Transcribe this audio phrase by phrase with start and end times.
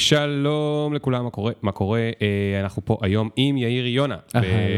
[0.00, 1.52] שלום לכולם, מה קורה?
[1.62, 2.00] מה קורה?
[2.00, 4.16] אה, אנחנו פה היום עם יאיר יונה.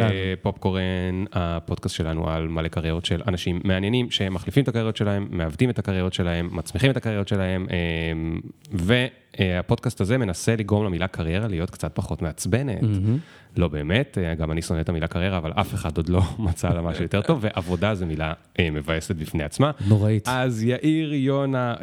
[0.00, 5.78] בפופקורן, הפודקאסט שלנו על מלא קריירות של אנשים מעניינים שמחליפים את הקריירות שלהם, מעוותים את
[5.78, 8.12] הקריירות שלהם, מצמיחים את הקריירות שלהם, אה,
[8.72, 12.80] והפודקאסט הזה מנסה לגרום למילה קריירה להיות קצת פחות מעצבנת.
[13.56, 16.68] לא באמת, אה, גם אני שונא את המילה קריירה, אבל אף אחד עוד לא מצא
[16.68, 18.32] לה משהו יותר טוב, ועבודה זו מילה
[18.72, 19.70] מבאסת בפני עצמה.
[19.88, 20.28] נוראית.
[20.28, 21.74] אז יאיר יונה,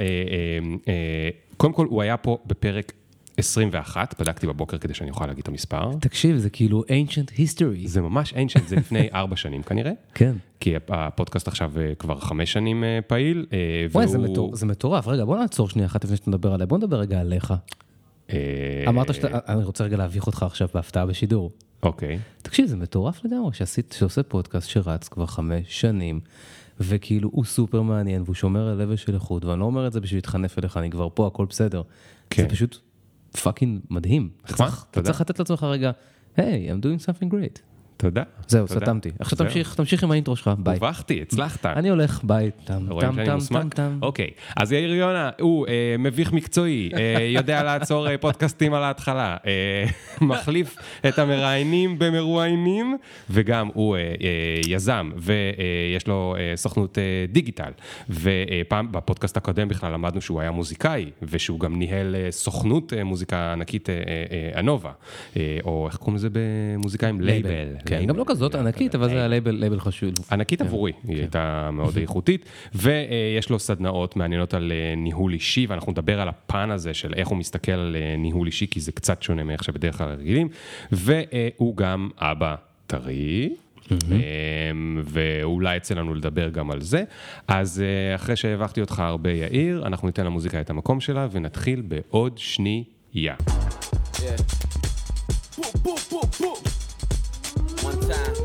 [1.58, 2.94] קודם כל הוא היה פה בפרק
[3.40, 5.92] 21, בדקתי בבוקר כדי שאני אוכל להגיד את המספר.
[6.02, 7.88] תקשיב, זה כאילו ancient history.
[7.88, 10.34] זה ממש ancient, זה לפני ארבע שנים כנראה, כן.
[10.60, 13.58] כי הפודקאסט עכשיו אה, כבר חמש שנים אה, פעיל, אה,
[13.92, 15.08] וואי, זה והוא- מטור- זה מטורף.
[15.08, 16.68] רגע, בוא נעצור שנייה אחת לפני שאתה מדבר עליי.
[16.68, 17.54] בוא נדבר רגע עליך.
[18.88, 21.52] אמרת שאתה, אני רוצה רגע להביך אותך עכשיו בהפתעה בשידור.
[21.84, 26.20] אוקיי, תקשיב, זה מטורף לגמרי שעשית, שעושה פודקאסט שרץ כבר חמש שנים,
[26.80, 30.00] וכאילו הוא סופר מעניין, והוא שומר על level של איכות, ואני לא אומר את זה
[30.02, 31.82] בשביל להתחנף אליך, אני כבר פה, הכל בסדר.
[32.30, 32.44] כן.
[32.44, 32.78] זה פשוט
[33.38, 34.30] fucking מדהים.
[34.92, 35.02] אתה.
[35.02, 35.92] צריך לתת לעצמך רגע,
[36.38, 37.60] היי, I'm doing something great.
[38.02, 38.24] תודה.
[38.48, 38.68] זהו.
[38.68, 39.12] סתמתי.
[39.20, 39.38] עכשיו.
[39.38, 40.74] תמשיך, תמשיך עם ה intro שלך, ביי.
[40.74, 41.66] הובכתי, הצלחת.
[41.66, 42.52] אני הולך, ביי.
[42.64, 43.40] טם טם טם?
[43.50, 44.00] טם טם.
[44.02, 49.38] אוקיי, אז יאיר יונה הוא אה, מביך מקצועי, אה, יודע לעצור אה, פודקאסטים על ההתחלה,
[49.46, 49.86] אה,
[50.28, 50.76] מחליף
[51.08, 52.98] את המראיינים במרואיינים,
[53.30, 54.16] וגם הוא אה, אה,
[54.68, 57.72] יזם, ויש לו אה, סוכנות אה, digital,
[58.10, 63.54] ופעם בפודקאסט הקודם בכלל למדנו שהוא היה מוזיקאי, ושהוא גם ניהל אה, סוכנות אה, מוזיקה
[63.54, 64.02] ענקית, אה, אה,
[64.56, 64.82] אה,
[65.38, 67.22] אה, או איך קוראים לזה במוזיקאים?
[67.22, 67.50] לייבל.
[67.90, 68.06] כן.
[68.06, 70.10] גם לא כזאת ענקית, אבל זה היה לייבל חשוב.
[70.32, 72.46] ענקית עבורי, היא הייתה מאוד איכותית,
[72.76, 77.28] ויש לו סדנאות מעניינות על אה, ניהול אישי, ואנחנו נדבר על הפן הזה של איך
[77.28, 80.50] הוא מסתכל על אה, ניהול אישי, כי זה קצת שונה מאיך שבדרך כלל רגילים,
[80.92, 82.56] והוא גם אבא
[82.88, 83.50] טרי.
[83.92, 87.04] אמ, ואולי יצא לנו לדבר גם על זה.
[87.48, 92.38] אז אה, אחרי שהבכתי אותך הרבה יאיר, אנחנו ניתן למוזיקה את המקום שלה ונתחיל בעוד
[92.38, 92.86] שנייה.
[93.16, 93.50] Yeah.
[98.12, 98.36] Time.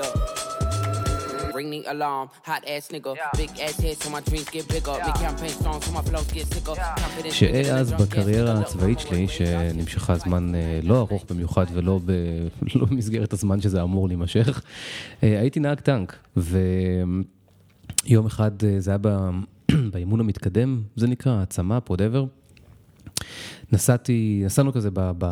[0.00, 0.14] Look.
[1.56, 2.26] Ring the alarm.
[2.50, 3.12] Hot ass nigga.
[3.40, 4.96] Big ass head so my dreams get bigger.
[5.06, 6.74] Make campaign songs so my flows get sicker.
[6.74, 8.60] Confident שאי אז בקריירה.
[8.60, 12.00] הצבאית שלי, שנמשכה זמן אה, לא ארוך במיוחד ולא
[12.74, 14.62] לא במסגרת הזמן שזה אמור להימשך,
[15.22, 18.98] אה, הייתי נהג טנק, ויום אחד אה, זה היה
[19.92, 22.26] באימון המתקדם, זה נקרא העצמה, whatever.
[23.76, 25.24] נסעתי, נסענו כזה ב, ב,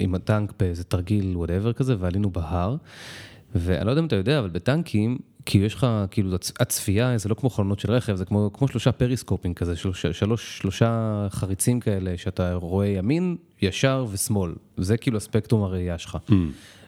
[0.00, 2.76] עם הטנק באיזה תרגיל, whatever כזה, ועלינו בהר.
[3.54, 7.28] ואני לא יודע אם אתה יודע, אבל בטנקים, כאילו יש לך, כאילו הצ- הצפייה, זה
[7.28, 10.90] לא כמו חלונות של רכב, זה כמו, כמו שלושה פריסקופים כזה, שלוש, שלוש, שלושה
[11.30, 14.52] חריצים כאלה, שאתה רואה ימין, ישר ושמאל.
[14.76, 16.18] זה כאילו הספקטרום הראייה שלך.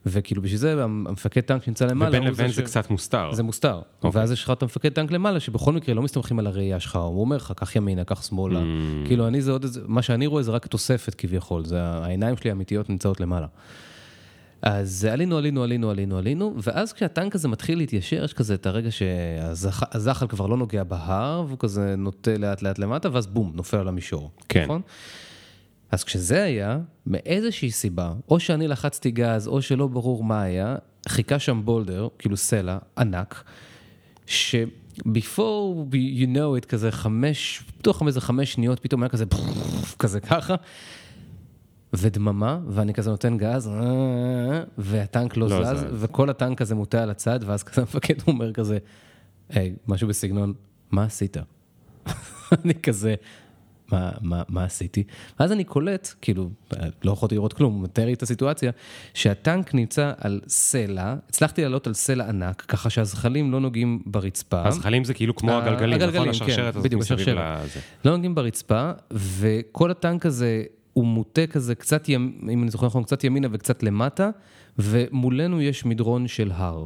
[0.07, 3.33] וכאילו בשביל זה המפקד טנק שנמצא למעלה, ובין לבין ש- זה קצת מוסתר.
[3.33, 3.81] זה מוסתר.
[4.03, 4.21] אוקיי.
[4.21, 7.21] ואז יש לך את המפקד טנק למעלה, שבכל מקרה לא מסתמכים על הראייה שלך, הוא
[7.21, 8.61] אומר לך, קח ימינה, קח שמאלה.
[8.61, 9.07] Mm.
[9.07, 12.51] כאילו, אני זה עוד איזה, מה שאני רואה זה רק תוספת כביכול, זה העיניים שלי
[12.51, 13.47] האמיתיות נמצאות למעלה.
[14.63, 18.91] אז עלינו, עלינו, עלינו, עלינו, עלינו, ואז כשהטנק הזה מתחיל להתיישר, יש כזה את הרגע
[18.91, 23.89] שהזחל כבר לא נוגע בהר, והוא כזה נוטה לאט לאט למטה, ואז בום, נופל על
[23.89, 24.31] המישור.
[24.49, 24.65] כן.
[24.65, 24.81] נכון?
[25.91, 30.77] אז כשזה היה, מאיזושהי סיבה, או שאני לחצתי גז, או שלא ברור מה היה,
[31.09, 33.45] חיכה שם בולדר, כאילו סלע, ענק,
[34.27, 39.25] ש-before you know it, כזה חמש, בתוך איזה חמש שניות, פתאום היה כזה,
[39.99, 40.55] כזה ככה,
[41.93, 43.71] ודממה, ואני כזה נותן גז,
[44.79, 45.87] והטנק לא, לא זז, זז.
[45.93, 48.79] וכל הטנק הזה מוטה על הצד, ואז כזה המפקד אומר כזה,
[49.49, 50.53] היי, משהו בסגנון,
[50.91, 51.37] מה עשית?
[52.65, 53.15] אני כזה,
[53.93, 55.03] מה, מה, מה עשיתי?
[55.41, 56.51] ואז אני קולט, כאילו,
[57.05, 58.71] לא יכולתי לראות כלום, מתאר לי את הסיטואציה,
[59.15, 64.67] שהטנק נמצא על סלע, הצלחתי לעלות על סלע ענק, ככה שהזחלים לא נוגעים ברצפה.
[64.69, 66.03] הזחלים זה כאילו כמו ה- הגלגלים, נכון?
[66.09, 67.29] הגלגלים, השרשרת כן, הזאת בדיוק, מסביב.
[67.29, 67.81] לזה.
[68.05, 72.33] לא נוגעים ברצפה, וכל הטנק הזה הוא מוטה כזה קצת, ימ...
[72.51, 74.31] אם אני זוכר נכון, קצת ימינה וקצת למטה,
[74.79, 76.85] ומולנו יש מדרון של הר.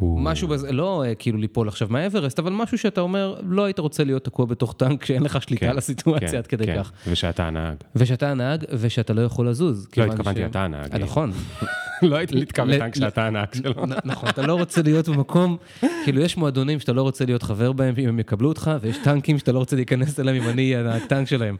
[0.00, 4.04] משהו בזה, לא אה, כאילו ליפול עכשיו מהאברסט, אבל משהו שאתה אומר, לא היית רוצה
[4.04, 6.76] להיות תקוע בתוך טנק כשאין לך שליטה על הסיטואציה כן, עד כדי כן.
[6.78, 6.92] כך.
[7.06, 7.76] ושאתה הנהג.
[7.96, 9.88] ושאתה הנהג, ושאתה לא יכול לזוז.
[9.96, 10.92] לא התכוונתי, אתה הנהג.
[10.92, 11.32] אה, נכון.
[12.02, 13.84] לא הייתי מתכוון ל- טנק שאתה הנהג שלו.
[14.04, 15.56] נכון, אתה לא רוצה להיות במקום,
[16.04, 19.38] כאילו יש מועדונים שאתה לא רוצה להיות חבר בהם אם הם יקבלו אותך, ויש טנקים
[19.38, 21.56] שאתה לא רוצה להיכנס אליהם אם אני אהיה הטנק שלהם.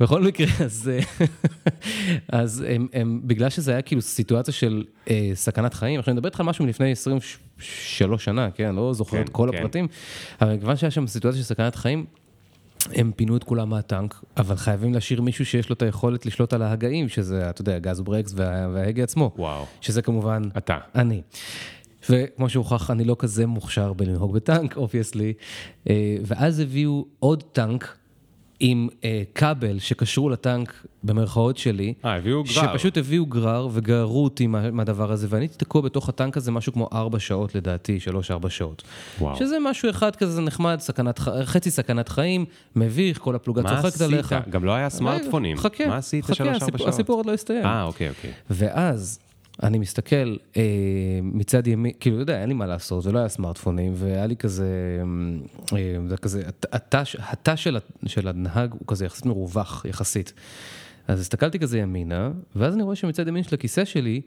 [0.00, 1.26] בכל מקרה, אז, אה,
[2.40, 6.28] אז הם, הם, בגלל שזה היה כאילו סיטואציה של אה, סכנת חיים, עכשיו אני מדבר
[6.28, 6.94] איתך על משהו מלפני
[7.58, 9.58] 23 שנה, כן, לא זוכר כן, את כל כן.
[9.58, 9.88] הפרטים,
[10.40, 12.04] אבל מכיוון שהיה שם סיטואציה של סכנת חיים,
[12.92, 16.62] הם פינו את כולם מהטנק, אבל חייבים להשאיר מישהו שיש לו את היכולת לשלוט על
[16.62, 19.32] ההגאים, שזה, אתה יודע, גז ברקס וה, וההגה עצמו.
[19.36, 19.66] וואו.
[19.80, 20.78] שזה כמובן אתה.
[20.94, 21.22] אני.
[22.10, 25.32] וכמו שהוכח, אני לא כזה מוכשר בלנהוג בטנק, obviously.
[26.26, 27.96] ואז הביאו עוד טנק
[28.66, 30.72] עם אה, כבל שקשרו לטנק,
[31.04, 31.94] במרכאות שלי.
[32.04, 32.52] אה, הביאו גרר.
[32.52, 36.72] שפשוט הביאו גרר וגררו אותי מה- מהדבר הזה, ואני הייתי תקוע בתוך הטנק הזה משהו
[36.72, 38.82] כמו ארבע שעות לדעתי, שלוש-ארבע שעות.
[39.20, 39.36] וואו.
[39.36, 42.44] שזה משהו אחד כזה נחמד, סכנת, חצי סכנת חיים,
[42.76, 44.00] מביך, כל הפלוגה מה צוחקת עשית?
[44.02, 44.34] עליך.
[44.50, 45.56] גם לא היה סמארטפונים.
[45.56, 46.88] חכה, מה עשית חכה, שלוש ארבע הסיפור- שעות?
[46.88, 47.64] הסיפור עוד לא הסתיים.
[47.66, 48.30] אה, אוקיי, אוקיי.
[48.50, 49.18] ואז
[49.62, 50.62] אני מסתכל אה,
[51.22, 54.36] מצד ימין, כאילו, אתה יודע, אין לי מה לעשות, זה לא היה סמארטפונים, והיה לי
[54.36, 55.00] כזה,
[55.72, 55.78] אה,
[56.08, 60.32] זה כזה, הת- התא של, של הנהג הוא כזה יחסית מרווח, יחסית.
[61.08, 64.20] אז הסתכלתי כזה ימינה, ואז אני רואה שמצד ימין של הכיסא שלי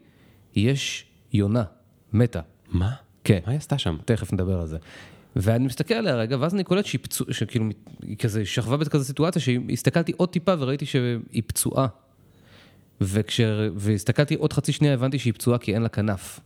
[0.56, 1.64] יש יונה,
[2.12, 2.40] מתה.
[2.72, 2.90] מה?
[3.24, 3.38] כן.
[3.46, 3.96] מה היא עשתה שם?
[4.04, 4.76] תכף נדבר על זה.
[5.36, 7.64] ואני מסתכל עליה רגע, ואז אני קולט שהיא פצועה, שכאילו,
[8.02, 11.86] היא כזה שכבה בכזה סיטואציה, שהסתכלתי עוד טיפה וראיתי שהיא פצועה.
[13.00, 13.40] וכש...
[13.74, 16.40] והסתכלתי עוד חצי שנייה, הבנתי שהיא פצועה כי אין לה כנף.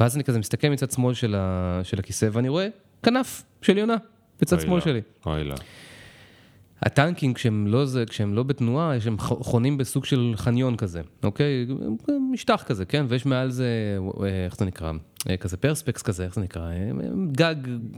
[0.00, 1.80] ואז אני כזה מסתכל מצד שמאל של, ה...
[1.84, 2.68] של הכיסא, ואני רואה
[3.02, 3.96] כנף של יונה,
[4.40, 4.80] בצד שמאל לא.
[4.80, 5.00] שלי.
[5.26, 5.54] אוי לא.
[6.82, 11.66] הטנקים, כשהם לא, זה, כשהם לא בתנועה, הם חונים בסוג של חניון כזה, אוקיי?
[12.32, 13.06] משטח כזה, כן?
[13.08, 13.66] ויש מעל זה,
[14.22, 14.92] אה, איך זה נקרא?
[15.30, 16.62] אה, כזה פרספקס כזה, איך זה נקרא?
[16.70, 16.90] אה,
[17.32, 17.54] גג...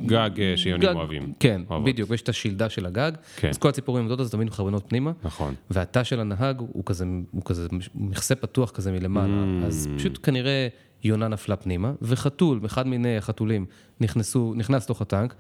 [0.06, 1.32] גג שיונים גג- אוהבים.
[1.40, 1.88] כן, אוהבות.
[1.88, 3.48] בדיוק, ויש את השלדה של הגג, כן.
[3.48, 5.12] אז כל הציפורים עומדות, אז תמיד מכוונות פנימה.
[5.24, 5.54] נכון.
[5.70, 9.66] והתא של הנהג הוא כזה, הוא כזה מכסה פתוח כזה מלמעלה, Mm.
[9.66, 10.68] אז פשוט כנראה
[11.04, 13.66] יונה נפלה פנימה, וחתול, אחד מיני החתולים,
[14.00, 15.34] נכנסו, נכנס לתוך הטנק,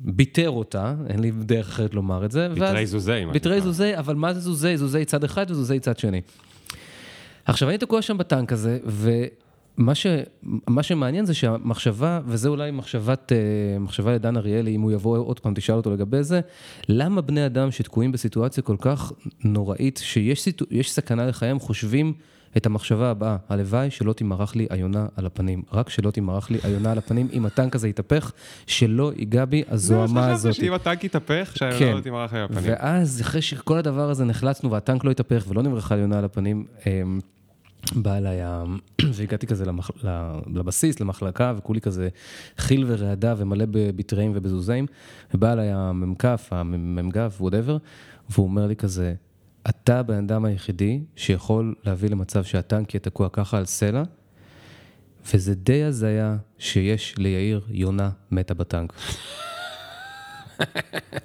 [0.00, 2.48] ביטר אותה, אין לי דרך אחרת לומר את זה.
[2.48, 3.60] ביטרי זוזי, ביטרי.
[3.60, 4.76] זוזי, אבל מה זה זוזי?
[4.76, 6.20] זוזי צד אחד וזוזי צד שני.
[7.44, 10.06] עכשיו, אני תקוע שם בטנק הזה, ומה ש,
[10.42, 15.40] מה שמעניין זה שהמחשבה, וזה אולי מחשבת, אה, מחשבה לדן אריאלי, אם הוא יבוא עוד
[15.40, 16.40] פעם, תשאל אותו לגבי זה,
[16.88, 19.12] למה בני אדם שתקועים בסיטואציה כל כך
[19.44, 22.12] נוראית, שיש סיטו, סכנה לחייהם, חושבים
[22.56, 26.92] את המחשבה הבאה, הלוואי שלא תמרח לי היונה על הפנים, רק שלא תמרח לי היונה
[26.92, 28.32] על הפנים, אם הטנק הזה יתהפך,
[28.66, 30.52] שלא ייגע בי הזוהמה הזאת.
[30.52, 31.72] חשבתי שאם הטנק יתהפך, כן.
[31.78, 32.64] שהיונה לא תמרח לי בפנים.
[32.64, 37.20] ואז, אחרי שכל הדבר הזה נחלצנו והטנק לא התהפך ולא נמרחה יונה על הפנים, אמ,
[37.96, 38.40] בא אליי,
[39.14, 39.90] והגעתי כזה למח...
[40.54, 42.08] לבסיס, למחלקה, וכולי כזה
[42.58, 44.86] חיל ורעדה ומלא בביטריים ובזוזים,
[45.34, 47.76] ובא אליי המ"כ, המ"ג, whatever,
[48.30, 49.14] והוא אומר לי כזה,
[49.68, 54.02] אתה הבן אדם היחידי שיכול להביא למצב שהטנק יהיה תקוע ככה על סלע,
[55.34, 58.92] וזה די הזיה שיש ליאיר יונה מתה בטנק.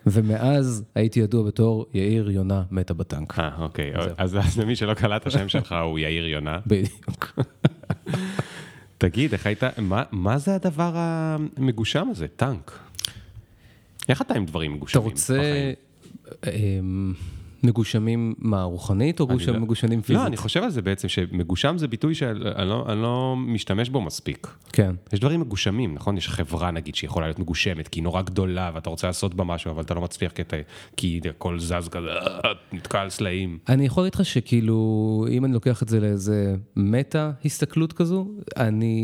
[0.06, 3.40] ומאז הייתי ידוע בתור יאיר יונה מתה בטנק.
[3.40, 3.92] אה, אוקיי.
[4.18, 6.60] אז אז למי שלא קלט, השם שלך הוא יאיר יונה.
[6.68, 7.40] בדיוק.
[8.98, 12.28] תגיד, איך היית, מה- מה זה הדבר המגושם הזה?
[12.36, 12.80] טנק.
[14.10, 15.38] איך אתה עם דברים אתה מגושמים רוצה
[16.42, 17.14] בחיים?
[17.64, 20.22] מגושמים מה, רוחנית או גושם- לא- מגושמים פיזית?
[20.22, 24.48] לא, אני חושב על זה בעצם, שמגושם זה ביטוי שאני לא- לא משתמש בו מספיק.
[24.74, 24.96] כן.
[25.14, 26.18] יש דברים מגושמים, נכון?
[26.18, 29.72] יש חברה נגיד שיכולה להיות מגושמת, כי היא נורא גדולה ואתה רוצה לעשות בה משהו,
[29.72, 30.58] אבל אתה לא מצליח כי, אתה,
[30.98, 32.08] כי הכל זז כזה,
[32.74, 33.58] נתקע על סלעים.
[33.70, 34.80] אני יכול להגיד לך שכאילו,
[35.32, 38.28] אם אני לוקח את זה לאיזה מטה הסתכלות כזו,
[38.58, 38.96] אני,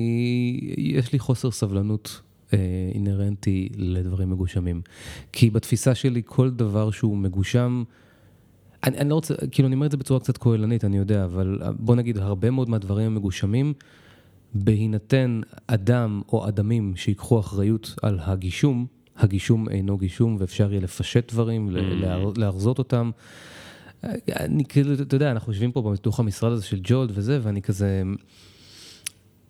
[0.78, 2.22] יש לי חוסר סבלנות
[2.54, 2.58] אה,
[2.94, 4.82] אינהרנטי לדברים מגושמים.
[5.32, 7.84] כי בתפיסה שלי, כל דבר שהוא מגושם,
[8.86, 11.60] אני, אני לא רוצה, כאילו, אני אומר את זה בצורה קצת כוללנית, אני יודע, אבל
[11.80, 13.74] בוא נגיד, הרבה מאוד מהדברים המגושמים,
[14.54, 18.86] בהינתן אדם או אדמים שיקחו אחריות על הגישום,
[19.18, 23.12] הגישום אינו גישום ואפשר יהיה לפשט דברים, להר- להרזות אותם.
[24.30, 28.04] אני כאילו, אתה יודע, אנחנו יושבים פה בתוך המשרד הזה של ג'ולד וזה, ואני כזה,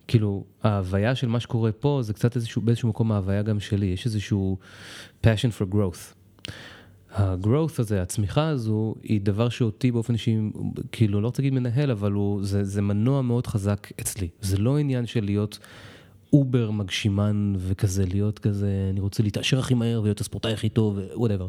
[0.08, 4.06] כאילו, ההוויה של מה שקורה פה זה קצת איזשהו, באיזשהו מקום ההוויה גם שלי, יש
[4.06, 4.58] איזשהו
[5.24, 6.14] passion for growth.
[7.16, 10.36] ה-growth הזה, הצמיחה הזו, היא דבר שאותי באופן אישי,
[10.92, 14.28] כאילו, לא רוצה להגיד מנהל, אבל הוא, זה, זה מנוע מאוד חזק אצלי.
[14.40, 15.58] זה לא עניין של להיות
[16.32, 21.46] over מגשימן וכזה, להיות כזה, אני רוצה להתעשר הכי מהר ולהיות הספורטאי הכי טוב, whatever.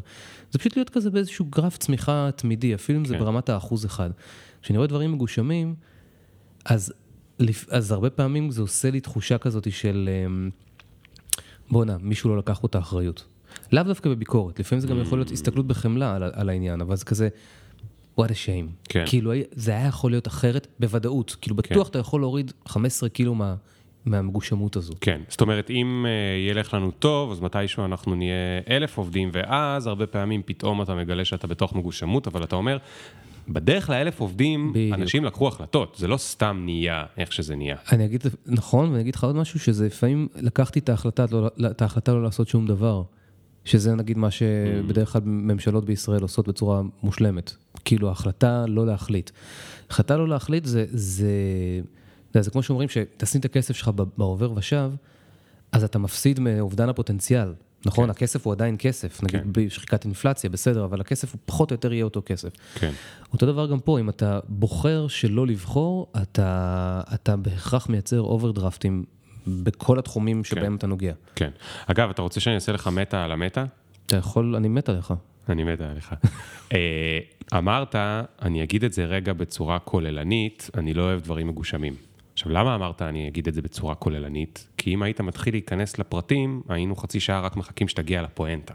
[0.50, 3.20] זה פשוט להיות כזה באיזשהו גרף צמיחה תמידי, אפילו אם זה כן.
[3.20, 4.10] ברמת האחוז אחד.
[4.62, 5.74] כשאני רואה דברים מגושמים,
[6.64, 6.92] אז,
[7.70, 10.50] אז הרבה פעמים זה עושה לי תחושה כזאת של, אמ,
[11.70, 13.24] בואנה, מישהו לא לקח פה את האחריות.
[13.72, 17.04] לאו דווקא בביקורת, לפעמים זה גם יכול להיות הסתכלות בחמלה על, על העניין, אבל זה
[17.04, 17.28] כזה,
[18.20, 18.88] what a shame.
[18.88, 19.04] כן.
[19.06, 21.36] כאילו, זה היה יכול להיות אחרת בוודאות.
[21.40, 23.54] כאילו, בטוח אתה יכול להוריד 15 קילו מה,
[24.04, 24.92] מהמגושמות הזו.
[25.00, 29.86] כן, זאת אומרת, אם uh, ילך לנו טוב, אז מתישהו אנחנו נהיה אלף עובדים, ואז
[29.86, 32.78] הרבה פעמים פתאום אתה מגלה שאתה בתוך מגושמות, אבל אתה אומר,
[33.48, 34.94] בדרך לאלף עובדים, בדיוק.
[34.94, 37.76] אנשים לקחו החלטות, זה לא סתם נהיה איך שזה נהיה.
[37.92, 41.82] אני אגיד, נכון, ואני אגיד לך עוד משהו, שזה לפעמים לקחתי את ההחלטה לא, את
[41.82, 43.02] ההחלטה לא לעשות שום דבר.
[43.68, 47.52] שזה נגיד מה שבדרך כלל ממשלות בישראל עושות בצורה מושלמת.
[47.84, 49.30] כאילו, ההחלטה לא להחליט.
[49.90, 51.26] החלטה לא להחליט זה, זה,
[52.34, 54.90] זה, זה כמו שאומרים, שתשים את הכסף שלך בעובר ושב,
[55.72, 57.52] אז אתה מפסיד מאובדן הפוטנציאל.
[57.86, 58.04] נכון?
[58.04, 58.10] כן.
[58.10, 59.48] הכסף הוא עדיין כסף, נגיד כן.
[59.52, 62.48] בשחיקת אינפלציה, בסדר, אבל הכסף הוא פחות או יותר יהיה אותו כסף.
[62.74, 62.90] כן.
[63.32, 69.04] אותו דבר גם פה, אם אתה בוחר שלא לבחור, אתה, אתה בהכרח מייצר אוברדרפטים
[69.62, 71.12] בכל התחומים שבהם אתה נוגע.
[71.34, 71.50] כן.
[71.86, 73.64] אגב, אתה רוצה שאני אעשה לך מטה על המטה?
[74.06, 75.14] אתה יכול, אני מת עליך.
[75.48, 76.14] אני מת עליך.
[76.74, 77.18] אה,
[77.58, 77.94] אמרת,
[78.42, 81.94] אני אגיד את זה רגע בצורה כוללנית, אני לא אוהב דברים מגושמים.
[82.32, 84.68] עכשיו, למה אמרת אני אגיד את זה בצורה כוללנית?
[84.76, 88.74] כי אם היית מתחיל להיכנס לפרטים, היינו חצי שעה רק מחכים שתגיע לפואנטה.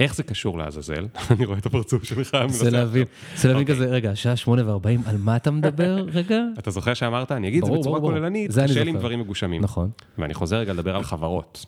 [0.00, 1.06] איך זה קשור לעזאזל?
[1.30, 2.36] אני רואה את הפרצוף שלך.
[2.48, 3.04] זה להבין.
[3.36, 3.74] זה להבין אוקיי.
[3.74, 6.40] כזה, רגע, השעה שמונה וארבעים, על מה אתה מדבר רגע?
[6.58, 8.00] אתה זוכר שאמרת, אני אגיד את זה בצורה.
[8.00, 8.98] כוללנית, קשה לי עם.
[8.98, 9.62] דברים מגושמים.
[9.62, 9.90] נכון.
[10.18, 11.66] ואני חוזר רגע לדבר על חברות.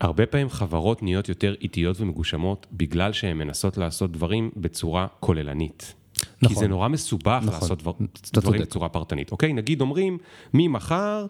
[0.00, 5.94] הרבה פעמים חברות נהיות יותר איטיות ומגושמות בגלל שהן מנסות לעשות דברים בצורה כוללנית.
[6.14, 6.56] כי נכון.
[6.56, 7.54] זה נורא מסובך נכון.
[7.54, 7.92] לעשות דבר,
[8.32, 8.60] דברים צודק.
[8.60, 9.32] בצורה פרטנית.
[9.32, 10.18] אוקיי, נגיד אומרים,
[10.54, 11.26] ממחר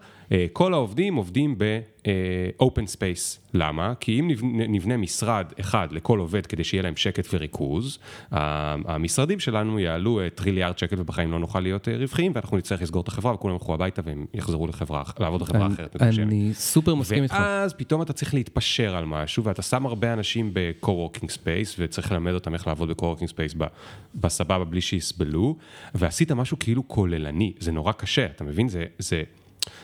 [0.52, 3.38] כל העובדים עובדים ב-open space.
[3.54, 3.92] למה?
[4.00, 4.30] כי אם
[4.68, 7.98] נבנה, משרד אחד לכל עובד כדי שיהיה להם שקט וריכוז,
[8.30, 13.02] המשרדים שלנו יעלו אה, טריליארד שקל ובחיים לא נוכל להיות אה, רווחיים, ואנחנו נצטרך לסגור
[13.02, 16.02] את החברה וכולם ילכו הביתה והם יחזרו לחברה, לעבוד בחברה אני- אחרת.
[16.02, 17.34] אני סופר מסכים איתך.
[17.40, 22.32] ואז פתאום אתה צריך להתפשר על משהו, ואתה שם הרבה אנשים ב-co-working space, וצריך ללמד
[22.34, 23.64] אותם איך לעבוד ב-co-working space
[24.14, 25.56] בסבבה בלי שיסבלו,
[25.94, 28.68] ועשית משהו כאילו כוללני, זה נורא קשה, אתה מבין?
[28.68, 28.84] זה...
[28.98, 29.22] זה...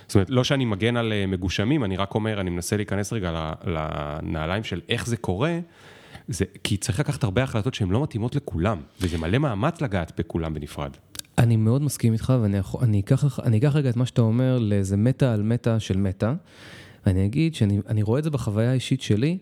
[0.07, 3.53] זאת אומרת, לא שאני מגן על אה, מגושמים, אני רק אומר, אני מנסה להיכנס רגע
[3.65, 5.59] לנעליים של איך זה קורה,
[6.29, 10.55] זה, כי צריך לקחת הרבה החלטות שהן לא מתאימות לכולם, וזה מלא מאמץ לגעת בכולם
[10.55, 10.91] בנפרד.
[11.39, 14.97] אני מאוד מסכים איתך, ואני אני אקח, אני אקח רגע את מה שאתה אומר לאיזה
[14.97, 16.35] meta על meta של meta.
[17.07, 19.39] אני אגיד שאני אני רואה את זה בחוויה האישית שלי.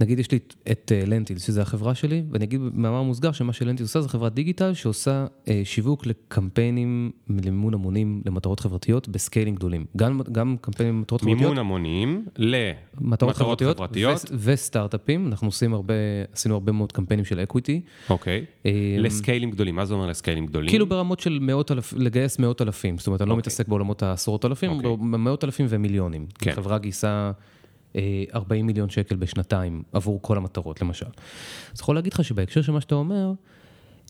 [0.00, 3.88] נגיד יש לי את- את אה, שזו החברה שלי, ואני אגיד במאמר מוסגר שמה שלנטילס
[3.88, 7.10] עושה זה חברת digital שעושה אה, שיווק לקמפיינים
[7.44, 9.84] למימון המונים למטרות חברתיות בסקיילים גדולים.
[9.96, 11.40] גם, גם קמפיינים למטרות חברתיות.
[11.40, 15.94] מימון המונים למטרות חברתיות, ו- וסטארט-אפים, אנחנו עושים הרבה,
[16.32, 17.80] עשינו הרבה מאוד קמפיינים של equity.
[18.10, 20.70] אוקיי, אה, לסקיילים גדולים, מה זה אומר לסקיילים גדולים?
[20.70, 24.44] כאילו ברמות של מאות אלפים, לגייס מאות אלפים, זאת אומרת, אני לא מתעסק בעולמות העשרות
[24.44, 24.90] אלפים, אוקיי.
[24.96, 26.26] במאות אלפים ומיליונים.
[26.38, 26.52] כן.
[26.52, 27.30] חברה גייסה
[28.34, 31.06] 40 מיליון שקל בשנתיים עבור כל המטרות, למשל.
[31.74, 33.32] אז יכול להגיד לך שבהקשר של מה שאתה אומר,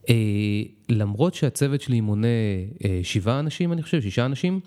[0.09, 0.15] אה,
[0.89, 2.27] למרות שהצוות שלי מונה
[2.85, 4.61] אה, שבעה אנשים, אני חושב, שישה אנשים,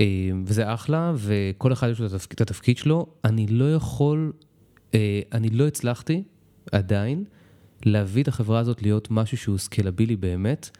[0.00, 4.32] אה, וזה אחלה, וכל אחד יש לו את התפקיד שלו, אני לא יכול,
[4.94, 6.22] אה, אני לא הצלחתי
[6.72, 7.24] עדיין
[7.84, 10.70] להביא את החברה הזאת להיות משהו שהוא סקלבילי באמת,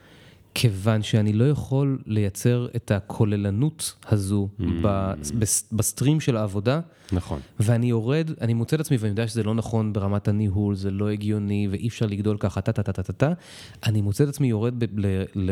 [0.55, 4.49] כיוון שאני לא יכול לייצר את הכוללנות הזו
[5.39, 6.81] בס- בסטרים של העבודה.
[7.13, 7.41] נכון.
[7.61, 11.11] ואני יורד, אני מוצא את עצמי ואני יודע שזה לא נכון ברמת הניהול, זה לא
[11.11, 13.33] הגיוני ואי אפשר לגדול ככה, טה טה טה טה טה טה.
[13.87, 15.51] אני מוצא את עצמי יורד ב- ל- ל-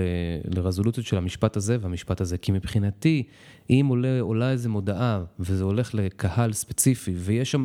[0.57, 3.23] לרזולוציות של המשפט הזה והמשפט הזה, כי מבחינתי,
[3.71, 7.65] אם עולה, עולה איזה מודעה וזה הולך לקהל ספציפי ויש שם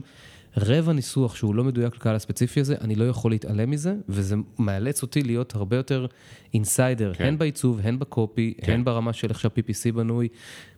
[0.58, 5.02] רבע ניסוח שהוא לא מדויק לקהל הספציפי הזה, אני לא יכול להתעלם מזה, וזה מאלץ
[5.02, 6.06] אותי להיות הרבה יותר
[6.54, 7.26] insider, כן.
[7.26, 8.74] הן בעיצוב, הן ב copy, כן.
[8.74, 10.28] הן ברמה של איך שה PPC בנוי,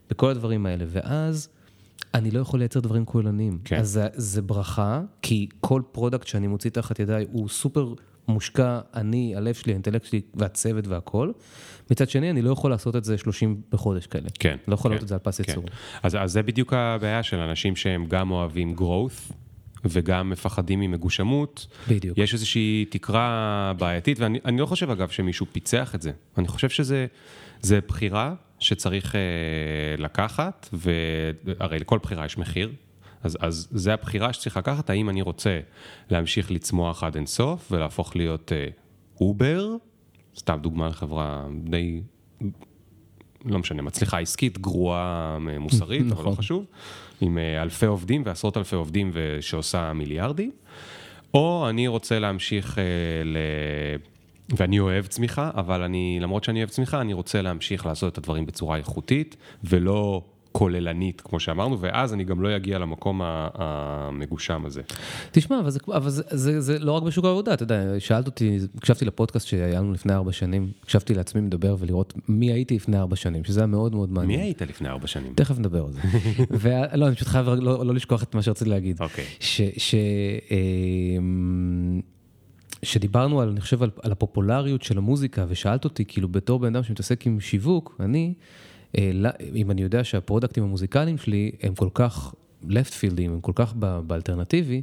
[0.09, 0.85] בכל הדברים האלה.
[0.87, 1.49] ואז...
[2.13, 3.59] אני לא יכול לייצר דברים כוללניים.
[3.63, 3.75] כן.
[3.75, 3.81] כן.
[3.81, 7.93] אז זה, זה ברכה, כי כל product שאני מוציא תחת ידיי הוא סופר
[8.27, 11.31] מושקע, אני, הלב שלי, האינטלקט שלי והצוות והכל.
[11.91, 14.29] מצד שני, אני לא יכול לעשות את זה 30 בחודש כאלה.
[14.39, 14.57] כן.
[14.67, 15.43] לא יכול כן, לעשות את זה על פס כן.
[15.47, 15.63] ייצור.
[16.03, 19.33] אז, אז זה בדיוק הבעיה של אנשים שהם גם אוהבים growth
[19.85, 21.67] וגם מפחדים ממגושמות.
[21.87, 22.17] בדיוק.
[22.17, 26.11] יש איזושהי תקרה בעייתית, ואני אני לא חושב אגב שמישהו פיצח את זה.
[26.37, 27.05] אני חושב שזה
[27.61, 29.21] זה בחירה שצריך אה,
[29.97, 32.71] לקחת, והרי לכל בחירה יש מחיר.
[33.23, 35.59] אז, אז זה הבחירה שצריך לקחת, האם אני רוצה
[36.09, 38.67] להמשיך לצמוח עד אינסוף ולהפוך להיות אה,
[39.21, 39.75] אובר,
[40.37, 42.01] סתם דוגמה לחברה די
[43.45, 46.35] לא משנה, מצליחה עסקית, גרועה מוסרית, אבל לא נכון.
[46.35, 46.65] חשוב,
[47.21, 49.11] עם אה, אלפי עובדים ועשרות אלפי עובדים
[49.41, 50.51] שעושה מיליארדים,
[51.33, 52.83] או אני רוצה להמשיך אה,
[53.25, 53.37] ל...
[54.57, 58.45] ואני אוהב צמיחה, אבל אני, למרות שאני אוהב צמיחה, אני רוצה להמשיך לעשות את הדברים
[58.45, 64.81] בצורה איכותית, ולא כוללנית, כמו שאמרנו, ואז אני גם לא אגיע למקום המגושם הזה.
[65.31, 68.59] תשמע, אבל, זה, אבל זה, זה, זה לא רק בשוק העבודה, אתה יודע, שאלת אותי,
[68.75, 73.15] הקשבתי לפודקאסט שהיה לנו לפני ארבע שנים, הקשבתי לעצמי מדבר ולראות מי הייתי לפני ארבע
[73.15, 74.39] שנים, שזה היה מאוד מאוד מי מעניין.
[74.39, 75.33] היית לפני ארבע שנים?
[75.35, 75.99] תכף נדבר על זה.
[76.61, 79.01] ולא, אני פשוט חייב לא, לא לשכוח את מה שרציתי להגיד.
[79.01, 79.25] אוקיי.
[79.39, 79.95] ש, ש,
[80.51, 82.01] אמ,
[82.83, 86.83] שדיברנו על, אני חושב, על, על הפופולריות של המוזיקה, ושאלת אותי, כאילו, בתור בן אדם
[86.83, 88.33] שמתעסק עם שיווק, אני,
[89.55, 93.73] אם אני יודע שהפרודקטים המוזיקליים שלי הם כל כך left field ים, הם כל כך
[94.07, 94.81] באלטרנטיבי,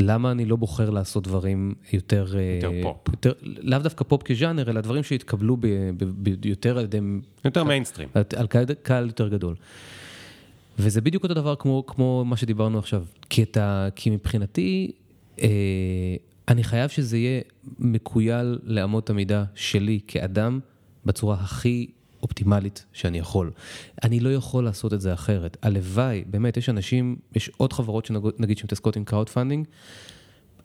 [0.00, 2.26] למה אני לא בוחר לעשות דברים יותר...
[2.36, 3.08] אה, יותר פופ.
[3.08, 6.98] יותר, לאו דווקא פופ כז'אנר, אלא דברים שהתקבלו ב, ב, ב, יותר על ידי
[7.44, 8.08] יותר מיינסטרים.
[8.14, 9.54] על, על קהל, קהל יותר גדול.
[10.78, 13.04] וזה בדיוק אותו דבר כמו, כמו מה שדיברנו עכשיו.
[13.30, 14.92] כי, אתה, כי מבחינתי,
[15.42, 15.48] אה,
[16.48, 17.40] אני חייב שזה יהיה
[17.78, 20.60] מכויל לאמות המידה שלי כאדם
[21.04, 21.86] בצורה הכי
[22.22, 23.50] אופטימלית שאני יכול.
[24.04, 25.56] אני לא יכול לעשות את זה אחרת.
[25.62, 29.66] הלוואי, באמת, יש אנשים, יש עוד חברות שנגיד שמתעסקות עם crowd funding,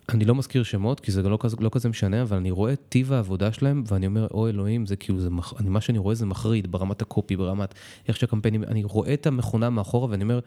[0.09, 3.13] אני לא מזכיר שמות, כי זה לא כזה, לא כזה משנה, אבל אני רואה טיב
[3.13, 5.53] העבודה שלהם, ואני אומר, אוי אלוהים, זה כאילו, זה מח...
[5.59, 7.73] אני, מה שאני רואה זה מחריד ברמת ה copy, ברמת
[8.07, 10.39] איך שהקמפיינים, אני רואה את המכונה מאחורה ואני אומר,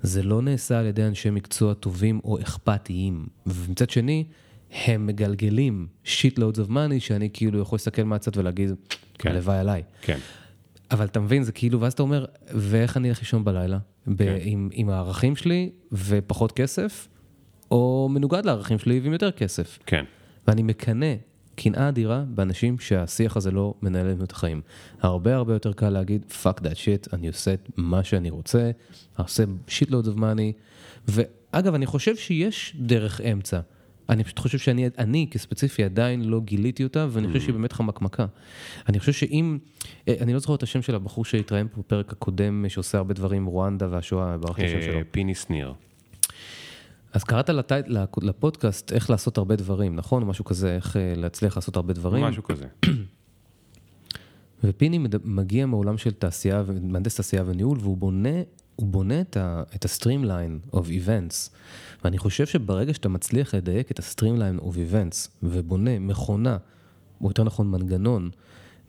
[0.00, 3.26] זה לא נעשה על ידי אנשי מקצוע טובים או אכפתיים.
[3.46, 4.24] ומצד שני,
[4.72, 8.70] הם מגלגלים shitloads of money, שאני כאילו יכול להסתכל מהצד ולהגיד,
[9.18, 9.30] כן.
[9.30, 9.82] הלוואי עליי.
[10.02, 10.18] כן.
[10.90, 12.24] אבל אתה מבין, זה כאילו, ואז אתה אומר,
[12.54, 13.78] ואיך אני אלך לישון בלילה?
[14.06, 14.36] ב- כן.
[14.40, 17.08] עם, עם הערכים שלי ופחות כסף,
[17.70, 19.78] או מנוגד לערכים שלי ועם יותר כסף.
[19.86, 20.04] כן.
[20.46, 21.14] ואני מקנא
[21.54, 24.60] קנאה אדירה באנשים שהשיח הזה לא מנהל להם את החיים.
[25.00, 28.70] הרבה הרבה יותר קל להגיד, fuck that shit, אני עושה את מה שאני רוצה,
[29.18, 30.52] עושה shit loads of money.
[31.08, 33.60] ואגב, אני חושב שיש דרך אמצע.
[34.08, 38.26] אני פשוט חושב שאני אני כספציפי עדיין לא גיליתי אותה, ואני חושב שהיא באמת חמקמקה.
[38.88, 39.58] אני חושב שאם,
[40.08, 43.46] אה, אני לא זוכר את השם של הבחור שהתראיין פה בפרק הקודם, שעושה הרבה דברים,
[43.46, 44.94] רואנדה והשואה, ברחתי השם שלו.
[44.94, 45.72] אה, פיני שניר.
[47.12, 47.74] אז קראת לטי-
[48.22, 50.24] לפודקאסט איך לעשות הרבה דברים, נכון?
[50.24, 52.24] משהו כזה, איך אה, להצליח לעשות הרבה דברים.
[52.24, 52.66] משהו כזה.
[54.64, 58.28] ופיני מד- מגיע מעולם של תעשייה, מהנדס תעשייה וניהול, והוא בונה,
[58.76, 61.50] הוא בונה את, ה, את ה-streamline of events.
[62.04, 66.56] ואני חושב שברגע שאתה מצליח לדייק את ה-streamline of events, ובונה מכונה,
[67.20, 68.30] או יותר נכון מנגנון,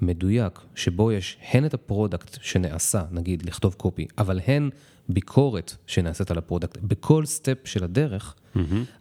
[0.02, 4.70] מדויק, שבו יש הן את ה product שנעשה, נגיד לכתוב copy, אבל הן
[5.10, 8.36] ביקורת שנעשית על ה product בכל step של הדרך,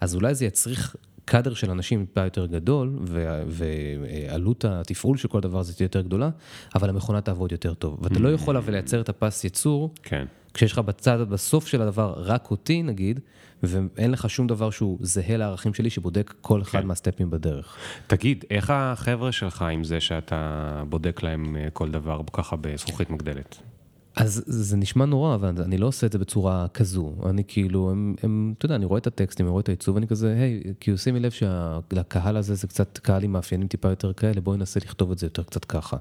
[0.01, 0.97] אז אולי זה יצריך
[1.33, 2.99] קאדר של אנשים טיפה יותר גדול,
[3.47, 6.31] ועלות התפעול של כל דבר הזה תהיה יותר גדולה,
[6.75, 7.99] אבל המכונה תעבוד יותר טוב.
[8.03, 10.25] ואתה לא יכול אבל לייצר את הפס ייצור, כן.
[10.55, 13.21] כשיש לך בצד, בסוף של הדבר, רק אותי נגיד,
[13.63, 16.87] ואין לך שום דבר שהוא זהה לערכים שלי, שבודק כל אחד כן.
[16.87, 17.77] מה step ים בדרך.
[18.07, 23.72] תגיד, איך החבר'ה שלך עם זה שאתה בודק להם אה, כל דבר ככה בזכוכית מגדלת?
[24.17, 27.15] אז זה נשמע נורא, אבל אני לא עושה את זה בצורה כזו.
[27.27, 30.07] אני כאילו, הם, הם, אתה יודע, אני רואה את הטקסטים, אני רואה את העיצוב, אני
[30.07, 34.41] כזה, היי, כאילו שימי לב שלקהל הזה זה קצת קהל עם מאפיינים טיפה יותר כאלה,
[34.41, 35.97] בואי ננסה לכתוב את זה יותר קצת ככה.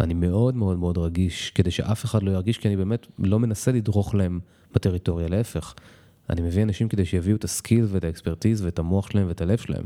[0.00, 3.72] אני מאוד מאוד מאוד רגיש, כדי שאף אחד לא ירגיש, כי אני באמת לא מנסה
[3.72, 4.40] לדרוך להם
[4.74, 5.74] בטריטוריה, להפך.
[6.30, 9.84] אני מביא אנשים כדי שיביאו את הסקיל ואת האקספרטיז ואת המוח שלהם ואת הלב שלהם,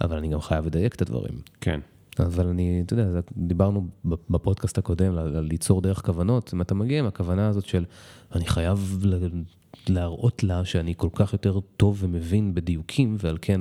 [0.00, 1.40] אבל אני גם חייב לדייק את הדברים.
[1.60, 1.80] כן.
[2.20, 7.06] אבל אני, אתה יודע, דיברנו בפודקאסט הקודם על, ליצור דרך כוונות, אם אתה מגיע עם
[7.06, 7.84] הכוונה הזאת של
[8.34, 9.04] אני חייב
[9.88, 13.60] להראות לה שאני כל כך יותר טוב ומבין בדיוקים, ועל כן,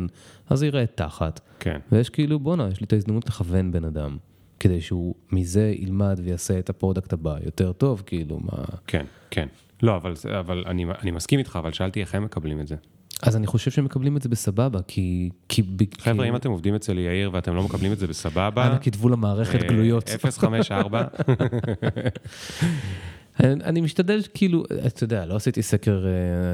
[0.49, 1.39] אז זה ייראה תחת.
[1.59, 1.79] כן.
[1.91, 4.17] ויש כאילו, בואנה, יש לי את ההזדמנות לכוון בן אדם,
[4.59, 8.63] כדי שהוא מזה ילמד ויעשה את ה product הבא יותר טוב, כאילו, מה...
[8.87, 9.47] כן, כן.
[9.83, 12.75] לא, אבל, אבל אני, אני מסכים איתך, אבל שאלתי איך הם מקבלים את זה.
[13.23, 15.29] אז אני חושב שמקבלים את זה בסבבה, כי...
[15.49, 15.63] כי
[15.99, 16.29] חבר'ה, כי...
[16.29, 19.67] אם אתם עובדים אצל יאיר ואתם לא מקבלים את זה בסבבה, אנא כתבו למערכת אה,
[19.67, 20.09] גלויות.
[20.09, 21.03] 054,
[23.43, 26.05] אני, משתדל כאילו, אתה יודע, לא עשיתי סקר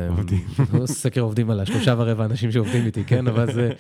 [0.09, 0.39] עובדים,
[0.73, 3.27] לא סקר עובדים על השלושה ורבע אנשים שעובדים איתי, כן?
[3.27, 3.71] אבל זה,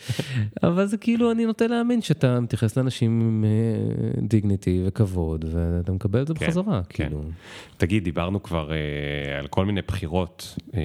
[0.63, 3.45] אבל זה כאילו, אני נוטה להאמין שאתה מתייחס לאנשים עם
[4.17, 7.03] דיגניטי וכבוד, ואתה מקבל את זה כן, בחזרה, כן.
[7.03, 7.23] כאילו.
[7.77, 10.81] תגיד, דיברנו כבר אה, על כל מיני בחירות, אה,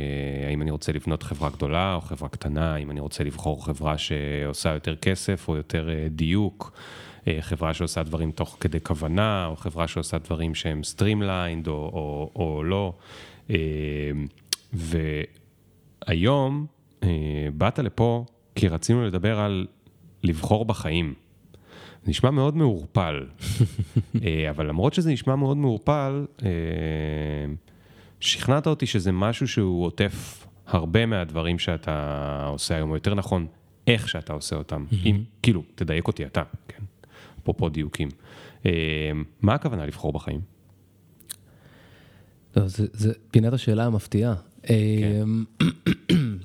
[0.48, 4.74] האם אני רוצה לבנות חברה גדולה או חברה קטנה, אם אני רוצה לבחור חברה שעושה
[4.74, 7.07] יותר כסף או יותר אה, דיוק, אה,
[7.40, 12.64] חברה שעושה דברים תוך כדי כוונה, או חברה שעושה דברים שהם streamlined או, או, או
[12.64, 12.92] לא.
[13.50, 13.56] אה,
[14.72, 16.66] והיום
[17.02, 17.08] אה,
[17.54, 19.66] באת לפה כי רצינו לדבר על
[20.22, 21.14] לבחור בחיים.
[22.06, 23.26] נשמע מאוד מעורפל,
[24.24, 26.48] אה, אבל למרות שזה נשמע מאוד מעורפל, אה,
[28.20, 33.46] שכנעת אותי שזה משהו שהוא עוטף הרבה מהדברים שאתה עושה היום, או יותר נכון,
[33.86, 34.84] איך שאתה עושה אותם.
[35.06, 36.82] אם, כאילו, תדייק אותי אתה, כן?
[37.50, 38.08] אפרופו דיוקים.
[38.66, 38.70] אה,
[39.42, 40.40] מה הכוונה לבחור בחיים?
[42.56, 44.34] לא, זה, זה פינת השאלה המפתיעה.
[44.62, 44.74] כן.
[45.22, 45.44] אמ,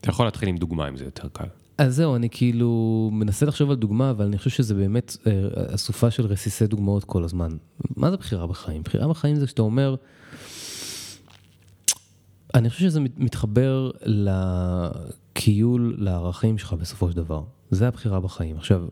[0.00, 1.46] אתה יכול להתחיל עם דוגמה אם זה יותר קל.
[1.78, 5.32] אז זהו, אני כאילו מנסה לחשוב על דוגמה, אבל אני חושב שזה באמת אה,
[5.74, 7.56] אסופה של רסיסי דוגמאות כל הזמן.
[7.96, 8.82] מה זה בחירה בחיים?
[8.82, 9.94] בחירה בחיים זה שאתה אומר,
[12.54, 13.90] אני חושב שזה מת- מתחבר
[15.38, 17.42] לכיול, לערכים שלך בסופו של דבר.
[17.70, 18.56] זה הבחירה בחיים.
[18.56, 18.86] עכשיו,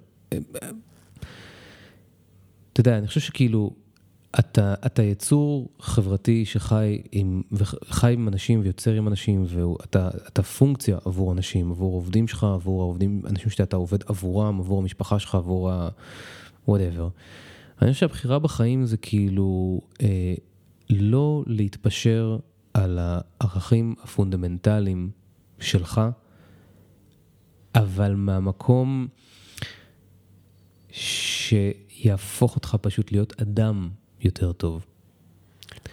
[2.73, 3.71] אתה יודע, אני חושב שכאילו,
[4.39, 10.99] אתה, אתה יצור חברתי שחי עם, וחי עם אנשים ויוצר עם אנשים, ואתה אתה פונקציה
[11.05, 15.71] עבור אנשים, עבור עובדים שלך, עבור העובדים, אנשים שאתה עובד עבורם, עבור המשפחה שלך, עבור
[15.71, 15.89] ה...
[16.69, 17.09] whatever.
[17.83, 20.35] אני חושב שהבחירה בחיים זה כאילו אה,
[20.91, 22.39] לא להתפשר
[22.75, 25.11] על הערכים הפונדמנטליים
[25.61, 26.01] שלך,
[27.75, 29.07] אבל מהמקום
[30.91, 33.89] שיהפוך אותך פשוט להיות אדם
[34.21, 34.87] יותר טוב.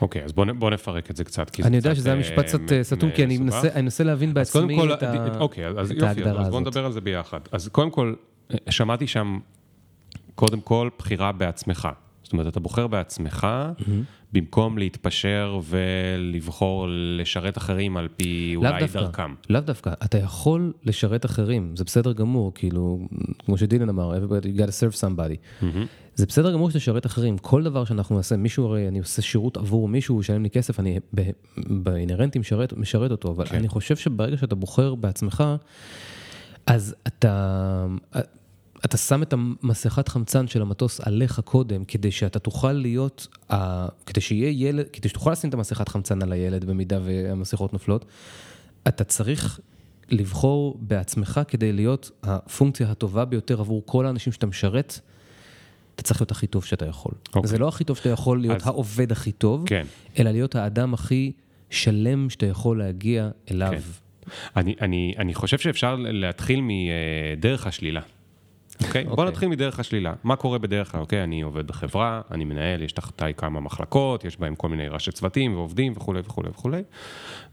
[0.01, 1.49] אוקיי, אז בוא, בוא נפרק את זה קצת.
[1.49, 3.37] כי אני יודע שזה היה אה, משפט קצת אה, סתום, כי אני.
[3.37, 5.39] מנסה, להבין אז קודם בעצמי כל, את, ה...
[5.39, 6.67] אוקיי, אז את יופי, ההגדרה אז בואו הזאת.
[6.67, 7.39] נדבר על זה ביחד.
[7.51, 8.13] אז קודם כל,
[8.51, 9.39] אה, שמעתי שם,
[10.35, 11.87] קודם כל, בחירה בעצמך.
[12.29, 13.47] זאת אומרת, אתה בוחר בעצמך,
[14.33, 16.87] במקום להתפשר ולבחור
[17.17, 19.33] לשרת אחרים על פי לאו אולי דווקא, דרכם.
[19.49, 22.99] לאו דווקא, אתה יכול לשרת אחרים, זה בסדר גמור, כאילו,
[23.45, 25.65] כמו שדילן אמר, everybody you gotta serve somebody.
[26.15, 29.87] זה בסדר גמור שתשרת אחרים, כל דבר שאנחנו נעשה, מישהו הרי, אני עושה שירות עבור
[29.87, 30.99] מישהו, הוא ישלם לי כסף, אני
[31.57, 33.55] באינהרנטי משרת, משרת אותו, אבל כן.
[33.55, 35.43] אני חושב שברגע שאתה בוחר בעצמך,
[36.67, 37.85] אז אתה,
[38.85, 44.21] אתה שם את המסכת חמצן של המטוס עליך קודם, כדי שאתה תוכל להיות, ה- כדי
[44.21, 48.05] שיהיה ילד, כדי שתוכל לשים את המסכת חמצן על הילד במידה והמסכות נופלות,
[48.87, 49.59] אתה צריך
[50.09, 54.99] לבחור בעצמך כדי להיות הפונקציה הטובה ביותר עבור כל האנשים שאתה משרת.
[55.95, 57.11] אתה צריך להיות הכי טוב שאתה יכול.
[57.35, 57.49] אוקיי.
[57.49, 59.85] זה לא הכי טוב שאתה יכול להיות אז- העובד הכי טוב, כן.
[60.19, 61.31] אלא להיות האדם הכי
[61.69, 63.71] שלם שאתה יכול להגיע אליו.
[63.71, 63.79] כן.
[64.55, 68.01] אני, אני, אני חושב שאפשר להתחיל מדרך השלילה.
[68.83, 69.03] אוקיי?
[69.03, 69.25] בוא אוקיי.
[69.25, 70.13] נתחיל מדרך השלילה.
[70.23, 71.01] מה קורה בדרך כלל?
[71.01, 75.11] אוקיי, אני עובד בחברה, אני מנהל, יש תחתיי כמה מחלקות, יש בהם כל מיני ראשי
[75.11, 76.81] צוותים ועובדים וכולי וכולי וכולי.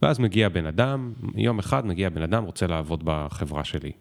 [0.02, 3.92] ואז מגיע בן אדם, יום אחד מגיע בן אדם, רוצה לעבוד בחברה שלי.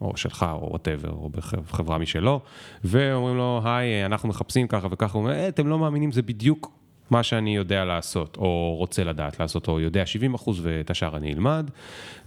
[0.00, 2.40] או שלך, או whatever, או בחברה משלו,
[2.84, 6.72] ואומרים לו, היי, אנחנו מחפשים ככה וככה, הוא אומר, "אה, אתם לא מאמינים, זה בדיוק
[7.10, 11.32] מה שאני יודע לעשות, או רוצה לדעת לעשות, או יודע 70 אחוז ואת השאר אני
[11.32, 11.70] אלמד.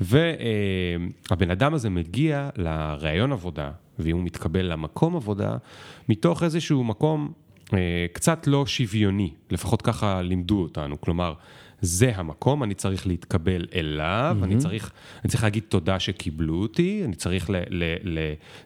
[0.01, 5.57] והבן אדם הזה מגיע לראיון עבודה, ואם הוא מתקבל למקום עבודה,
[6.09, 7.31] מתוך איזשהו מקום
[7.73, 11.33] אה, קצת לא שוויוני, לפחות ככה לימדו אותנו, כלומר,
[11.81, 14.43] זה המקום, אני צריך להתקבל אליו, mm-hmm.
[14.43, 14.91] אני, צריך,
[15.23, 17.55] אני צריך להגיד תודה שקיבלו אותי, אני צריך ל...
[17.69, 18.19] ל, ל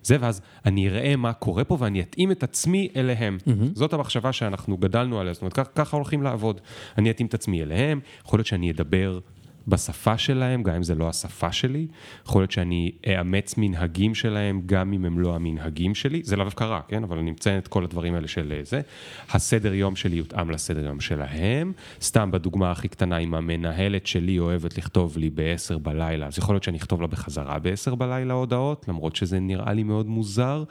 [0.03, 3.37] זה, ואז אני אראה מה קורה פה ואני אתאים את עצמי אליהם.
[3.39, 3.51] Mm-hmm.
[3.73, 6.61] זאת המחשבה שאנחנו גדלנו עליה, זאת אומרת, ככה, ככה הולכים לעבוד.
[6.97, 9.19] אני אתאים את עצמי אליהם, יכול להיות שאני אדבר
[9.67, 11.87] בשפה שלהם, גם אם זה לא השפה שלי,
[12.25, 16.63] יכול להיות שאני אאמץ מנהגים שלהם, גם אם הם לא המנהגים שלי, זה לאו דווקא
[16.63, 17.03] רע, כן?
[17.03, 18.81] אבל אני מציין את כל הדברים האלה של זה.
[19.29, 24.77] הסדר יום שלי יותאם לסדר יום שלהם, סתם בדוגמה הכי קטנה, אם המנהלת שלי אוהבת
[24.77, 29.15] לכתוב לי ב-10 בלילה, אז יכול להיות שאני אכתוב לה בחזרה ב-10 בלילה הודעות, למרות
[29.15, 30.63] שזה נראה לי מאוד מוזר.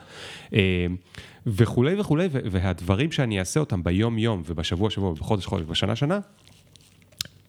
[0.53, 0.87] אה,
[1.47, 6.19] וכולי וכולי, והדברים שאני אעשה אותם ביום יום ובשבוע שבוע ובחודש חודש ובשנה שנה,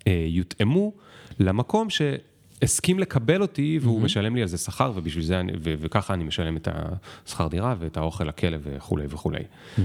[0.07, 0.93] אה, יותאמו
[1.39, 4.05] למקום שהסכים לקבל אותי והוא mm-hmm.
[4.05, 6.69] משלם לי על זה שכר ובשביל זה, אני, ו- וככה אני משלם את
[7.27, 9.41] השכר דירה ואת האוכל לכלא וכולי וכולי.
[9.41, 9.81] Mm-hmm.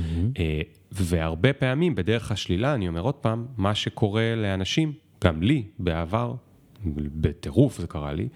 [0.91, 6.33] והרבה פעמים בדרך השלילה, אני אומר עוד פעם, מה שקורה לאנשים, גם לי בעבר,
[6.95, 8.27] בטירוף זה קרה לי,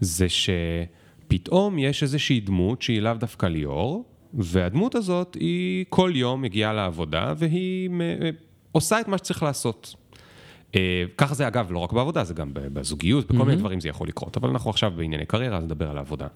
[0.00, 6.72] זה שפתאום יש איזושהי דמות שהיא לאו דווקא ליאור, והדמות הזאת היא כל יום מגיעה
[6.72, 7.90] לעבודה והיא
[8.72, 9.94] עושה את מה שצריך לעשות.
[11.16, 14.36] ככה זה אגב, לא רק בעבודה, זה גם בזוגיות, בכל מיני דברים זה יכול לקרות,
[14.36, 16.26] אבל אנחנו עכשיו בענייני קריירה, אז נדבר על העבודה.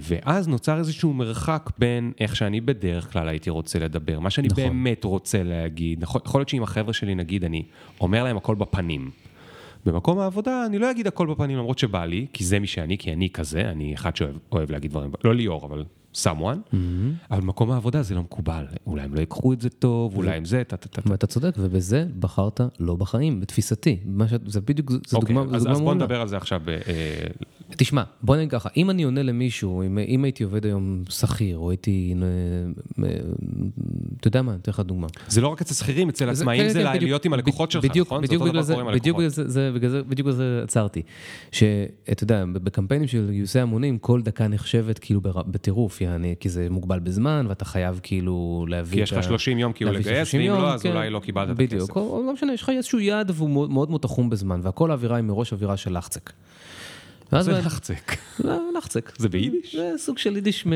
[0.00, 4.64] ואז נוצר איזשהו מרחק בין איך שאני בדרך כלל הייתי רוצה לדבר, מה שאני נכון.
[4.64, 7.62] באמת רוצה להגיד, יכול להיות שעם החבר'ה שלי נגיד, אני
[8.00, 9.10] אומר להם הכל בפנים.
[9.86, 13.12] במקום העבודה אני לא אגיד הכל בפנים למרות שבא לי, כי זה מי שאני, כי
[13.12, 15.84] אני כזה, אני אחד שאוהב להגיד דברים, לא ליאור, אבל
[16.24, 16.76] someone, mm-hmm.
[17.30, 20.44] אבל במקום העבודה זה לא מקובל, אולי הם לא ייקחו את זה טוב, אולי הם
[20.44, 21.02] זה, טה-טה-טה.
[21.06, 23.96] ואתה צודק, ובזה בחרת לא בחיים, בתפיסתי.
[24.46, 25.72] זה בדיוק, זו אוקיי, דוגמה אז, מעולה.
[25.72, 26.62] אז בוא נדבר על זה עכשיו.
[26.68, 26.74] אה,
[27.70, 31.70] תשמע, בוא נגיד ככה, אם אני עונה למישהו, אם, אם הייתי עובד היום שכיר, או
[31.70, 32.14] הייתי,
[34.20, 35.06] אתה יודע מה, אני אתן לך דוגמה.
[35.28, 38.26] זה לא רק אצל שכירים, אצל עצמאים כן, זה כן, להיות עם הלקוחות שלך, נכון?
[38.26, 39.16] זה אותו דבר קורה עם הלקוחות.
[40.08, 41.02] בדיוק בגלל זה עצרתי.
[41.52, 46.98] שאתה יודע, בקמפיינים של גיוסי המונים, כל דקה נחשבת כאילו בטירוף, יעני, כי זה מוגבל
[46.98, 50.86] בזמן, ואתה חייב כאילו להביא כי יש לך 30 יום כאילו לגייס, ואם לא, אז
[50.86, 51.72] אולי לא קיבלת את הכסף.
[51.72, 55.24] בדיוק, לא משנה, יש לך איזשהו יעד והוא מאוד מאוד תחום בזמן, והכל האווירה היא
[55.24, 56.32] מראש אווירה של לחצק.
[57.40, 58.16] זה לחצק.
[58.78, 59.12] לחצק.
[59.18, 59.76] זה ביידיש?
[59.76, 60.66] זה סוג של יידיש,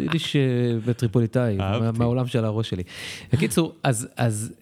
[0.00, 0.36] יידיש
[0.96, 1.58] טריפוליטאי,
[1.98, 2.82] מהעולם של הראש שלי.
[3.32, 4.52] בקיצור, אז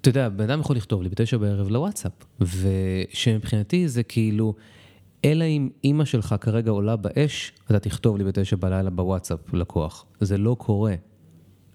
[0.00, 4.54] אתה יודע, בן אדם יכול לכתוב לי בתשע בערב לוואטסאפ, ושמבחינתי זה כאילו,
[5.24, 10.06] אלא אם אימא שלך כרגע עולה באש, אתה תכתוב לי בתשע בלילה בוואטסאפ לקוח.
[10.20, 10.94] זה לא קורה.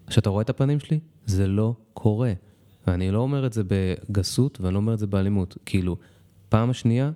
[0.06, 2.32] כשאתה רואה את הפנים שלי, זה לא קורה.
[2.86, 5.56] ואני לא אומר את זה בגסות, ואני לא אומר את זה באלימות.
[5.66, 5.96] כאילו,
[6.48, 7.10] פעם השנייה,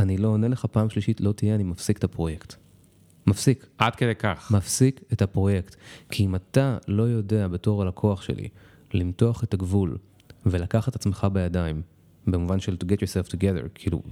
[0.00, 2.54] אני לא עונה לך, פעם שלישית לא תהיה, אני מפסיק את הפרויקט.
[3.26, 3.66] מפסיק.
[3.78, 4.50] עד כדי כך.
[4.50, 5.76] מפסיק את הפרויקט.
[6.10, 8.48] כי אם אתה לא יודע בתור הלקוח שלי
[8.94, 9.98] למתוח את הגבול
[10.46, 11.82] ולקחת את עצמך בידיים,
[12.30, 14.02] במובן של to get yourself together, כאילו,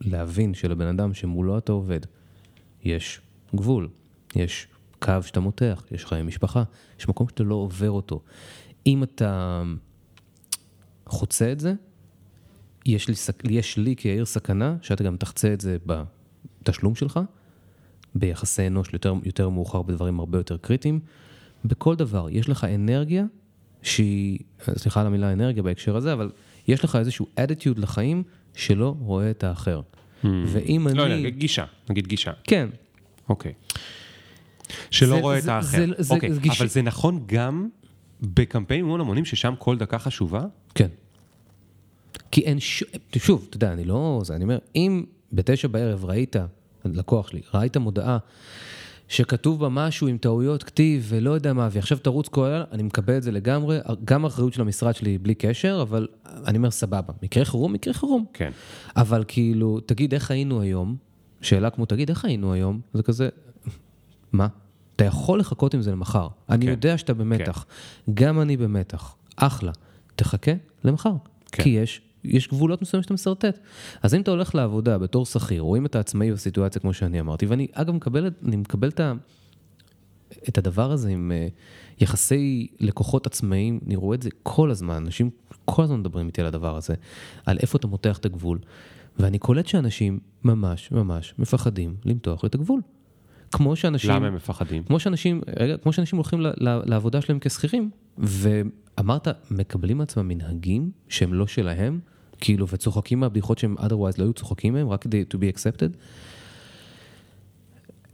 [0.00, 2.00] ולהבין שלבן אדם שמולו אתה עובד,
[2.84, 3.20] יש
[3.54, 3.88] גבול,
[4.36, 6.62] יש קו שאתה מותח, יש חיי משפחה,
[6.98, 8.22] יש מקום שאתה לא עובר אותו.
[8.86, 9.62] אם אתה
[11.06, 11.74] חוצה את זה,
[12.86, 13.14] יש לי,
[13.50, 17.20] יש לי כיאיר סכנה שאתה גם תחצה את זה בתשלום שלך,
[18.14, 21.00] ביחסי אנוש יותר, יותר מאוחר בדברים הרבה יותר קריטיים.
[21.64, 23.24] בכל דבר, יש לך אנרגיה
[23.82, 24.38] שהיא,
[24.76, 26.30] סליחה על המילה אנרגיה בהקשר הזה, אבל
[26.68, 28.22] יש לך איזשהו attitude לחיים
[28.54, 29.80] שלא רואה את האחר.
[30.24, 30.98] ואם אני...
[30.98, 32.32] לא יודע, גישה, נגיד גישה.
[32.44, 32.68] כן,
[33.28, 33.52] אוקיי.
[34.90, 35.78] שלא זה- רואה את זה- האחר.
[35.78, 37.68] זה- זה- אוקיי, זה גישה- אבל זה נכון גם
[38.22, 40.44] בקמפיינים מול המונים, ששם כל דקה חשובה?
[40.74, 40.88] כן.
[42.30, 42.84] כי אין ש...
[43.16, 44.20] שוב, אתה יודע, אני לא...
[44.24, 46.36] זה, אני אומר, אם בתשע בערב ראית,
[46.84, 48.18] לקוח שלי, ראית מודעה
[49.12, 53.16] שכתוב בה משהו עם טעויות כתיב ולא יודע מה, ועכשיו תרוץ כל הלילה, אני מקבל
[53.16, 56.08] את זה לגמרי, גם האחריות של המשרד שלי בלי קשר, אבל
[56.46, 58.24] אני אומר, סבבה, מקרה חירום, מקרה חירום.
[58.32, 58.50] כן.
[58.96, 60.96] אבל כאילו, תגיד, איך היינו היום?
[61.40, 62.80] שאלה כמו, תגיד, איך היינו היום?
[62.94, 63.28] זה כזה,
[64.32, 64.46] מה?
[64.96, 66.28] אתה יכול לחכות עם זה למחר.
[66.48, 66.70] אני כן.
[66.70, 67.64] יודע שאתה במתח.
[68.14, 69.16] גם אני במתח.
[69.36, 69.72] אחלה.
[70.16, 70.52] תחכה
[70.84, 71.12] למחר.
[71.52, 71.62] כן.
[71.62, 73.58] כי יש, יש גבולות מסוימים שאתה משרטט.
[74.02, 77.46] אז אם אתה הולך לעבודה בתור שכיר, או אם אתה עצמאי בסיטואציה כמו שאני אמרתי,
[77.46, 79.12] ואני אגב מקבל, אני מקבל את, ה,
[80.48, 81.48] את הדבר הזה עם אה,
[82.00, 85.30] יחסי לקוחות עצמאיים, אני רואה את זה כל הזמן, אנשים
[85.64, 86.94] כל הזמן מדברים איתי על הדבר הזה,
[87.46, 88.58] על איפה אתה מותח את הגבול,
[89.18, 92.80] ואני קולט שאנשים ממש ממש מפחדים למתוח את הגבול.
[93.52, 94.10] כמו שאנשים...
[94.10, 94.82] למה הם מפחדים?
[94.82, 100.90] כמו שאנשים, רגע, כמו שאנשים הולכים ל, ל, לעבודה שלהם כשכירים, ואמרת, מקבלים מעצמם מנהגים
[101.08, 102.00] שהם לא שלהם,
[102.42, 105.96] כאילו, וצוחקים מהבדיחות שהם otherwise לא היו צוחקים מהם, רק כדי to be accepted.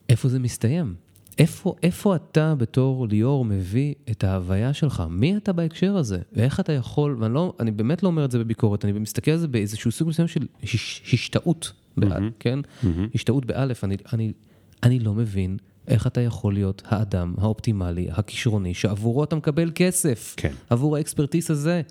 [0.09, 0.95] איפה זה מסתיים?
[1.39, 5.03] איפה, איפה אתה בתור ליאור מביא את ההוויה שלך?
[5.11, 6.19] מי אתה בהקשר הזה?
[6.33, 9.39] ואיך אתה יכול, ואני לא, אני באמת לא אומר את זה בביקורת, אני מסתכל על
[9.39, 12.05] זה באיזשהו סוג מסוים של הש, השתאות, mm-hmm.
[12.39, 12.59] כן?
[12.59, 12.87] Mm-hmm.
[13.15, 14.33] השתאות באלף, אני, אני,
[14.83, 15.57] אני לא מבין
[15.89, 20.35] איך אתה יכול להיות האדם האופטימלי, הכישרוני, שעבורו אתה מקבל כסף.
[20.37, 20.53] כן.
[20.71, 21.83] עבור האקספרטיס הזה.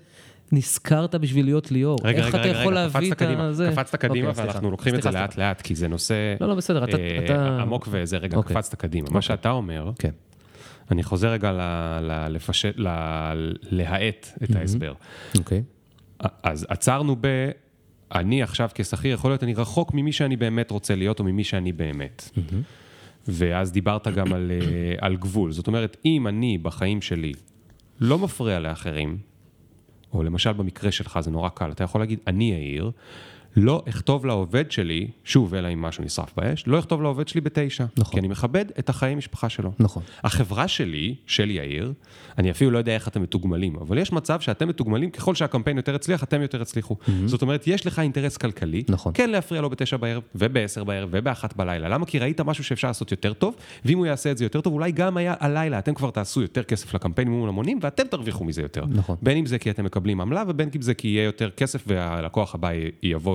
[0.52, 1.98] נזכרת בשביל להיות ליאור.
[2.04, 3.70] רגע, איך רגע, אתה רגע, יכול רגע, להביא את קדימה, זה?
[3.72, 4.70] קפצת קדימה אוקיי, ואנחנו.
[4.70, 5.48] לוקחים את זה סליחה, לאט סליחה.
[5.48, 8.56] לאט, כי זה נושא לא, לא, בסדר, אתה- אה, אתה- עמוק וזה, רגע, אוקיי.
[8.56, 9.08] קפצת קדימה.
[9.10, 10.10] מה שאתה אומר, כן.
[10.90, 11.60] אני חוזר רגע ל-
[12.02, 14.92] ל- לפשט, ל- להאט את ההסבר.
[15.38, 15.62] אוקיי.
[16.42, 17.26] אז עצרנו ב...
[18.14, 21.72] אני עכשיו כשכיר, יכול להיות אני רחוק ממי שאני באמת רוצה להיות, או ממי שאני
[21.72, 22.30] באמת.
[23.28, 24.56] ואז דיברת גם על, אה,
[25.00, 25.52] על גבול.
[25.52, 27.32] זאת אומרת, אם אני בחיים שלי
[28.00, 29.18] לא מפריע לאחרים,
[30.12, 32.90] או למשל במקרה שלך זה נורא קל, אתה יכול להגיד, אני יאיר,
[33.56, 37.84] לא אכתוב לעובד שלי, שוב, אלא אם משהו נשרף באש, לא אכתוב לעובד שלי בתשע.
[37.96, 38.12] נכון.
[38.12, 39.72] כי אני מכבד את החיי משפחה שלו.
[39.78, 40.02] נכון.
[40.24, 41.92] החברה שלי, של יאיר,
[42.38, 45.94] אני אפילו לא יודע איך אתם מתוגמלים, אבל יש מצב שאתם מתוגמלים, ככל שהקמפיין יותר
[45.94, 46.96] הצליח, אתם יותר הצליחו.
[47.26, 49.12] זאת אומרת, יש לך אינטרס כלכלי, נכון.
[49.16, 51.88] כן להפריע לו בתשע בערב, ובעשר בערב, ובאחת בלילה.
[51.88, 52.06] למה?
[52.06, 54.92] כי ראית משהו שאפשר לעשות יותר טוב, ואם הוא יעשה את זה יותר טוב, אולי
[54.92, 58.84] גם היה הלילה, אתם כבר תעשו יותר כסף לקמפיין מול המונים, ואתם תרוויחו מזה יותר.
[58.88, 59.16] נכון.
[59.22, 62.54] בין אם זה כי אתם מקבלים עמלה, ובין אם זה כי יהיה יותר כסף, והלקוח
[62.54, 62.90] הבא י-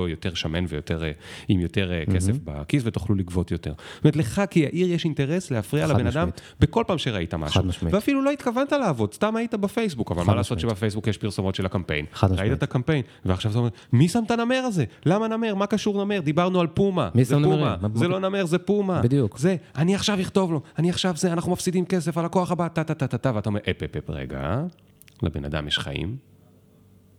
[0.08, 1.10] יותר שמן ויותר, אה,
[1.48, 3.72] עם יותר אה, כסף בכיס, ותוכלו לגבות יותר.
[3.94, 6.28] זאת אומרת, לך כיאיר יש אינטרס להפריע לבן אדם.
[6.60, 7.60] בכל פעם שראית משהו.
[7.60, 7.94] חד משמעית.
[7.94, 10.60] ואפילו לא התכוונת לעבוד, סתם היית בפייסבוק, אבל מה לעשות.
[10.60, 12.04] שבפייסבוק יש פרסומות של הקמפיין.
[12.12, 12.52] חד ראית משמעית.
[12.52, 14.84] את הקמפיין, ועכשיו אתה אומר, מי שם את הנמר הזה?
[15.06, 15.54] למה נמר?
[15.54, 16.20] מה קשור נמר?
[16.20, 17.08] דיברנו על פומה.
[17.14, 17.60] מי שם נמרים?
[17.60, 19.02] מה- זה לא נמר, זה פומה.
[19.02, 19.38] בדיוק.
[19.38, 22.94] זה, אני עכשיו אכתוב לו, אני עכשיו זה, אנחנו מפסידים כסף, הלקוח הבא, טה טה
[22.94, 24.62] טה טה, ואתה אומר, אפ אפ אפ, רגע,
[25.22, 26.16] לבן אדם יש חיים.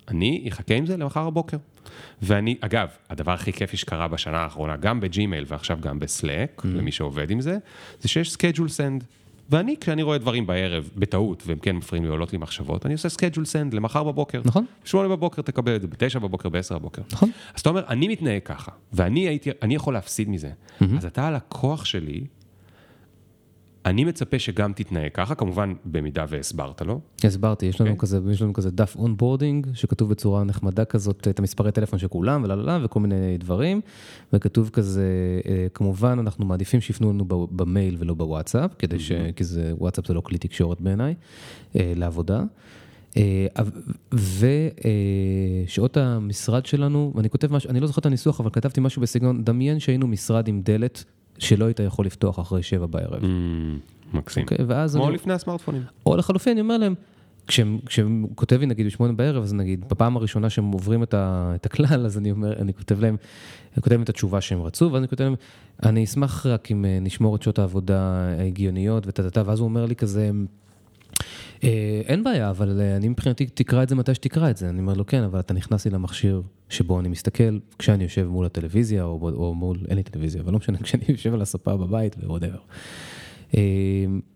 [0.08, 1.58] אני אחכה עם זה למחר בבוקר.
[2.22, 6.68] ואני, אגב, הדבר הכי כיפי שקרה בשנה האחרונה, גם בג'ימייל ועכשיו גם בסלאק, Mm-hmm.
[6.68, 7.58] למי שעובד עם זה,
[8.02, 9.04] זה שיש schedule send.
[9.50, 13.08] ואני, כשאני רואה דברים בערב, בטעות, והם כן מפריעים לי, עולות לי מחשבות, אני עושה
[13.10, 14.42] schedule send למחר בבוקר.
[14.46, 14.66] נכון.
[14.86, 17.02] שמונה בבוקר תקבל את זה, בתשע בבוקר, בעשר בבוקר.
[17.12, 17.32] נכון.
[17.56, 20.52] אז אתה אומר, אני מתנהג ככה, ואני הייתי, אני יכול להפסיד מזה.
[20.98, 22.24] אז אתה הלקוח שלי,
[23.86, 27.00] אני מצפה שגם תתנהג ככה, כמובן, במידה והסברת לו.
[27.24, 27.98] הסברתי, יש לנו כן.
[27.98, 32.44] כזה, יש לנו כזה דף onboarding, שכתוב בצורה נחמדה כזאת, את המספרי טלפון של כולם,
[32.44, 33.82] וללה, וכל מיני דברים,
[34.34, 35.04] וכתוב כזה,
[35.48, 39.12] אה, כמובן, אנחנו מעדיפים שיפנו לנו במייל ולא בוואטסאפ, כדי ש...
[39.36, 41.14] כי זה, וואטסאפ זה לא כלי תקשורת בעיניי,
[41.76, 42.44] אה, לעבודה.
[43.18, 43.48] אה,
[45.68, 49.44] ושעות המשרד שלנו, ואני כותב משהו, אני לא זוכר את הניסוח, אבל כתבתי משהו בסגנון,
[49.44, 51.04] דמיין שהיינו משרד עם דלת
[51.40, 53.22] שלא היית יכול לפתוח אחרי שבע בערב.
[53.22, 53.26] Mm,
[54.14, 54.44] מקסים.
[54.44, 55.16] אוקיי, ואז כמו אני...
[55.16, 55.82] לפני הסמארטפונים.
[56.06, 56.94] או לחלופין, אני אומר להם,
[57.48, 61.52] כשהם- כשהם כותב לי נגיד בשמונה בערב, אז נגיד בפעם הראשונה שהם עוברים את, ה,
[61.56, 63.16] את הכלל, אז אני אומר, אני כותב להם,
[63.74, 65.36] אני כותב להם את התשובה שהם רצו, ואז אני כותב להם,
[65.84, 68.00] אני אשמח רק אם אה, נשמור את שעות העבודה
[68.40, 70.32] ההגיוניות וטה-טה-טה, ואז הוא אומר לי כזה,
[72.06, 74.70] אין בעיה, אבל אה, אני מבחינתי תקרא את זה מתי שתקרא את זה.
[74.70, 78.46] אני אומר לו, כן, אבל אתה נכנס לי למכשיר שבו אני מסתכל, כשאני יושב מול
[78.46, 82.16] הטלוויזיה, או, או מול, אין לי טלוויזיה, אבל לא משנה, כשאני יושב על הספה בבית
[82.24, 82.60] ו whatever.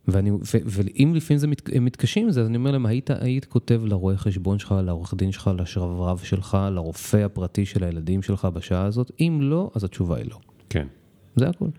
[0.07, 3.45] ואני, ו, ואם לפעמים זה מת, הם מתקשים זה, אז אני אומר להם, היית, היית
[3.45, 8.85] כותב לרואה חשבון שלך, לעורך דין שלך, לשרברב שלך, לרופא הפרטי של הילדים שלך בשעה
[8.85, 9.11] הזאת?
[9.19, 10.39] אם לא, אז התשובה היא לא.
[10.69, 10.87] כן.
[11.35, 11.69] זה הכול.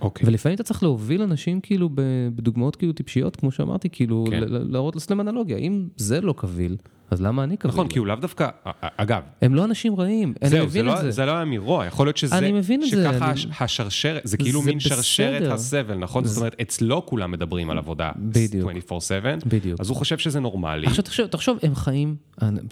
[0.00, 0.28] אוקיי.
[0.28, 1.90] ולפעמים אתה צריך להוביל אנשים כאילו
[2.34, 4.42] בדוגמאות כאילו טיפשיות, כמו שאמרתי, כאילו כן.
[4.48, 5.56] להראות להם אנלוגיה.
[5.56, 6.76] אם זה לא קביל,
[7.10, 7.72] אז למה אני קביל?
[7.72, 8.48] נכון, כי הוא לאו דווקא,
[8.80, 11.10] אגב, הם לא אנשים רעים, אני זהו, זה מבין לא, את זה.
[11.10, 14.20] זה לא היה מרוע, יכול להיות שזה, אני מבין את זה, שככה אני- הש, השרשרת,
[14.24, 15.52] זה כאילו זה מין שרשרת בסדר.
[15.54, 16.24] הסבל, נכון?
[16.24, 18.70] זאת אומרת, אצלו כולם מדברים על עבודה בדיוק.
[18.70, 19.80] 24/7, בדיוק.
[19.80, 20.86] אז הוא חושב שזה נורמלי.
[20.86, 22.16] עכשיו תחשוב, תחשוב, הם חיים,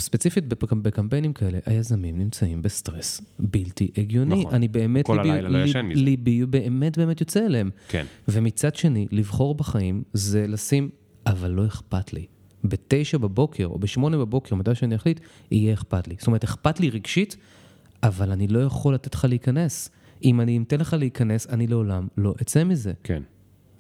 [0.00, 4.40] ספציפית בק- בקמפיינים כאלה, היזמים נמצאים בסטרס בלתי הגיוני.
[4.40, 4.54] נכון.
[4.54, 6.00] אני באמת, כל הלילה לא ישן מזה.
[6.00, 7.70] ליבי באמת באמת יוצא אליהם.
[7.88, 8.04] כן.
[8.28, 10.88] ומצד שני, לבחור בחיים זה לשים,
[11.26, 12.26] אבל לא אכפת לי.
[12.68, 16.14] בתשע בבוקר או בשמונה בבוקר, מתי שאני אחליט, יהיה אכפת לי.
[16.18, 17.36] זאת אומרת, אכפת לי רגשית,
[18.02, 19.90] אבל אני לא יכול לתת לך להיכנס.
[20.24, 22.92] אם אני אתן לך להיכנס, אני לעולם לא אצא מזה.
[23.04, 23.22] כן.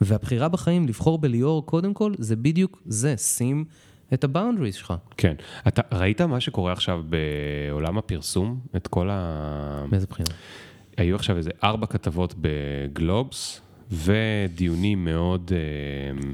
[0.00, 3.64] והבחירה בחיים לבחור בליאור, קודם כל, זה בדיוק זה, שים
[4.14, 4.94] את הבאונדריז שלך.
[5.16, 5.34] כן.
[5.68, 8.60] אתה ראית מה שקורה עכשיו בעולם הפרסום?
[8.76, 9.84] את כל ה...
[9.90, 10.28] מאיזה בחינה?
[10.96, 13.60] היו עכשיו איזה ארבע כתבות בגלובס,
[13.92, 16.30] ודיונים מאוד אה,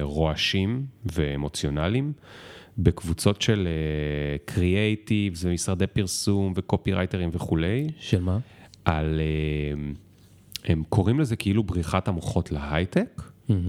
[0.00, 2.12] רועשים ואמוציונליים,
[2.78, 3.68] בקבוצות של
[4.44, 8.38] קריאייטיבס ומשרדי פרסום וקופי רייטרים וכולי, של מה?
[8.84, 9.20] על...
[9.20, 9.90] אה,
[10.64, 13.22] הם קוראים לזה כאילו בריחת המוחות להייטק,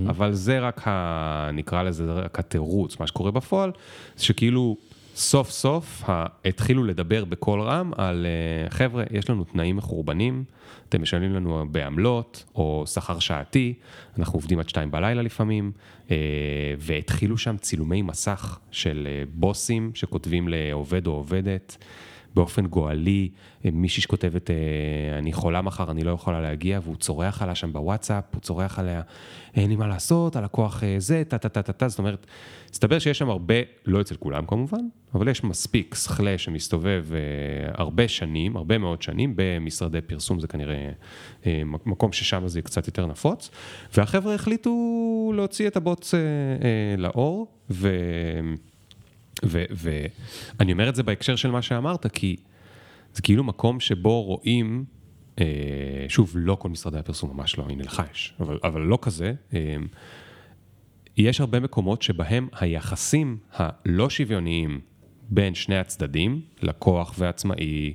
[0.08, 3.72] אבל זה רק, ה, נקרא לזה רק התירוץ, מה שקורה בפועל,
[4.16, 4.78] זה שכאילו
[5.20, 6.04] סוף סוף
[6.46, 10.44] התחילו לדבר בקול רם על אה, חבר'ה, יש לנו תנאים מחורבנים,
[10.90, 13.74] אתם משלמים לנו בעמלות או שכר שעתי,
[14.20, 15.72] אנחנו עובדים עד שתיים בלילה לפעמים,
[16.12, 16.16] אה,
[16.78, 21.78] והתחילו שם צילומי מסך של אה, בוסים שכותבים לעובד או עובדת.
[22.40, 23.30] באופן גואלי,
[23.66, 24.56] מישהי שכותבת, אה,
[25.18, 29.02] אני חולה מחר, אני לא יכולה להגיע, והוא צורח עליה שם בוואטסאפ, הוא צורח עליה,
[29.56, 32.26] אין לי מה לעשות, הלקוח אה, זה, טה טה טה טה טה, זאת אומרת,
[32.72, 34.82] מסתבר שיש שם הרבה, לא אצל כולם כמובן,
[35.16, 40.92] אבל יש מספיק שכלה שמסתובב אה, הרבה שנים, הרבה מאוד שנים, במשרדי פרסום, זה כנראה
[41.46, 43.52] אה, מקום ששם זה קצת יותר נפוץ,
[43.98, 44.72] והחבר'ה החליטו
[45.36, 47.90] להוציא את הבוץ אה, אה, לאור, ו...
[49.44, 52.36] ואני אומר את זה בהקשר של מה שאמרת, כי
[53.14, 54.86] זה כאילו מקום שבו רואים,
[55.40, 55.46] אה,
[56.08, 59.76] שוב, לא כל משרדי הפרסום, ממש לא, הנה לך יש, אבל, אבל לא כזה, אה,
[61.18, 64.80] יש הרבה מקומות שבהם היחסים הלא שוויוניים
[65.30, 67.94] בין שני הצדדים, לקוח ועצמאי,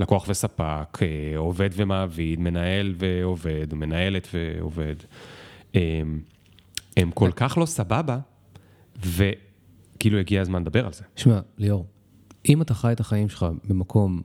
[0.00, 4.94] לקוח וספק, אה, עובד ומעביד, מנהל ועובד, מנהלת ועובד,
[5.74, 5.80] אה,
[6.96, 8.18] הם כל כך לא סבבה,
[9.96, 11.02] וכאילו הגיע הזמן לדבר על זה.
[11.16, 11.86] שמע, ליאור,
[12.48, 14.22] אם אתה חי את החיים שלך במקום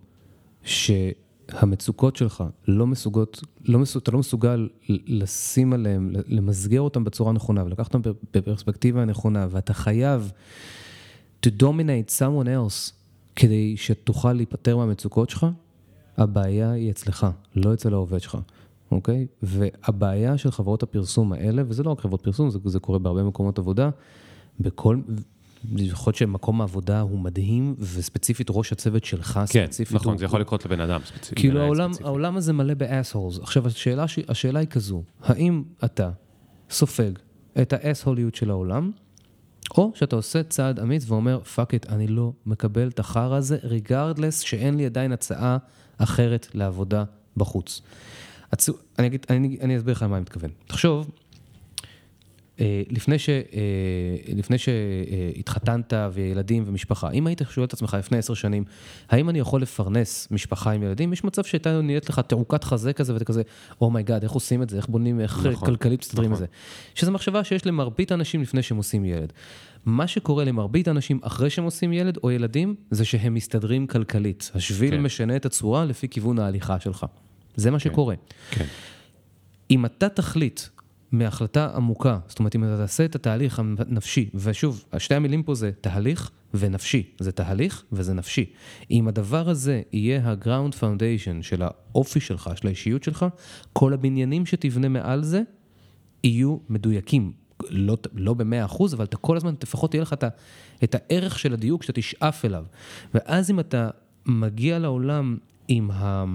[0.64, 7.66] שהמצוקות שלך לא מסוגות, לא מסוג, אתה לא מסוגל לשים עליהם, למסגר אותם בצורה נכונה
[7.66, 10.32] ולקחת אותם בפרספקטיבה הנכונה, ואתה חייב
[11.46, 12.94] to dominate someone else
[13.36, 15.46] כדי שתוכל להיפטר מהמצוקות שלך,
[16.18, 18.38] הבעיה היא אצלך, לא אצל העובד שלך.
[18.92, 19.28] אוקיי?
[19.44, 23.60] והבעיה של חברות הפרסום האלה, וזה לא רק חברות פרסום, זה, זה קורה בהרבה מקומות
[23.60, 23.90] עבודה,
[24.60, 24.98] בכל,
[25.78, 29.96] יכול להיות שמקום העבודה הוא מדהים, וספציפית ראש הצוות שלך, כן, ספציפית.
[29.96, 31.36] נכון, הוא, זה יכול לקרות לבן אדם ספציפי.
[31.36, 32.08] כאילו העולם, ספציפי.
[32.10, 33.40] העולם הזה מלא באס-הולס.
[33.40, 36.10] עכשיו, השאלה, השאלה היא כזו, האם אתה
[36.70, 37.12] סופג
[37.62, 38.92] את ה asshole יות של העולם,
[39.78, 44.40] או שאתה עושה צעד אמיץ ואומר, fuck it, אני לא מקבל את החרא הזה, regardless
[44.40, 45.58] שאין לי עדיין הצעה
[45.98, 47.04] אחרת לעבודה
[47.38, 47.82] בחוץ.
[48.52, 48.74] הצו...
[49.00, 50.50] אני, אגיד, אני, אני אסביר לך למה אני מתכוון.
[50.68, 51.12] תחשוב,
[52.90, 53.36] לפני, ש, אה,
[54.36, 58.64] לפני שהתחתנת וילדים ומשפחה, אם היית שואל את עצמך לפני עשר שנים,
[59.10, 61.14] האם אני יכול לפרנס משפחה עם ילדים?
[61.14, 63.42] יש מצב שהייתה נהיית לך תעוקת חזה כזה ואתה כזה,
[63.82, 64.78] oh my god, איך עושים את זה?
[64.78, 66.44] איך בונים, איך נכון, כלכלית מסתדרים נכון.
[66.44, 66.56] את זה?
[66.96, 69.34] שזו מחשבה שיש למרבית האנשים לפני שהם עושים ילד.
[69.86, 74.52] מה שקורה למרבית האנשים אחרי שהם עושים ילד או ילדים, זה שהם מסתדרים כלכלית.
[74.56, 74.96] השביל כן.
[74.98, 75.04] כן.
[75.04, 77.06] משנה את הצורה לפי כיוון ההליכה שלך.
[77.56, 78.16] זה מה שקורה.
[78.52, 78.66] כן,
[79.72, 80.62] אם אתה תחליט
[81.12, 85.72] מהחלטה עמוקה, זאת אומרת, אם אתה תעשה את התהליך הנפשי, ושוב, שתי המילים פה זה
[85.82, 88.46] תהליך ונפשי, זה תהליך וזה נפשי.
[88.92, 93.26] אם הדבר הזה יהיה ה-ground foundation של האופי שלך, של האישיות שלך,
[93.74, 95.42] כל הבניינים שתבנה מעל זה
[96.24, 97.32] יהיו מדויקים.
[97.70, 100.24] לא, לא במאה אחוז, אבל אתה כל הזמן, לפחות יהיה לך את,
[100.84, 102.66] את הערך של הדיוק שאתה תשאף אליו.
[103.14, 103.90] ואז אם אתה
[104.26, 105.38] מגיע לעולם
[105.68, 106.26] עם ה...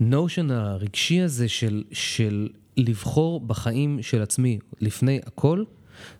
[0.00, 5.64] notion הרגשי הזה של, של לבחור בחיים של עצמי לפני הכל,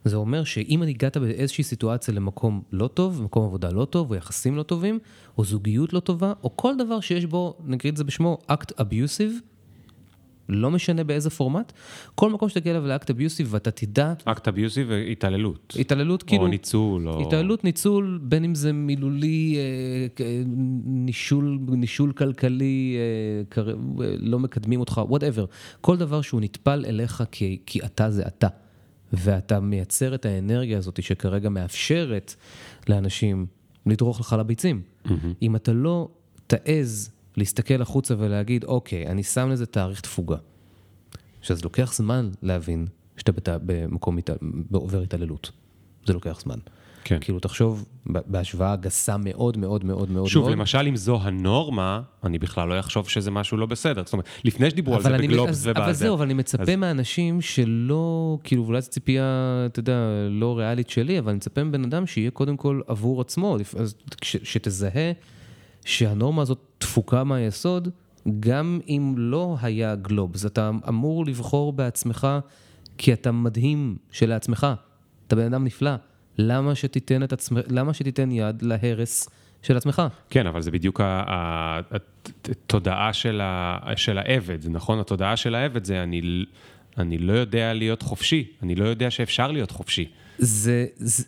[0.04, 4.14] זה אומר שאם אני הגעת באיזושהי סיטואציה למקום לא טוב, מקום עבודה לא טוב, או
[4.14, 4.98] יחסים לא טובים,
[5.38, 9.40] או זוגיות לא טובה, או כל דבר שיש בו, נגיד את זה בשמו, אקט abusive,
[10.48, 11.72] לא משנה באיזה פורמט,
[12.14, 15.76] כל מקום שתגיע אליו לאקט abusive ואתה תדע, אקט abusive והתעללות.
[15.80, 17.22] התעללות כאילו, או ניצול, או...
[17.26, 19.62] התעללות, ניצול, בין אם זה מילולי, אה,
[20.16, 20.20] כ-
[20.86, 23.74] נישול, נישול כלכלי, אה, קר- אה,
[24.18, 25.44] לא מקדמים אותך, whatever.
[25.80, 28.48] כל דבר שהוא נטפל אליך כי, כי אתה זה אתה.
[29.12, 32.34] ואתה מייצר את האנרגיה הזאת שכרגע מאפשרת
[32.88, 33.46] לאנשים
[33.86, 34.82] לדרוך לך לביצים.
[35.42, 36.08] אם אתה לא
[36.46, 40.36] תעז להסתכל החוצה ולהגיד, אוקיי, אני שם לזה תאריך תפוגה.
[41.42, 43.48] שזה לוקח זמן להבין שאתה בת...
[43.48, 44.30] במקום הת...
[44.72, 45.50] עובר התעללות.
[46.06, 46.58] זה לוקח זמן.
[47.04, 47.18] כן.
[47.20, 50.52] כאילו, תחשוב, בהשוואה גסה מאוד מאוד מאוד מאוד שוב, מאוד.
[50.52, 54.02] למשל, אם זו הנורמה, אני בכלל לא אחשוב שזה משהו לא בסדר.
[54.04, 55.70] זאת אומרת, לפני שדיברו על זה אני- בגלובס ובזה.
[55.70, 59.24] אבל זהו, אבל אני מצפה אז- מהאנשים שלא, כאילו, אולי זו ציפייה,
[59.66, 59.98] אתה יודע,
[60.30, 64.36] לא ריאלית שלי, אבל אני מצפה מבן אדם שיהיה קודם כל עבור עצמו, אז ש-
[64.42, 65.12] שתזהה
[65.86, 67.88] שהנורמה הזאת תפוקה מהיסוד,
[68.40, 70.46] גם אם לא היה גלובס.
[70.46, 72.28] אתה אמור לבחור בעצמך,
[72.98, 74.66] כי אתה מדהים שלעצמך.
[75.26, 75.90] אתה בן אדם נפלא.
[76.38, 79.28] למה שתיתן, את עצמך, למה שתיתן יד להרס
[79.62, 80.02] של עצמך?
[80.30, 85.00] כן, אבל זה בדיוק התודעה של ה- של העבד, נכון?
[85.00, 86.44] התודעה של העבד זה אני
[86.98, 90.08] אני לא יודע להיות חופשי, אני לא יודע שאפשר להיות חופשי.
[90.38, 91.24] זה, זה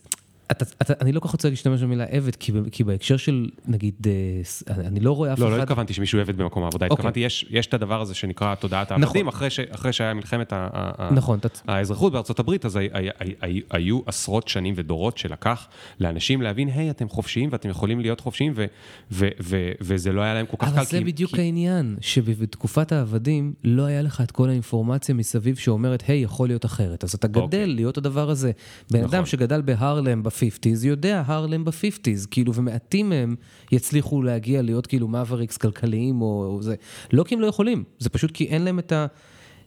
[0.51, 3.94] אתה, אתה, אני לא כל כך רוצה להשתמש במילה עבד, כי, כי בהקשר של, נגיד,
[4.07, 5.62] אה, אני לא רואה אף לא, לא אחד...
[5.62, 6.94] התכוונתי שמישהו עבד במקום העבודה, אוקיי.
[6.94, 9.03] התכוונתי, יש יש את הדבר הזה שנקרא תודעת נכון.
[9.03, 11.38] העבדים, אחרי ש- אחרי שהיה מלחמת ה- ה- ה- נכון,
[11.68, 15.68] האזרחות בארצות הברית, אז הי- הי- הי- הי- היו עשרות שנים ודורות שלקח
[16.01, 18.64] לאנשים להבין, היי, אתם חופשיים ואתם יכולים להיות חופשיים, ו-
[19.12, 20.74] ו- ו- וזה לא היה להם כל כך קל.
[20.74, 25.57] אבל זה כי- בדיוק כי- העניין, שבתקופת העבדים לא היה לך את כל האינפורמציה מסביב
[25.57, 27.05] שאומרת, היי, יכול להיות אחרת.
[27.05, 27.66] אז אתה גדל אוקיי.
[27.66, 28.53] להיות הדבר הזה.
[28.90, 29.14] בן נכון.
[29.14, 33.36] אדם שגדל בהרלם ב-50's, יודע הרלם ב-50's, כאילו, ומעטים מהם
[33.72, 36.74] יצליחו להגיע להיות כאילו מאבריקס כלכליים או, או זה.
[37.12, 39.07] לא כי הם לא יכולים, זה פשוט כי אין להם את ה...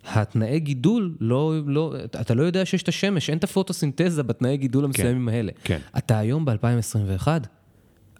[0.06, 4.86] התנאי גידול, לא, לא, אתה לא יודע שיש את השמש, אין את הפוטוסינתזה בתנאי גידול
[4.86, 5.52] המסוימים האלה.
[5.64, 5.80] כן.
[5.98, 7.28] אתה היום ב-2021,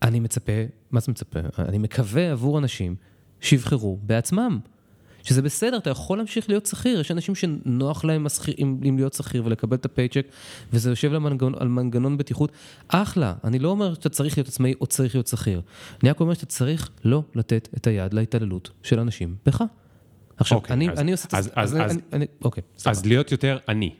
[0.02, 0.52] אני מצפה,
[0.92, 1.40] מה זה מצפה?
[1.60, 2.96] אני מקווה עבור אנשים
[3.40, 4.60] שיבחרו בעצמם.
[5.24, 9.14] שזה בסדר, אתה יכול להמשיך להיות שכיר, יש אנשים שנוח להם השכיר, עם, עם להיות
[9.14, 10.26] שכיר ולקבל את הפייצ'ק,
[10.74, 12.52] וזה יושב למנגנון, על מנגנון בטיחות,
[12.88, 13.34] אחלה.
[13.44, 15.62] אני לא אומר שאתה צריך להיות עצמאי או צריך להיות שכיר.
[16.04, 19.64] אני רק אומר שאתה צריך לא לתת את היד להתעללות של אנשים בך.
[20.38, 22.64] עכשיו, אוקיי, אני, אז- אני עושה את זה, אז- אז- אני- אני- אוקיי.
[22.86, 23.96] אז להיות יותר אני.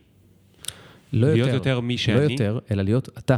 [1.14, 2.34] לא להיות יותר, יותר מי לא שאני?
[2.34, 3.36] יותר, אלא להיות אתה.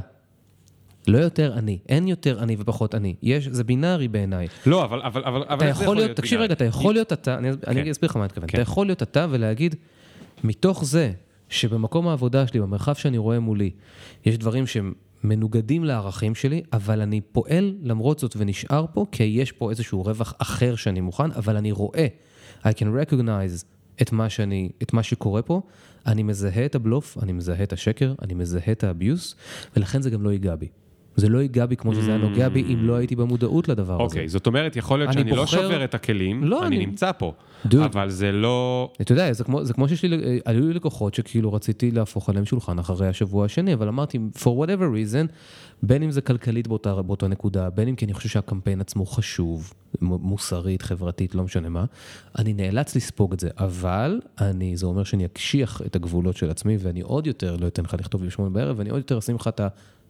[1.07, 3.15] לא יותר אני, אין יותר אני ופחות אני.
[3.23, 4.47] יש, זה בינארי בעיניי.
[4.65, 6.39] לא, אבל, אבל, אבל, אתה יכול להיות, תקשיב?
[6.39, 8.47] רגע, אתה יכול להיות אתה, אני אני אסביר לך מה אני מתכוון.
[8.47, 8.57] כן.
[8.57, 9.75] אתה יכול להיות אתה ולהגיד,
[10.43, 11.11] מתוך זה
[11.49, 13.71] שבמקום העבודה שלי, במרחב שאני רואה מולי,
[14.25, 14.93] יש דברים שהם
[15.23, 20.33] מנוגדים לערכים שלי, אבל אני פועל למרות זאת ונשאר פה, כי יש פה איזשהו רווח
[20.37, 22.07] אחר שאני מוכן, אבל אני רואה,
[22.63, 23.65] I can recognize
[24.01, 25.61] את מה, שאני, את מה שקורה פה,
[26.05, 29.35] אני מזהה את הבלוף, אני מזהה את השקר, אני מזהה את האביוס,
[29.75, 30.67] ולכן זה גם לא ייגע בי.
[31.16, 34.03] זה לא ייגע בי כמו שזה היה נוגע בי אם לא הייתי במודעות לדבר הזה.
[34.03, 37.34] אוקיי, זאת אומרת, יכול להיות אני שאני לא שובר את הכלים, לא, אני נמצא פה.
[37.76, 38.89] אבל זה לא...
[39.01, 39.43] אתה יודע, זה
[39.74, 43.88] כמו, שיש לי, היו לי לקוחות שכאילו רציתי להפוך עליהם שולחן אחרי השבוע השני, אבל
[43.88, 45.28] אמרתי, for whatever reason,
[45.84, 50.82] בין אם זה כלכלית באותה, נקודה, בין אם כי אני חושב שהקמפיין עצמו חשוב, מוסרית,
[50.82, 51.86] חברתית, לא משנה מה,
[52.39, 56.78] אני נאלץ לספוג את זה, אבל אני, זה אומר שאני אקשיח את הגבולות של עצמי,
[56.80, 59.47] ואני עוד יותר לא אתן לך לכתוב לי שמונה בערב, ואני עוד יותר אשים לך
[59.47, 59.61] את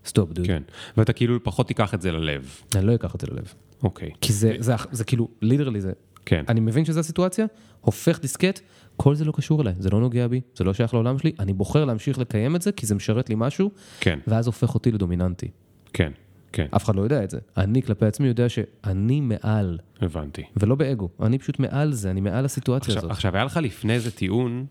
[0.05, 0.47] ה stop, דוד.
[0.47, 0.63] כן,
[0.97, 2.61] ואתה כאילו פחות תיקח את זה ללב.
[2.75, 3.53] אני לא אקח את זה ללב.
[3.83, 4.11] אוקיי.
[4.21, 5.91] כי זה, זה, זה כאילו, literally זה,
[6.25, 6.43] כן.
[6.49, 7.45] אני מבין שזו הסיטואציה,
[7.81, 8.59] הופך דיסקט,
[8.97, 11.53] כל זה לא קשור אליי, זה לא נוגע בי, זה לא שייך לעולם שלי, אני
[11.53, 15.47] בוחר להמשיך לקיים את זה כי זה משרת לי משהו, כן, ואז הופך אותי לדומיננטי.
[15.93, 16.11] כן,
[16.51, 17.39] כן, אף אחד לא יודע את זה.
[17.57, 20.43] אני כלפי עצמי יודע שאני מעל, הבנתי.
[20.57, 23.11] ולא באגו, אני פשוט מעל זה, אני מעל הסיטואציה עכשיו, הזאת.
[23.11, 24.65] עכשיו, היה לך לפני איזה טיעון,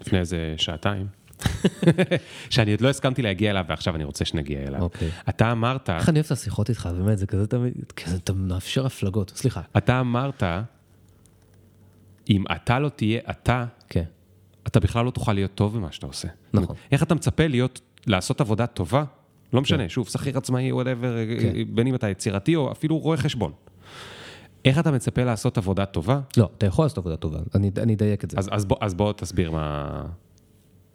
[0.00, 1.06] לפני איזה שעתיים,
[2.50, 4.82] שאני עוד לא הסכמתי להגיע אליו, ועכשיו אני רוצה שנגיע אליו.
[4.82, 5.10] אוקיי.
[5.28, 8.86] אתה אמרת, איך אני אוהב את השיחות איתך, באמת, זה כזה תמיד, כזה, אתה מאפשר
[8.86, 9.60] הפלגות, סליחה.
[9.76, 10.42] אתה אמרת,
[12.30, 14.04] אם אתה לא תהיה אתה, כן.
[14.66, 16.28] אתה בכלל לא תוכל להיות טוב במה שאתה עושה.
[16.54, 16.76] נכון.
[16.92, 19.04] איך אתה מצפה להיות, לעשות עבודה טובה?
[19.52, 21.52] לא משנה, שוב, שכיר עצמאי, whatever, כן.
[21.74, 23.52] בין אם אתה יצירתי או אפילו רואה חשבון.
[24.64, 26.20] איך אתה מצפה לעשות עבודה טובה?
[26.36, 28.38] לא, אתה יכול לעשות עבודה טובה, אני אני אדייק את זה.
[28.38, 30.04] אז, אז, בוא, אז בוא תסביר מה...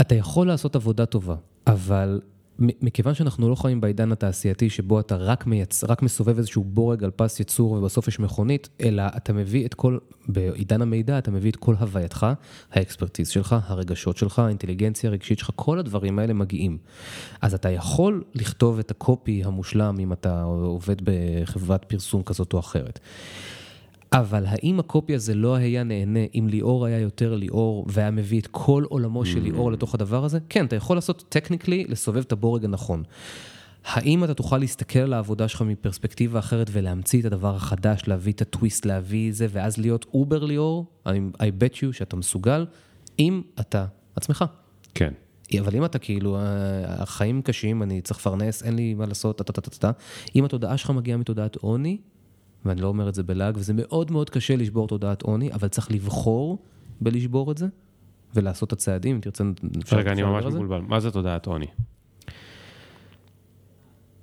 [0.01, 1.35] אתה יכול לעשות עבודה טובה,
[1.67, 2.21] אבל
[2.59, 5.83] מכיוון שאנחנו לא חיים בעידן התעשייתי שבו אתה רק, מייצ...
[5.83, 9.97] רק מסובב איזשהו בורג על פס ייצור ובסוף יש מכונית, אלא אתה מביא את כל,
[10.27, 12.27] בעידן המידע אתה מביא את כל הווייתך,
[12.71, 16.77] ה expertise שלך, הרגשות שלך, האינטליגנציה הרגשית שלך, כל הדברים האלה מגיעים.
[17.41, 22.99] אז אתה יכול לכתוב את הקופי המושלם אם אתה עובד בחברת פרסום כזאת או אחרת.
[24.13, 28.47] אבל האם הקופי הזה לא היה נהנה אם ליאור היה יותר ליאור והיה מביא את
[28.51, 30.39] כל עולמו של ליאור לתוך הדבר הזה?
[30.49, 33.03] כן, אתה יכול לעשות technically, לסובב את הבורג הנכון.
[33.85, 38.41] האם אתה תוכל להסתכל על העבודה שלך מפרספקטיבה אחרת ולהמציא את הדבר החדש, להביא את
[38.41, 40.85] הטוויסט, להביא את זה, ואז להיות over ליאור?
[41.07, 42.65] I, bet you שאתה מסוגל,
[43.19, 43.85] אם אתה
[44.15, 44.45] עצמך.
[44.93, 45.13] כן.
[45.59, 46.41] אבל אם אתה כאילו, אה,
[46.85, 49.91] החיים קשים, אני צריך לפרנס, אין לי מה לעשות, טה-טה-טה-טה,
[50.35, 51.97] אם התודעה שלך מגיעה מתודעת עוני,
[52.67, 55.91] ואני לא אומר את זה בלעג, וזה מאוד מאוד קשה לשבור תודעת עוני, אבל צריך
[55.91, 56.57] לבחור
[57.01, 57.67] בלשבור את זה,
[58.35, 59.43] ולעשות את הצעדים, אם תרצה,
[59.91, 60.45] רגע, אני ממש?
[60.45, 60.81] מבולבל.
[60.81, 61.65] מה זה תודעת עוני?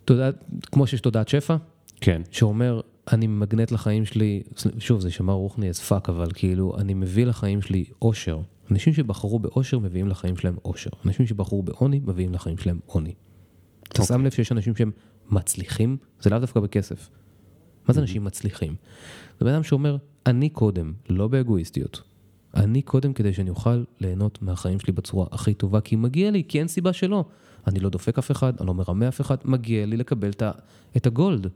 [0.04, 1.56] תודעת, כמו שיש תודעת שפע,
[2.00, 2.22] כן.
[2.30, 2.80] שאומר,
[3.12, 4.42] אני מגנט לחיים שלי,
[4.78, 8.40] שוב, זה יישמע רוחני as fuck, אבל כאילו, אני מביא לחיים שלי אושר.
[8.70, 10.90] אנשים שבחרו באושר מביאים לחיים שלהם אושר.
[11.06, 13.14] אנשים שבחרו בעוני מביאים לחיים שלהם עוני.
[13.82, 14.90] אתה שם לב שיש אנשים שהם
[15.30, 17.10] מצליחים, זה לאו דווקא בכסף.
[17.88, 18.74] מה זה אנשים מצליחים?
[19.40, 22.02] זה בן אדם שאומר, אני קודם, לא באגואיסטיות.
[22.56, 26.58] אני קודם כדי שאני אוכל ליהנות מהחיים שלי בצורה הכי טובה, כי מגיע לי, כי
[26.58, 27.24] אין סיבה שלא.
[27.66, 30.30] אני לא דופק אף אחד, אני לא מרמה אף אחד, מגיע לי לקבל
[30.96, 31.46] את הגולד.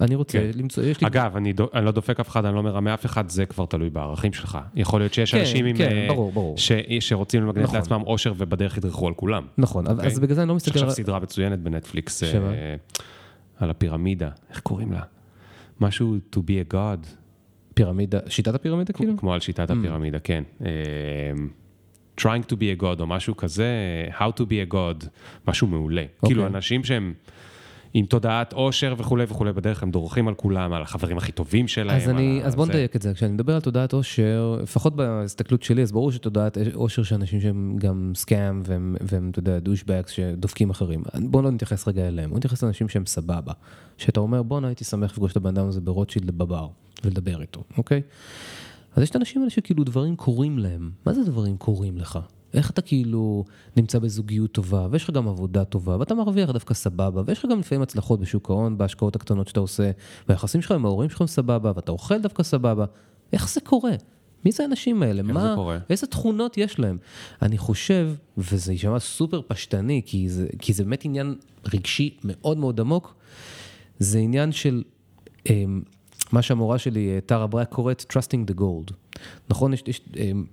[0.00, 0.50] אני רוצה כן.
[0.58, 1.06] למצוא, יש לי...
[1.06, 3.66] אגב, אני דו- אני לא דופק אף אחד, אני לא מרמה אף אחד, זה כבר
[3.66, 4.58] תלוי בערכים שלך.
[4.74, 5.76] יכול להיות שיש כן, אנשים עם...
[5.76, 6.58] כן, אה, ברור, ברור.
[6.58, 7.76] ש- שרוצים למגנט נכון.
[7.76, 9.46] לעצמם אושר ובדרך ידרכו על כולם.
[9.58, 10.20] נכון, אבל- אז אוקיי?
[10.22, 10.72] בגלל זה אני לא יש מסתכל...
[10.78, 12.74] עכשיו על- סדרה מצוינת בנטפליקס, אה?
[13.58, 15.02] על הפירמידה, איך קוראים לה?
[15.80, 17.06] משהו to be a god,
[17.74, 19.16] פירמידה, שיטת הפירמידה כאילו?
[19.16, 19.74] כמו על שיטת Mm.
[19.78, 20.42] הפירמידה, כן.
[20.64, 20.70] אה,
[22.20, 23.66] trying to be a god או משהו כזה,
[24.18, 25.06] how to be a god,
[25.48, 26.04] משהו מעולה.
[26.24, 27.14] כאילו אנשים שהם
[27.94, 31.96] עם תודעת עושר וכולי וכולי בדרך, הם דורכים על כולם, על החברים הכי טובים שלהם.
[31.96, 32.66] אז, אני, אז בוא.
[32.66, 37.02] נדייק את זה, כשאני מדבר על תודעת עושר, לפחות בהסתכלות שלי, אז ברור שתודעת עושר
[37.02, 41.02] של אנשים שהם גם סקאם והם, והם אתה יודע, דושבקס שדופקים אחרים.
[41.20, 43.52] בוא לא נתייחס רגע אליהם, בוא נתייחס לאנשים שהם סבבה.
[43.98, 46.68] שאתה אומר, בואנה, הייתי שמח לפגוש את הבן אדם הזה ברוטשילד בבר
[47.04, 48.02] ולדבר איתו, אוקיי?
[48.96, 50.90] אז יש את האנשים האלה שכאילו דברים קורים להם.
[51.06, 52.18] מה זה דברים קורים לך?
[52.54, 53.44] איך אתה כאילו
[53.76, 57.58] נמצא בזוגיות טובה, ויש לך גם עבודה טובה, ואתה מרוויח דווקא סבבה, ויש לך גם
[57.58, 59.90] לפעמים הצלחות בשוק ההון, בהשקעות הקטנות שאתה עושה,
[60.28, 62.84] והיחסים שלך עם ההורים שלך הם סבבה, ואתה אוכל דווקא סבבה.
[63.32, 63.92] איך זה קורה?
[64.44, 65.22] מי זה האנשים האלה?
[65.22, 65.78] איך מה, זה קורה?
[65.90, 66.98] איזה תכונות יש להם?
[67.42, 71.34] אני חושב, וזה יישמע סופר פשטני, כי זה, כי זה באמת עניין
[71.74, 73.14] רגשי מאוד מאוד עמוק,
[73.98, 74.82] זה עניין של
[75.50, 75.82] אמ,
[76.32, 78.92] מה שהמורה שלי, אה, טרה ברק, קוראת Trusting the Gold.
[79.50, 79.72] נכון?
[79.72, 80.44] יש, יש, אמ,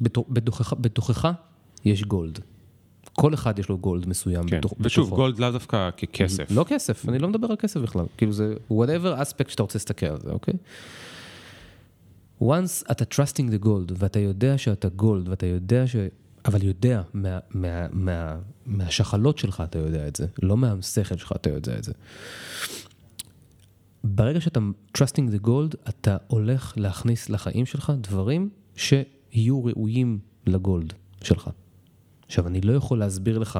[0.00, 1.30] בתוכך, בתוכך
[1.84, 2.40] יש גולד.
[3.12, 4.58] כל אחד יש לו גולד מסוים כן.
[4.58, 5.16] בתוך, ושוב, בתוכו.
[5.16, 6.50] גולד לאו דווקא ככסף.
[6.50, 8.04] לא כסף, אני לא מדבר על כסף בכלל.
[8.16, 10.54] כאילו זה whatever aspect שאתה רוצה להסתכל על זה, אוקיי?
[12.42, 15.96] once אתה trusting the gold, ואתה יודע שאתה גולד, ואתה יודע ש...
[16.44, 18.36] אבל יודע, מה, מה, מה,
[18.66, 21.92] מהשחלות שלך אתה יודע את זה, לא מהשכל שלך אתה יודע את זה.
[24.04, 24.60] ברגע שאתה
[24.98, 28.48] trusting the gold, אתה הולך להכניס לחיים שלך דברים
[29.36, 31.50] שיהיו ראויים לגולד שלך.
[32.26, 33.58] עכשיו, אני לא יכול להסביר לך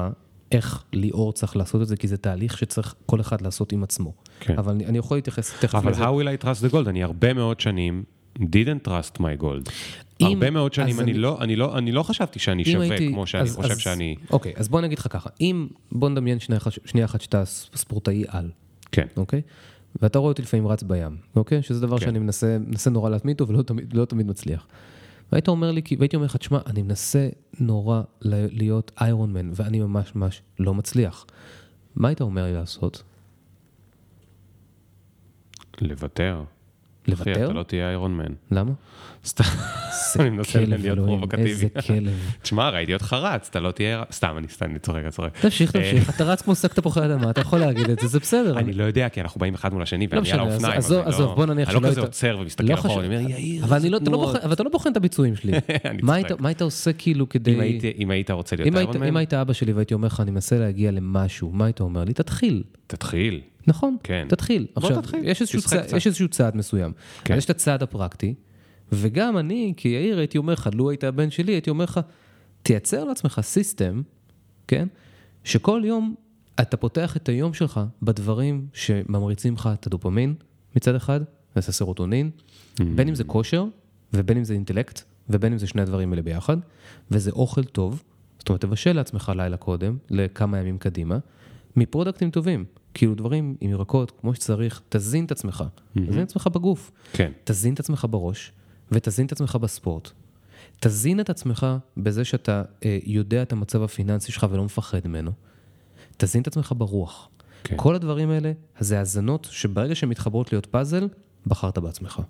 [0.51, 4.13] איך ליאור צריך לעשות את זה, כי זה תהליך שצריך כל אחד לעשות עם עצמו.
[4.39, 4.57] כן.
[4.57, 6.03] אבל אני, אני יכול להתייחס תכף אבל לזה.
[6.03, 6.89] how will I trust the gold?
[6.89, 8.03] אני הרבה מאוד שנים
[8.39, 9.71] didn't trust my gold.
[10.21, 13.07] אם- הרבה מאוד שנים אני אני- לא, אני לא, אני לא חשבתי שאני שווה הייתי-
[13.07, 14.15] כמו שאני אז- חושב אז- שאני...
[14.31, 18.23] אוקיי, אז בוא אני אגיד לך ככה, אם, בוא נדמיין שנייה שנייה אחת שאתה ספורטאי
[18.27, 18.49] על,
[18.91, 19.07] כן.
[19.17, 19.41] אוקיי?
[20.01, 21.61] ואתה רואה אותי לפעמים רץ בים, אוקיי?
[21.63, 22.05] שזה דבר כן.
[22.05, 24.67] שאני מנסה, מנסה נורא להתמיד אותו ולא תמיד, לא תמיד מצליח.
[25.31, 30.15] והיית אומר לי, והייתי אומר לך, תשמע, אני מנסה נורא להיות איירון מן, ואני ממש
[30.15, 31.25] ממש לא מצליח.
[31.95, 33.03] מה היית אומר לי לעשות?
[35.81, 36.43] לוותר.
[37.13, 37.45] אחי, לוותר?
[37.45, 38.33] אתה לא תהיה איירון מן.
[38.51, 38.71] למה?
[39.25, 39.43] סתם,
[40.19, 41.49] אני מנסה להיות פרובוקטיבי.
[41.49, 42.31] איזה כלב.
[42.41, 44.03] תשמע, ראיתי אותך רץ, אתה לא תהיה...
[44.11, 45.37] סתם, אני סתם, אני צוחק, צוחק.
[45.41, 48.57] תמשיך, תמשיך, אתה רץ כמו שק תפוחי אדמה, אתה יכול להגיד את זה, זה בסדר.
[48.59, 51.45] אני לא יודע, כי אנחנו באים אחד מול השני, ואני על האופניים, עזוב, לא- בוא
[51.45, 53.05] נניח אני לא שלא כזה עוצר ומסתכל לא אחורה.
[53.05, 55.51] אני אומר, יאיר, אבל לא- אתה לא תנועות." בוחן- לא את הביצועים שלי.
[56.03, 56.15] מה.
[56.15, 57.79] היית- עושה כאילו כדי...
[57.97, 60.59] אם היית רוצה להיות איירון מן, אם היית אבא שלי והייתי אומר לך, אני מנסה
[60.59, 62.13] להגיע למשהו, מה היית אומר לי?
[62.13, 62.63] תתחיל.
[62.87, 63.41] תתחיל.
[63.67, 64.25] נכון, כן.
[64.29, 64.67] תתחיל.
[64.75, 65.97] בוא עכשיו, תתחיל, יש איזשהו צע- קצת.
[65.97, 66.91] יש איזשהו צעד מסוים.
[67.23, 67.37] כן.
[67.37, 68.33] יש את הצעד הפרקטי,
[68.91, 71.99] וגם אני, כיאיר, הייתי אומר לך, לו היית הבן שלי, הייתי אומר לך,
[72.63, 74.01] תייצר לעצמך סיסטם,
[74.67, 74.87] כן?
[75.43, 76.15] שכל יום
[76.61, 80.35] אתה פותח את היום שלך בדברים שממריצים לך את הדופמין
[80.75, 81.19] מצד אחד,
[81.55, 82.29] ואת הסרוטונין,
[82.95, 83.65] בין אם זה כושר,
[84.13, 86.57] ובין אם זה אינטלקט, ובין אם זה שני הדברים האלה ביחד,
[87.11, 88.03] וזה אוכל טוב.
[88.39, 91.17] זאת אומרת, תבשל לעצמך לילה קודם, לכמה ימים קדימה,
[91.75, 92.65] מפרודקטים טובים.
[92.93, 95.63] כאילו דברים עם ירקות, כמו שצריך, תזין את עצמך.
[95.93, 96.91] תזין את עצמך בגוף.
[97.13, 97.31] כן.
[97.43, 98.51] תזין את עצמך בראש,
[98.91, 100.11] ותזין את עצמך בספורט.
[100.79, 101.67] תזין את עצמך
[101.97, 105.31] בזה שאתה אה, יודע את המצב הפיננסי שלך ולא מפחד ממנו.
[106.17, 107.29] תזין את עצמך ברוח.
[107.63, 107.75] כן.
[107.77, 111.07] כל הדברים האלה, זה האזנות שברגע שהן מתחברות להיות פאזל,
[111.47, 112.21] בחרת בעצמך.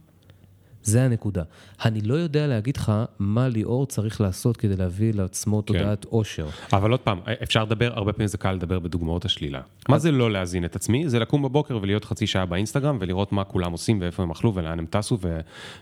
[0.88, 1.43] זה הנקודה.
[1.85, 6.47] אני לא יודע להגיד לך מה ליאור צריך לעשות כדי להביא לעצמו תודעת עושר.
[6.73, 9.61] אבל עוד פעם, אפשר לדבר, הרבה פעמים זה קל לדבר בדוגמאות השלילה.
[9.89, 11.09] מה זה לא להזין את עצמי?
[11.09, 14.79] זה לקום בבוקר ולהיות חצי שעה באינסטגרם ולראות מה כולם עושים ואיפה הם אכלו ולאן
[14.79, 15.39] הם טסו ו-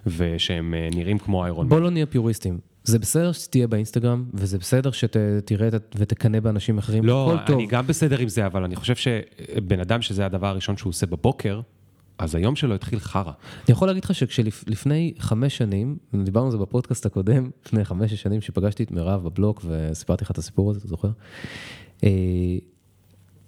[0.08, 1.70] ושהם אה, נראים כמו איירון.
[1.70, 2.60] בוא לא נהיה פיוריסטים.
[2.84, 7.56] זה בסדר שתהיה באינסטגרם, וזה בסדר שתראה ותקנא באנשים אחרים, לא, הכל טוב.
[7.56, 11.06] אני גם בסדר עם זה, אבל אני חושב שבן אדם שזה הדבר הראשון שהוא עושה
[11.06, 11.62] בבוקר,
[12.18, 13.24] אז היום שלו התחיל חרא.
[13.24, 18.41] אני יכול להגיד לך שכשלפני חמש שנים, דיברנו על זה בפודקאסט הקודם, לפני חמש שנים,
[18.41, 21.09] שפגשתי את מירב בבלוק וסיפרתי לך את הסיפור הזה, אתה זוכר?
[22.03, 22.09] אה,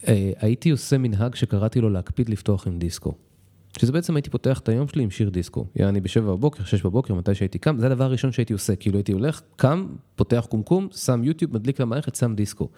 [0.07, 3.13] אה, הייתי עושה מנהג שקראתי לו להקפיד לפתוח עם דיסקו.
[3.79, 5.65] שזה בעצם הייתי פותח את היום שלי עם שיר דיסקו.
[5.75, 8.75] יעני בשבע בבוקר, שש בבוקר, מתי שהייתי קם, זה הדבר הראשון שהייתי עושה.
[8.75, 12.69] כאילו הייתי הולך, קם, פותח קומקום, שם יוטיוב, מדליק למערכת, שם דיסקו.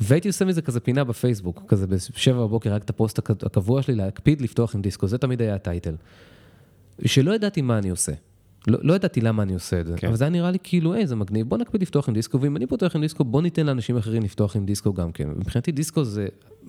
[0.00, 3.94] והייתי עושה מזה כזה פינה בפייסבוק, כזה בשבע בבוקר, רק את הפוסט הק- הקבוע שלי,
[3.94, 5.94] להקפיד לפתוח עם דיסקו, זה תמיד היה הטייטל.
[7.04, 8.12] שלא ידעתי מה אני עושה.
[8.66, 10.06] לא, לא ידעתי למה אני עושה את זה, כן.
[10.06, 12.56] אבל זה היה נראה לי כאילו, היי, זה מגניב, בוא נקפיד לפתוח עם דיסקו, ואם
[12.56, 15.28] אני פותח עם דיסקו, בוא ניתן לאנשים אחרים לפתוח עם דיסקו גם כן.
[15.28, 16.26] מבחינתי דיסקו זה,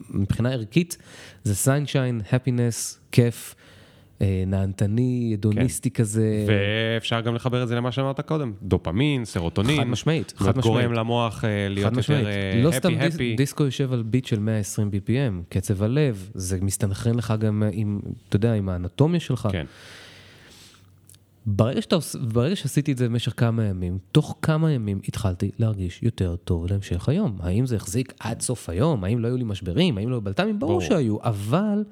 [0.09, 0.97] מבחינה ערכית,
[1.43, 3.74] זה sunshine, happiness, כיף, אה,
[4.47, 6.03] נהנתני, הדוניסטי כן.
[6.03, 6.45] כזה.
[6.47, 9.77] ואפשר גם לחבר את זה למה שאמרת קודם, דופמין, סרוטונין.
[9.77, 10.65] חד משמעית, חד משמעית.
[10.65, 12.25] גורם למוח אה, להיות יותר משמעית.
[12.25, 13.37] אה, לא happy סתם דיס, happy.
[13.37, 17.99] דיסקו יושב על ביט של 120 BPM, קצב הלב, זה מסתנכרן לך גם עם,
[18.29, 19.47] אתה יודע, עם האנטומיה שלך.
[19.51, 19.65] כן,
[21.45, 26.35] ברגע, שאתה, ברגע שעשיתי את זה במשך כמה ימים, תוך כמה ימים התחלתי להרגיש יותר
[26.35, 27.37] טוב להמשך היום.
[27.39, 29.03] האם זה החזיק עד סוף היום?
[29.03, 29.97] האם לא היו לי משברים?
[29.97, 30.59] האם לא היו בלת"מים?
[30.59, 30.81] ברור ברור.
[30.81, 31.83] שהיו, אבל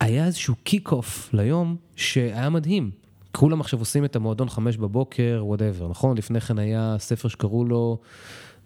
[0.00, 2.90] היה איזשהו kick off ליום שהיה מדהים.
[3.32, 6.16] כולם עכשיו עושים את המועדון חמש בבוקר, whatever, נכון?
[6.16, 7.98] לפני כן היה ספר שקראו לו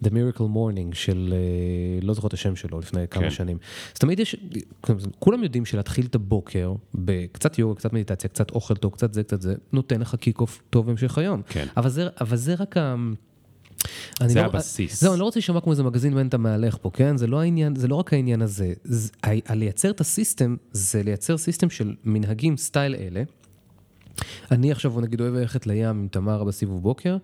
[0.04, 3.30] The Miracle Morning של, אה, לא זוכר את השם שלו, לפני כמה כן.
[3.30, 3.58] שנים.
[3.94, 4.36] אז תמיד יש,
[5.18, 9.40] כולם יודעים שלהתחיל את הבוקר בקצת יוגה, קצת מדיטציה, קצת אוכל טוב, קצת זה, קצת
[9.42, 11.42] זה, נותן לך kick off טוב בהמשך היום.
[11.48, 11.66] כן.
[11.76, 12.94] אבל זה, אבל זה רק ה...
[14.26, 15.00] זה לא- הבסיס.
[15.00, 17.16] זהו, אני לא רוצה להישמע כמו איזה מגזין ואין את המהלך פה, כן?
[17.16, 18.72] זה לא העניין, זה לא רק העניין הזה.
[18.84, 19.10] זה,
[19.54, 23.22] לייצר את ה system, זה לייצר system של מנהגים style אלה.
[24.50, 27.16] אני עכשיו, נגיד, אוהב ללכת לים עם תמרה בסיבוב בוקר,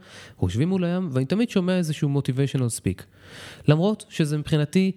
[0.43, 3.05] יושבים מול הים, ואני תמיד שומע איזשהו motivational speech.
[3.69, 4.93] למרות שזה מבחינתי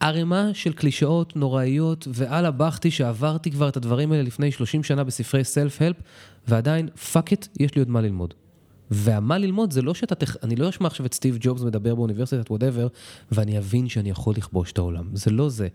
[0.00, 5.44] ערימה של קלישאות נוראיות, ואללה בכתי שעברתי כבר את הדברים האלה לפני 30 שנה בספרי
[5.44, 5.96] self-help,
[6.48, 7.30] ועדיין, fuck
[7.60, 8.34] יש לי עוד מה ללמוד.
[8.90, 10.36] והמה ללמוד זה לא שאתה, תח...
[10.42, 12.88] אני לא אשמע עכשיו את סטיב ג'ובס מדבר באוניברסיטת whatever,
[13.32, 15.04] ואני אבין שאני יכול לכבוש את העולם.
[15.12, 15.68] זה לא זה.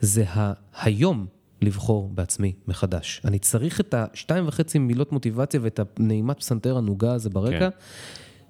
[0.00, 0.52] זה ה...
[0.82, 1.26] היום
[1.62, 3.20] לבחור בעצמי מחדש.
[3.24, 7.58] אני צריך את השתיים וחצי מילות מוטיבציה ואת הנעימת פסנתר הנוגה הזה ברקע.
[7.58, 7.68] כן.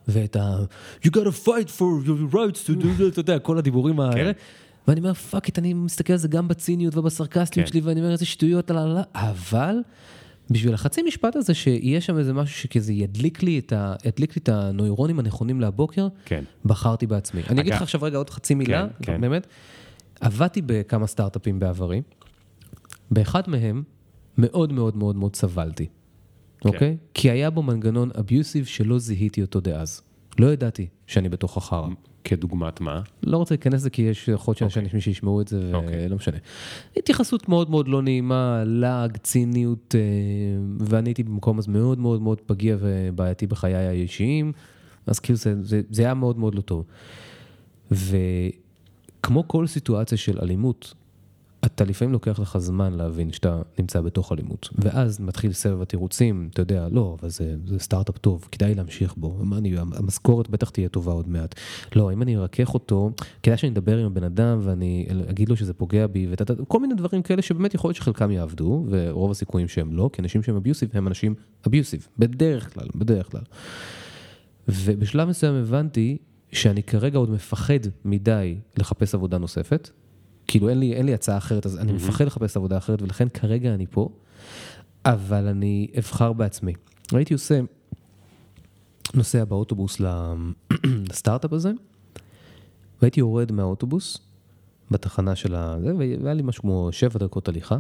[0.09, 0.59] ואת ה...
[1.05, 4.33] You gotta fight for your right to do that, אתה יודע, כל הדיבורים האלה.
[4.89, 7.73] ואני אומר, fuck it, אני מסתכל על זה גם בציניות ובסרקסטיות כן.
[7.73, 8.71] שלי, ואני אומר, איזה שטויות.
[9.15, 9.77] אבל
[10.51, 13.95] בשביל החצי משפט הזה, שיהיה שם איזה משהו שכזה ידליק לי את, ה...
[14.05, 16.45] ידליק לי את הנוירונים הנכונים להבוקר, כן.
[16.65, 17.43] בחרתי בעצמי.
[17.49, 19.21] אני אגיד לך עכשיו רגע עוד חצי מילה, כן, כן.
[19.21, 19.47] באמת.
[20.21, 22.03] עבדתי בכמה סטארט-אפים בעברי,
[23.11, 23.83] באחד מהם
[24.39, 25.87] מאוד מאוד מאוד מאוד סבלתי,
[26.61, 26.69] כן.
[26.69, 26.97] אוקיי?
[27.15, 30.03] כי היה בו מנגנון אביוסיב שלא זיהיתי אותו דאז.
[30.39, 31.89] לא ידעתי שאני בתוך החרא.
[32.25, 33.01] כדוגמת מה?
[33.23, 36.07] לא רוצה להיכנס לזה כי יש יכול להיות שאנשים אנשים שישמעו את זה, אוקיי.
[36.07, 36.37] ולא משנה.
[36.97, 40.01] התייחסות מאוד מאוד לא נעימה, לעג, ציניות, אה,
[40.79, 44.53] ואני הייתי במקום אז מאוד מאוד מאוד פגיע ובעייתי בחיי האישיים,
[45.07, 46.85] אז כאילו זה, זה, זה היה מאוד מאוד לא טוב.
[47.91, 50.95] וכמו כל סיטואציה של אלימות,
[51.67, 56.63] אתה לפעמים לוקח לך זמן להבין שאתה נמצא בתוך אלימות, ואז מתחיל סבב התירוצים, אתה
[56.63, 61.13] יודע, לא, אבל זה, זה סטארט-אפ טוב, כדאי להמשיך בו, אני, המשכורת בטח תהיה טובה
[61.13, 61.55] עוד מעט.
[61.97, 63.11] לא, אם אני ארכך אותו,
[63.43, 66.95] כדאי שאני אדבר עם הבן אדם ואני אגיד לו שזה פוגע בי, ואת, כל מיני
[66.95, 70.91] דברים כאלה שבאמת יכול להיות שחלקם יעבדו, ורוב הסיכויים שהם לא, כי אנשים שהם אביוסיב
[70.93, 71.35] הם אנשים
[71.67, 73.43] אביוסיב, בדרך כלל, בדרך כלל.
[74.69, 76.19] ובשלב מסוים הבנתי
[76.53, 79.91] שאני כרגע עוד מפחד מדי לחפש עבודה נוספת.
[80.49, 83.75] כאילו אין לי, אין לי הצעה אחרת, אז אני מפחד לחפש עבודה אחרת, ולכן כרגע
[83.75, 84.09] אני פה,
[85.05, 86.73] אבל אני אבחר בעצמי.
[87.13, 87.61] הייתי עושה,
[89.15, 90.01] נוסע באוטובוס
[91.11, 91.73] לסטארט-אפ הזה,
[93.03, 94.19] והייתי יורד מהאוטובוס
[94.91, 95.77] בתחנה של ה...
[95.99, 97.79] והיה לי משהו כמו שבע דקות הליכה.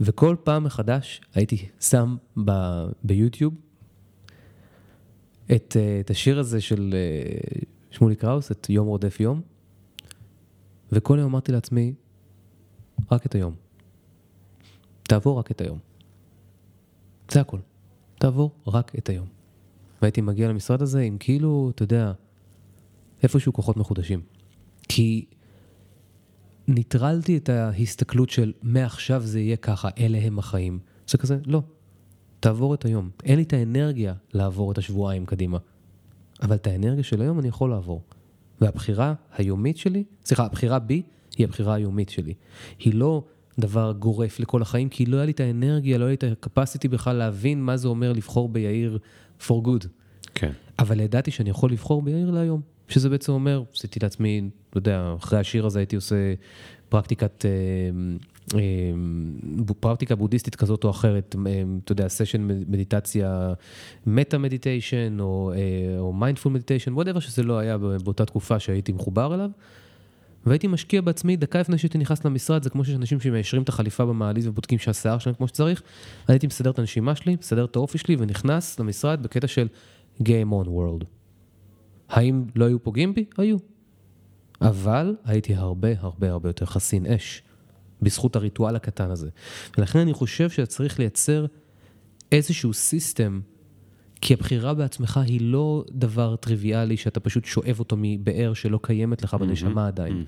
[0.00, 2.50] וכל פעם מחדש הייתי שם ב,
[3.04, 3.54] ביוטיוב
[5.54, 7.62] את, אה, את השיר הזה של אה,
[7.96, 9.40] שמולי קראוס, את יום רודף יום,
[10.92, 11.94] וכל יום אמרתי לעצמי,
[13.12, 13.54] רק את היום.
[15.02, 15.78] תעבור רק את היום.
[17.30, 17.58] זה הכל.
[18.18, 19.26] תעבור רק את היום.
[20.02, 22.12] והייתי מגיע למשרד הזה עם כאילו, אתה יודע,
[23.22, 24.20] איפשהו כוחות מחודשים.
[24.88, 25.24] כי
[26.68, 30.78] ניטרלתי את ההסתכלות של מעכשיו זה יהיה ככה, אלה הם החיים.
[31.08, 31.62] זה כזה, לא.
[32.40, 33.10] תעבור את היום.
[33.24, 35.58] אין לי את האנרגיה לעבור את השבועיים קדימה.
[36.42, 38.02] אבל את האנרגיה של היום אני יכול לעבור.
[38.60, 41.02] והבחירה היומית שלי, סליחה, הבחירה בי
[41.36, 42.34] היא הבחירה היומית שלי.
[42.78, 43.24] היא לא
[43.58, 46.88] דבר גורף לכל החיים, כי לא היה לי את האנרגיה, לא היה לי את ה-capacity
[46.90, 48.98] בכלל להבין מה זה אומר לבחור ביאיר
[49.40, 49.86] for good.
[50.34, 50.52] כן.
[50.78, 52.60] אבל ידעתי שאני יכול לבחור ביאיר להיום.
[52.88, 56.34] שזה בעצם אומר, עשיתי לעצמי, אתה יודע, אחרי השיר הזה הייתי עושה
[56.88, 57.50] פרקטיקת, אה,
[58.58, 58.92] אה,
[59.80, 63.52] פרקטיקה בודהיסטית כזאת או אחרת, אה, אתה יודע, סשן מדיטציה,
[64.06, 65.52] metta meditation או,
[66.14, 69.50] mindful meditation, whatever שזה לא היה באותה תקופה שהייתי מחובר אליו.
[70.46, 74.04] והייתי משקיע בעצמי דקה לפני שהייתי נכנס למשרד, זה כמו שיש אנשים שמיישרים את החליפה
[74.04, 75.82] במעלית ובודקים שהשיער שלהם כמו שצריך.
[76.28, 79.68] הייתי מסדר את הנשימה שלי, מסדר את האופי שלי ונכנס למשרד בקטע של
[80.22, 81.15] Game on World.
[82.08, 83.24] האם לא היו פוגעים בי?
[83.38, 83.56] היו.
[84.60, 87.42] אבל הייתי הרבה הרבה הרבה יותר חסין אש,
[88.02, 89.28] בזכות הריטואל הקטן הזה.
[89.78, 91.46] ולכן אני חושב שצריך לייצר
[92.32, 93.40] איזשהו system,
[94.20, 99.34] כי הבחירה בעצמך היא לא דבר טריוויאלי שאתה פשוט שואב אותו מבאר שלא קיימת לך
[99.34, 100.24] בנשמה עדיין.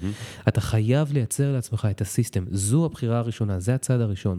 [0.48, 2.44] אתה חייב לייצר לעצמך את ה system.
[2.50, 4.38] זו הבחירה הראשונה, זה הצעד הראשון.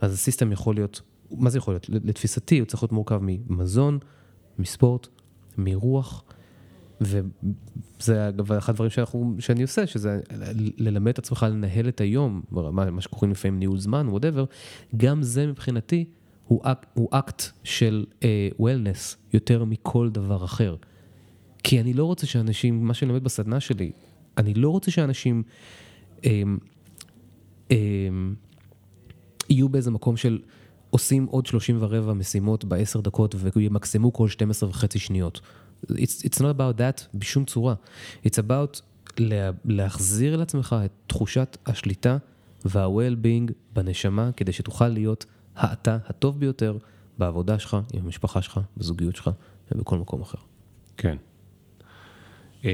[0.00, 1.86] אז ה system יכול להיות, מה זה יכול להיות?
[2.04, 3.98] לתפיסתי הוא צריך להיות מורכב ממזון,
[4.58, 5.08] מספורט,
[5.58, 6.24] מרוח.
[7.00, 10.20] וזה אגב אחד הדברים שאנחנו, שאני עושה, שזה
[10.78, 14.44] ללמד את עצמך לנהל את היום, מה, מה שקוראים לפעמים ניהול זמן, whatever,
[14.96, 16.04] גם זה מבחינתי
[16.50, 18.04] הוא, אק, הוא אקט של
[18.58, 20.76] wellness uh, יותר מכל דבר אחר.
[21.62, 23.92] כי אני לא רוצה שאנשים, מה שאני לומד בסדנה שלי,
[24.38, 25.42] אני לא רוצה שאנשים
[26.18, 26.24] um,
[27.68, 27.74] um,
[29.50, 30.38] יהיו באיזה מקום של
[30.90, 35.40] עושים עוד 30 ורבע משימות בעשר דקות וימקסמו כל 12 וחצי שניות.
[35.86, 37.74] It's, it's not about that בשום צורה.
[38.26, 38.80] It's about
[39.18, 42.16] לה, להחזיר לעצמך את תחושת השליטה
[42.64, 45.26] וה-well-being בנשמה, כדי שתוכל להיות
[45.56, 46.78] האתה הטוב ביותר
[47.18, 49.30] בעבודה שלך, עם המשפחה שלך, בזוגיות שלך
[49.72, 50.38] ובכל מקום אחר.
[50.96, 51.16] כן.
[52.64, 52.70] אמ,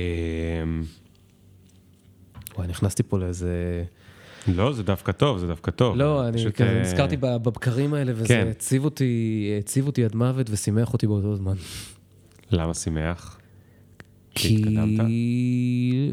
[2.56, 3.84] וואי, נכנסתי פה לאיזה...
[4.48, 5.96] לא, זה דווקא טוב, זה דווקא טוב.
[5.96, 8.46] לא, אני פשוט, אה, נזכרתי בבקרים האלה, וזה כן.
[8.50, 11.56] הציב אותי, הציב אותי עד מוות ושימח אותי באותו זמן.
[12.50, 13.38] למה שמח?
[14.34, 14.64] כי
[14.96, 16.10] כי...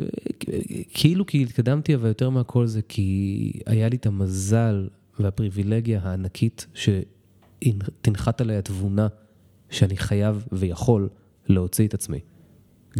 [0.93, 4.87] כאילו כי התקדמתי, אבל יותר מהכל זה כי היה לי את המזל
[5.19, 9.07] והפריבילגיה הענקית שתנחת עליי התבונה
[9.69, 11.09] שאני חייב ויכול
[11.47, 12.19] להוציא את עצמי.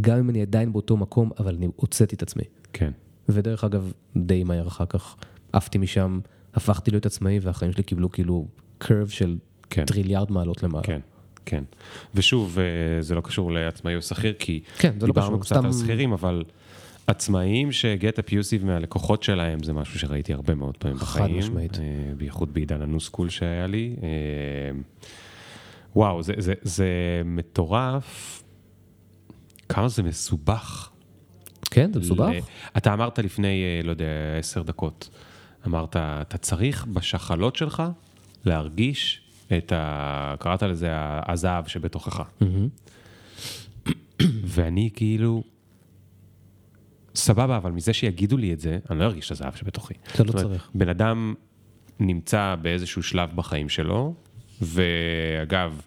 [0.01, 2.43] גם אם אני עדיין באותו מקום, אבל אני הוצאתי את עצמי.
[2.73, 2.91] כן.
[3.29, 5.15] ודרך אגב, די מהר אחר כך
[5.53, 6.19] עפתי משם,
[6.53, 9.37] הפכתי להיות עצמאי, והחיים שלי קיבלו כאילו קרב של
[9.69, 9.85] כן.
[9.85, 10.83] טריליארד מעלות למעלה.
[10.83, 10.99] כן,
[11.45, 11.63] כן.
[12.15, 12.63] ושוב, אה,
[13.01, 16.11] זה לא קשור לעצמאי או שכיר, כי כן, לא דיברנו קשור, קצת סתם- על שכירים,
[16.13, 16.43] אבל
[17.07, 21.37] עצמאיים ש get abusive מהלקוחות שלהם, זה משהו שראיתי הרבה מאוד פעמים חד בחיים.
[21.39, 21.77] משמעית.
[21.79, 21.83] אה,
[22.17, 23.95] בייחוד בעידן ה new-school שהיה לי.
[24.03, 24.07] אה,
[25.95, 26.87] וואו, זה, זה, זה
[27.25, 28.43] מטורף.
[29.69, 30.89] כמה זה מסובך.
[31.71, 32.29] כן, זה מסובך.
[32.29, 32.39] ל-
[32.77, 34.05] אתה אמרת לפני, לא יודע,
[34.39, 35.09] עשר דקות,
[35.67, 37.83] אמרת, אתה צריך בשחלות שלך
[38.45, 39.21] להרגיש
[39.57, 40.35] את ה...
[40.39, 40.89] קראת לזה
[41.27, 42.21] הזהב שבתוכך.
[44.43, 45.43] ואני כאילו,
[47.15, 49.93] סבבה, אבל מזה שיגידו לי את זה, אני לא ארגיש את הזהב שבתוכי.
[50.15, 50.69] אתה לא צריך.
[50.75, 51.33] בן אדם
[51.99, 54.13] נמצא באיזשהו שלב בחיים שלו,
[54.61, 55.81] ואגב,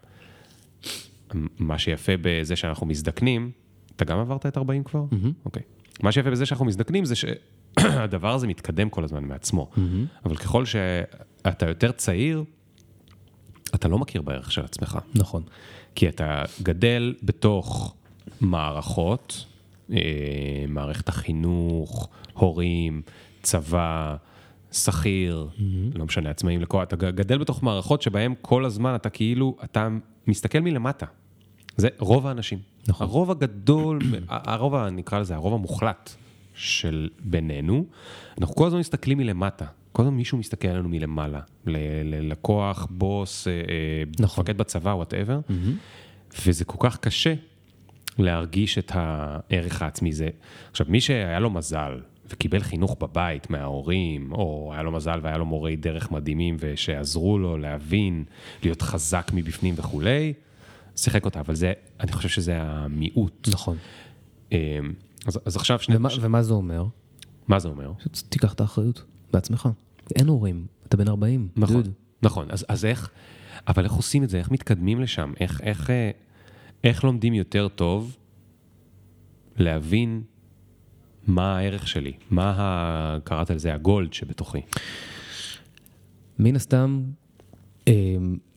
[1.59, 3.51] מה שיפה בזה שאנחנו מזדקנים,
[3.97, 5.05] אתה גם עברת את 40 כבר?
[5.45, 5.63] אוקיי.
[6.03, 9.71] מה שיפה בזה שאנחנו מזדקנים זה שהדבר הזה מתקדם כל הזמן מעצמו.
[10.25, 12.45] אבל ככל שאתה יותר צעיר,
[13.75, 14.99] אתה לא מכיר בערך של עצמך.
[15.15, 15.43] נכון.
[15.95, 17.95] כי אתה גדל בתוך
[18.41, 19.47] מערכות,
[19.93, 19.99] אה,
[20.69, 23.03] מערכת החינוך, הורים,
[23.43, 24.17] צבא,
[24.73, 25.49] שכיר,
[25.95, 29.89] לא משנה, עצמאים, לכל, אתה גדל בתוך מערכות שבהם כל הזמן אתה כאילו, אתה
[30.27, 31.07] מסתכל מלמטה.
[31.77, 32.59] זה רוב האנשים.
[32.89, 33.07] נכון.
[33.07, 33.99] הרוב הגדול,
[34.29, 36.11] הרוב, נקרא לזה, הרוב המוחלט
[36.55, 37.85] של בינינו,
[38.41, 39.67] אנחנו כל הזמן מסתכלים מלמטה.
[39.97, 41.41] כל הזמן מישהו מסתכל עלינו מלמעלה.
[41.67, 43.59] ללקוח, בוס, אה, אה,
[44.21, 44.43] נכון.
[44.43, 45.41] מפקד בצבא, whatever.
[46.47, 47.35] וזה כל כך קשה
[48.19, 50.29] להרגיש את הערך העצמי זה.
[50.71, 55.47] עכשיו, מי שהיה לו מזל וקיבל חינוך בבית מההורים, או היה לו מזל והיה לו
[55.47, 58.25] מורי דרך מדהימים ושעזרו לו להבין,
[58.63, 60.33] להיות חזק מבפנים וכולי,
[60.97, 63.49] שיחק אותה, אבל זה, אני חושב שזה המיעוט.
[63.53, 63.77] נכון.
[64.53, 64.79] אה,
[65.27, 65.97] אז, אז עכשיו שני...
[65.97, 66.85] ומה, ומה זה אומר?
[67.49, 67.93] מה זה אומר?
[68.29, 69.69] תיקח את האחריות בעצמך.
[70.15, 71.93] אין הורים, אתה בן 40, נכון, דוד.
[72.23, 73.11] נכון, אז, אז איך,
[73.69, 74.39] אבל איך עושים את זה?
[74.39, 75.33] איך מתקדמים לשם?
[75.41, 76.11] איך, איך, אה,
[76.85, 78.17] איך לומדים יותר טוב
[79.57, 80.23] להבין
[81.27, 82.13] מה הערך שלי?
[82.31, 84.61] מה, ה, קראת לזה, הגולד שבתוכי?
[86.39, 87.03] מן הסתם,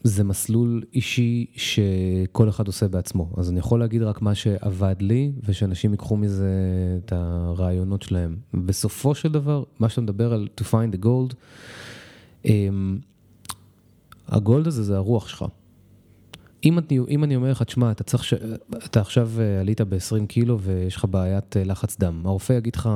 [0.04, 3.34] זה מסלול אישי שכל אחד עושה בעצמו.
[3.38, 6.52] אז אני יכול להגיד רק מה שעבד לי, ושאנשים ייקחו מזה
[7.06, 8.38] את הרעיונות שלהם.
[8.54, 11.34] בסופו של דבר, מה שאתה מדבר על to find the gold,
[12.46, 13.00] אמ,
[14.28, 15.46] הגולד הזה זה הרוח שלך.
[16.66, 18.34] אם אני, אם אני אומר לך, תשמע, אתה צריך, ש...
[18.86, 22.90] אתה עכשיו אה, עלית ב-20 קילו ויש לך בעיית אה, לחץ דם, הרופא יגיד לך,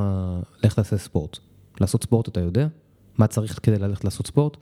[0.63, 1.37] לך תעשה ספורט.
[1.81, 2.67] לעשות ספורט אתה יודע?
[3.17, 4.57] מה צריך כדי ללכת לעשות ספורט?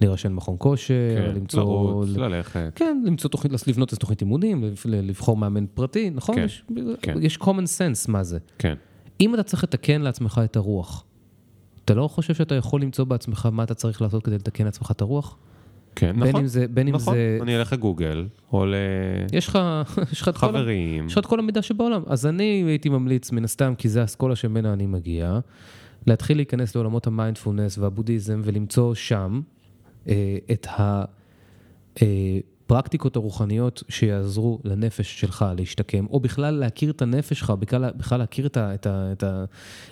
[0.00, 1.60] להירשם במכון כושר, כן, למצוא...
[1.60, 2.72] לרוץ, ללכת.
[2.74, 6.34] כן, למצוא תוכנית, לבנות איזו תוכנית אימונים, לבחור מאמן פרטי, נכון?
[6.34, 6.64] כן, יש,
[7.02, 7.14] כן.
[7.22, 7.46] יש common
[7.78, 8.38] sense מה זה.
[8.58, 8.74] כן,
[9.20, 11.04] אם אתה צריך לתקן לעצמך את הרוח,
[11.84, 15.00] אתה לא חושב שאתה יכול למצוא בעצמך מה אתה צריך לעשות כדי לתקן לעצמך את
[15.00, 15.36] הרוח?
[15.94, 16.40] כן, בין נכון.
[16.40, 18.64] אם זה, בין אם נכון, זה, אני אלך לגוגל, או
[19.32, 19.58] יש לך,
[20.12, 21.06] יש לך את כל, ה- לחברים.
[21.06, 22.02] יש לך את כל המידע שבעולם.
[22.06, 25.38] אז אני הייתי ממליץ, מן הסתם, כי זה האסכולה שממנה אני מגיע,
[26.06, 29.40] להתחיל להיכנס לעולמות המיינדפולנס והבודהיזם ולמצוא שם
[30.52, 30.66] את
[31.96, 38.46] הפרקטיקות הרוחניות שיעזרו לנפש שלך להשתקם, או בכלל להכיר את הנפש שלך, בכלל, בכלל להכיר
[38.46, 39.44] את, ה, את, ה, את, ה,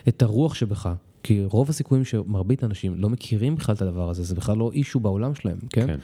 [0.08, 0.94] את הרוח שבך.
[1.22, 5.00] כי רוב הסיכויים שמרבית האנשים לא מכירים בכלל את הדבר הזה, זה בכלל לא אישו
[5.00, 5.86] בעולם שלהם, כן?
[5.86, 5.98] כן,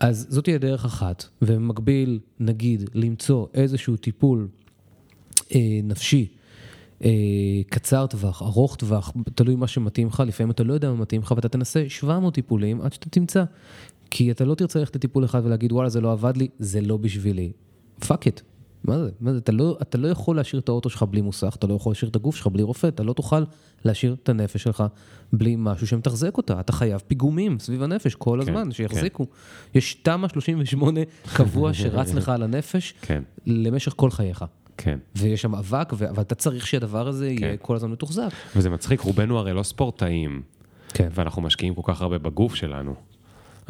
[0.00, 4.48] אז זאת תהיה דרך אחת, ובמקביל, נגיד, למצוא איזשהו טיפול
[5.54, 6.35] אה, נפשי, אה,
[7.70, 11.32] קצר טווח, ארוך טווח, תלוי מה שמתאים לך, לפעמים אתה לא יודע מה מתאים לך,
[11.36, 13.44] ואתה תנסה 700 טיפולים עד שאתה תמצא.
[14.10, 16.96] כי אתה לא תרצה ללכת לטיפול אחד ולהגיד, וואלה, זה לא עבד לי, זה לא
[16.96, 17.52] בשבילי.
[18.06, 18.40] fuck it.
[18.84, 19.10] מה זה?
[19.20, 19.38] מה זה?
[19.38, 22.10] אתה לא, אתה לא יכול להשאיר את האוטו שלך בלי מוסך, אתה לא יכול להשאיר
[22.10, 23.44] את הגוף שלך בלי רופא, אתה לא תוכל
[23.84, 24.84] להשאיר את הנפש שלך
[25.32, 26.60] בלי משהו שמתחזק אותה.
[26.60, 29.26] אתה חייב פיגומים סביב הנפש כל כן, הזמן, שיחזיקו.
[29.74, 31.00] יש תמ"א 38
[31.34, 34.44] קבוע שרץ לך על הנפש כן, למשך כל חייך.
[34.76, 34.98] כן.
[35.16, 38.28] ויש שם אבק, ו- אבל אתה צריך שהדבר הזה יהיה כל הזמן מתוחזק.
[38.56, 40.42] וזה מצחיק, רובנו הרי לא ספורטאים,
[40.88, 41.08] כן.
[41.14, 42.94] ואנחנו משקיעים כל כך הרבה בגוף שלנו.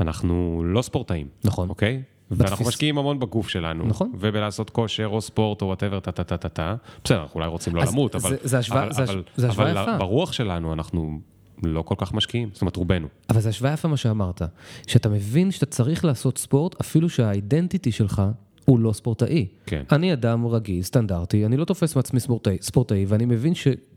[0.01, 1.69] אנחנו לא ספורטאים, נכון.
[1.69, 2.03] אוקיי?
[2.31, 3.87] ואנחנו בתפיס- משקיעים המון בגוף שלנו.
[3.87, 4.13] נכון.
[4.19, 6.75] ובלעשות כושר או ספורט או whatever, טה טה טה טה טה.
[7.05, 8.37] בסדר, אנחנו אולי רוצים לא למות, אבל...
[8.43, 9.97] זה השוואה- זה הש- אבל- זה השוואה אבל יפה.
[9.99, 11.21] ברוח שלנו אנחנו
[11.63, 13.09] לא כל כך משקיעים, זאת אומרת רובנו.
[13.31, 14.43] אבל זה השוואה יפה מה שאמרת,
[14.87, 18.23] שאתה מבין שאתה צריך לעשות ספורט, אפילו שה identity שלך
[18.67, 19.47] הוא לא ספורטאי.
[19.67, 19.83] כן.
[19.93, 23.55] אני אדם רגיל, סטנדרטי, אני לא תופס מעצמי ספורטאי, ספורטאי ואני מבין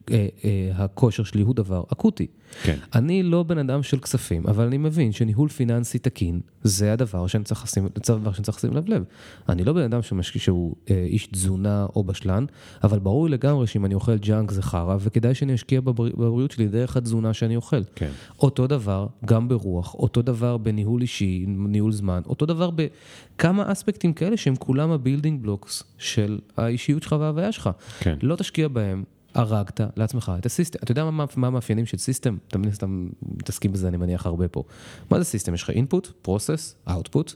[0.10, 2.28] שהכושר שלי הוא דבר אקוטי.
[2.64, 2.78] כן.
[2.96, 7.44] אני לא בן אדם של כספים, אבל אני מבין שניהול פיננסי תקין, זה הדבר שאני
[7.44, 9.04] צריך לשים, זה הדבר שאני צריך לשים לב לב.
[9.50, 12.46] אני לא בן אדם שמשקיע, שהוא אה, איש תזונה או בשלן,
[12.84, 16.52] אבל ברור לי לגמרי שאם אני אוכל ג'אנק זה חרא, וכדאי שאני אשקיע בבר, בבריאות
[16.52, 17.84] שלי דרך התזונה שאני אוכל.
[17.96, 18.10] כן.
[18.40, 24.38] אותו דבר גם ברוח, אותו דבר בניהול אישי, ניהול זמן, אותו דבר בכמה אספקטים כאלה
[24.38, 27.70] שהם כולם ה building blocks של האישיות שלך וההוויה שלך.
[28.00, 28.18] כן.
[28.22, 29.04] לא תשקיע בהם,
[29.34, 30.80] הרגת לעצמך את ה system.
[30.84, 32.38] אתה יודע מה, מה המאפיינים של system?
[32.48, 34.64] אתה מן הסתם מתעסקים בזה, אני מניח, הרבה פה.
[35.12, 35.54] מה זה system?
[35.54, 37.34] יש לך input, process, output,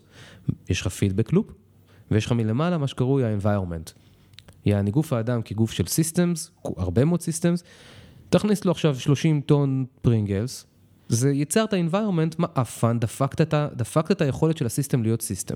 [0.69, 1.47] יש לך feedback loop,
[2.11, 3.91] ויש לך מלמעלה מה שקרוי ה-environment.
[4.65, 7.63] יעני גוף האדם כגוף של systems, הרבה מאוד systems,
[8.29, 10.65] תכניס לו עכשיו 30 טון פרינגלס,
[11.09, 15.21] זה ייצר את ה-environment מעפן, דפקת את, ה- דפקת את היכולת של ה system להיות
[15.21, 15.55] system.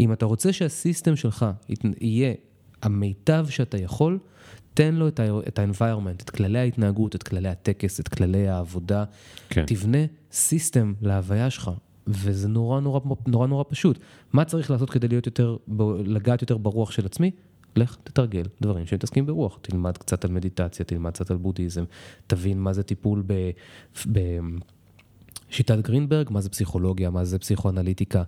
[0.00, 1.46] אם אתה רוצה שהסיסטם שלך
[2.00, 2.34] יהיה
[2.82, 4.18] המיטב שאתה יכול,
[4.74, 9.04] תן לו את ה-environment, את כללי ההתנהגות, את כללי הטקס, את כללי העבודה.
[9.48, 9.66] כן.
[9.66, 9.98] תבנה
[10.32, 11.70] סיסטם להוויה שלך,
[12.06, 13.98] וזה נורא נורא נורא נורא פשוט.
[14.32, 17.30] מה צריך לעשות כדי להיות יותר, ב- לגעת יותר ברוח של עצמי?
[17.76, 19.58] לך תתרגל דברים שמתעסקים ברוח.
[19.62, 21.84] תלמד קצת על מדיטציה, תלמד קצת על בודהיזם,
[22.26, 23.50] תבין מה זה טיפול ב...
[25.50, 28.22] בשיטת גרינברג, מה זה פסיכולוגיה, מה זה פסיכואנליטיקה.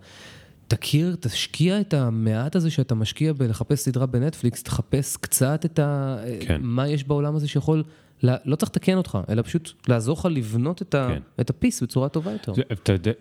[0.69, 6.17] תכיר, תשקיע את המעט הזה שאתה משקיע בלחפש סדרה בנטפליקס, תחפש קצת את ה...
[6.41, 6.61] כן.
[6.65, 7.85] מה יש בעולם הזה שיכול,
[8.23, 11.09] לה- לא צריך לתקן אותך, אלא פשוט לעזור לך לבנות את, ה...
[11.11, 11.21] כן.
[11.41, 12.53] את הפיס בצורה טובה יותר.
[12.73, 13.13] אתה יודע,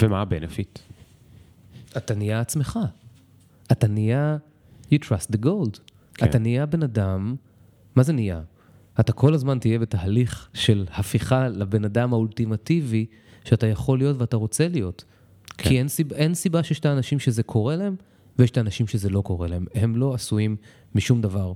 [0.00, 0.78] ומה הבנפיט?
[1.96, 2.78] אתה נהיה עצמך.
[3.72, 4.36] אתה נהיה,
[4.92, 5.78] you trust the gold.
[6.14, 6.26] כן.
[6.26, 7.34] אתה נהיה בן אדם,
[7.96, 8.40] מה זה נהיה?
[9.00, 13.06] אתה כל הזמן תהיה בתהליך של הפיכה לבן אדם האולטימטיבי
[13.44, 15.04] שאתה יכול להיות ואתה רוצה להיות.
[15.58, 15.68] כן.
[15.68, 17.96] כי אין סיבה, אין סיבה שיש את האנשים שזה קורה להם,
[18.38, 19.66] ויש את האנשים שזה לא קורה להם.
[19.74, 20.56] הם לא עשויים
[20.94, 21.52] משום דבר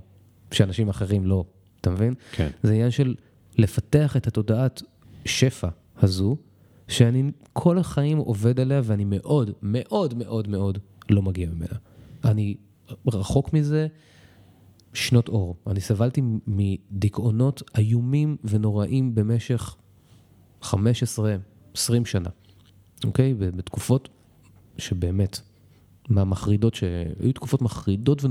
[0.51, 1.45] שאנשים אחרים לא,
[1.81, 2.13] אתה מבין?
[2.31, 2.49] כן.
[2.63, 3.15] זה עניין של
[3.57, 4.81] לפתח את התודעת
[5.25, 5.67] שפע
[6.01, 6.37] הזו,
[6.87, 10.77] שאני כל החיים עובד עליה ואני מאוד, מאוד, מאוד, מאוד
[11.09, 11.77] לא מגיע ממנה.
[12.25, 12.55] אני
[13.07, 13.87] רחוק מזה
[14.93, 15.55] שנות אור.
[15.67, 19.75] אני סבלתי מדיכאונות איומים ונוראים במשך
[20.61, 21.35] 15,
[21.73, 22.29] 20 שנה,
[23.05, 23.33] אוקיי?
[23.33, 24.09] בתקופות
[24.77, 25.39] שבאמת,
[26.09, 28.21] מהמחרידות, שהיו תקופות מחרידות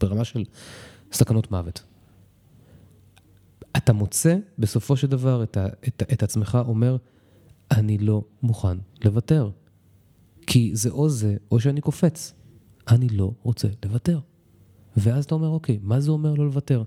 [0.00, 0.44] ברמה של
[1.12, 1.82] סכנות מוות.
[3.76, 6.96] אתה מוצא בסופו של דבר את, ה, את, את עצמך אומר,
[7.70, 9.50] אני לא מוכן לוותר.
[10.46, 12.34] כי זה או זה, או שאני קופץ.
[12.88, 14.20] אני לא רוצה לוותר.
[14.96, 16.82] ואז אתה אומר, אוקיי, מה זה אומר לא לוותר?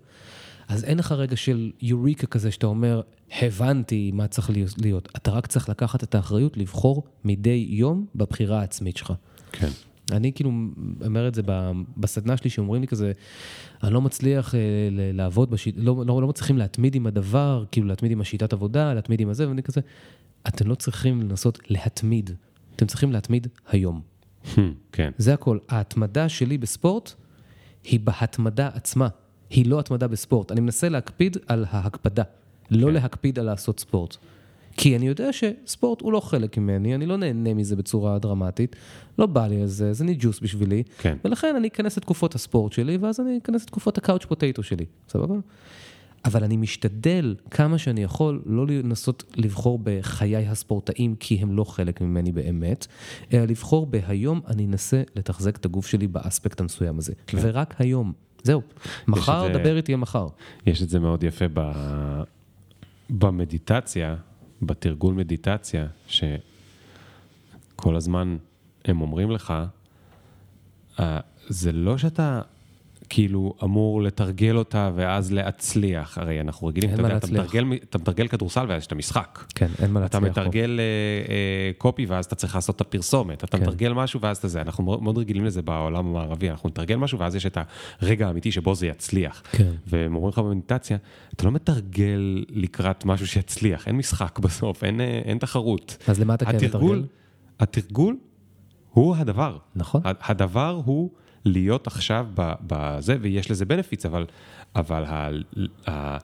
[0.71, 3.01] אז אין לך רגע של יוריקה כזה שאתה אומר,
[3.41, 4.49] הבנתי מה צריך
[4.81, 5.09] להיות.
[5.15, 9.13] אתה רק צריך לקחת את האחריות לבחור מדי יום בבחירה העצמית שלך.
[9.51, 9.69] כן.
[10.11, 10.51] אני כאילו
[11.05, 11.41] אומר את זה
[11.97, 13.11] בסדנה שלי, שאומרים לי כזה,
[13.83, 14.59] אני לא מצליח אה,
[14.91, 19.21] לעבוד בשיטה, לא, לא, לא מצליחים להתמיד עם הדבר, כאילו להתמיד עם השיטת עבודה, להתמיד
[19.21, 19.81] עם הזה, ואני כזה,
[20.47, 22.31] אתם לא צריכים לנסות להתמיד,
[22.75, 24.01] אתם צריכים להתמיד היום.
[24.91, 25.11] כן.
[25.17, 25.57] זה הכל.
[25.69, 27.13] ההתמדה שלי בספורט
[27.83, 29.07] היא בהתמדה עצמה,
[29.51, 30.51] היא לא התמדה בספורט.
[30.51, 32.23] אני מנסה להקפיד על ההקפדה,
[32.71, 32.93] לא כן.
[32.93, 34.17] להקפיד על לעשות ספורט.
[34.77, 38.75] כי אני יודע שספורט הוא לא חלק ממני, אני לא נהנה מזה בצורה דרמטית,
[39.19, 41.17] לא בא לי על זה, זה ניג'וס בשבילי, כן.
[41.25, 45.35] ולכן אני אכנס לתקופות הספורט שלי, ואז אני אכנס לתקופות הקאוץ' פוטטו שלי, סבבה?
[46.25, 52.01] אבל אני משתדל כמה שאני יכול לא לנסות לבחור בחיי הספורטאים כי הם לא חלק
[52.01, 52.87] ממני באמת,
[53.33, 57.13] אלא לבחור בהיום אני אנסה לתחזק את הגוף שלי באספקט המסוים הזה.
[57.33, 58.13] ורק היום.
[58.43, 58.61] זהו.
[59.07, 60.27] מחר, זה- דבר איתי מחר.
[60.65, 61.71] יש את זה מאוד יפה ב...
[63.09, 64.15] במדיטציה,
[64.61, 66.35] בתרגול מדיטציה, שכל
[67.95, 68.37] הזמן
[68.85, 69.53] הם אומרים לך,
[70.99, 72.41] אה, זה לא שאתה
[73.13, 77.27] כאילו אמור לתרגל אותה ואז להצליח, הרי אנחנו רגילים, אתה יודע, אתה.
[77.27, 79.43] מתרגל, אתה מתרגל כדורסל ואז יש את המשחק.
[79.55, 80.41] כן, אין מה אתה להצליח פה.
[80.41, 80.83] מתרגל אה,
[81.33, 83.63] אה, קופי ואז אתה צריך לעשות את הפרסומת, אתה כן.
[83.63, 87.35] מתרגל משהו ואז אתה זה, אנחנו מאוד, רגילים לזה בעולם המערבי, אנחנו נתרגל משהו ואז
[87.35, 87.57] יש את
[88.01, 89.43] הרגע האמיתי שבו זה יצליח.
[89.51, 89.71] כן.
[89.87, 90.97] והם אומרים לך במדיטציה,
[91.33, 95.97] אתה לא מתרגל לקראת משהו שיצליח, אין משחק בסוף, אין, אה, אין תחרות.
[96.07, 97.03] אז למה אתה כן מתרגל?
[97.59, 98.17] התרגול
[98.89, 99.57] הוא הדבר.
[99.75, 100.01] נכון.
[100.05, 101.09] הדבר הוא
[101.45, 102.27] להיות עכשיו
[102.61, 104.25] בזה, ויש לזה בנפיץ, אבל,
[104.75, 105.29] אבל ה,
[105.89, 106.17] ה,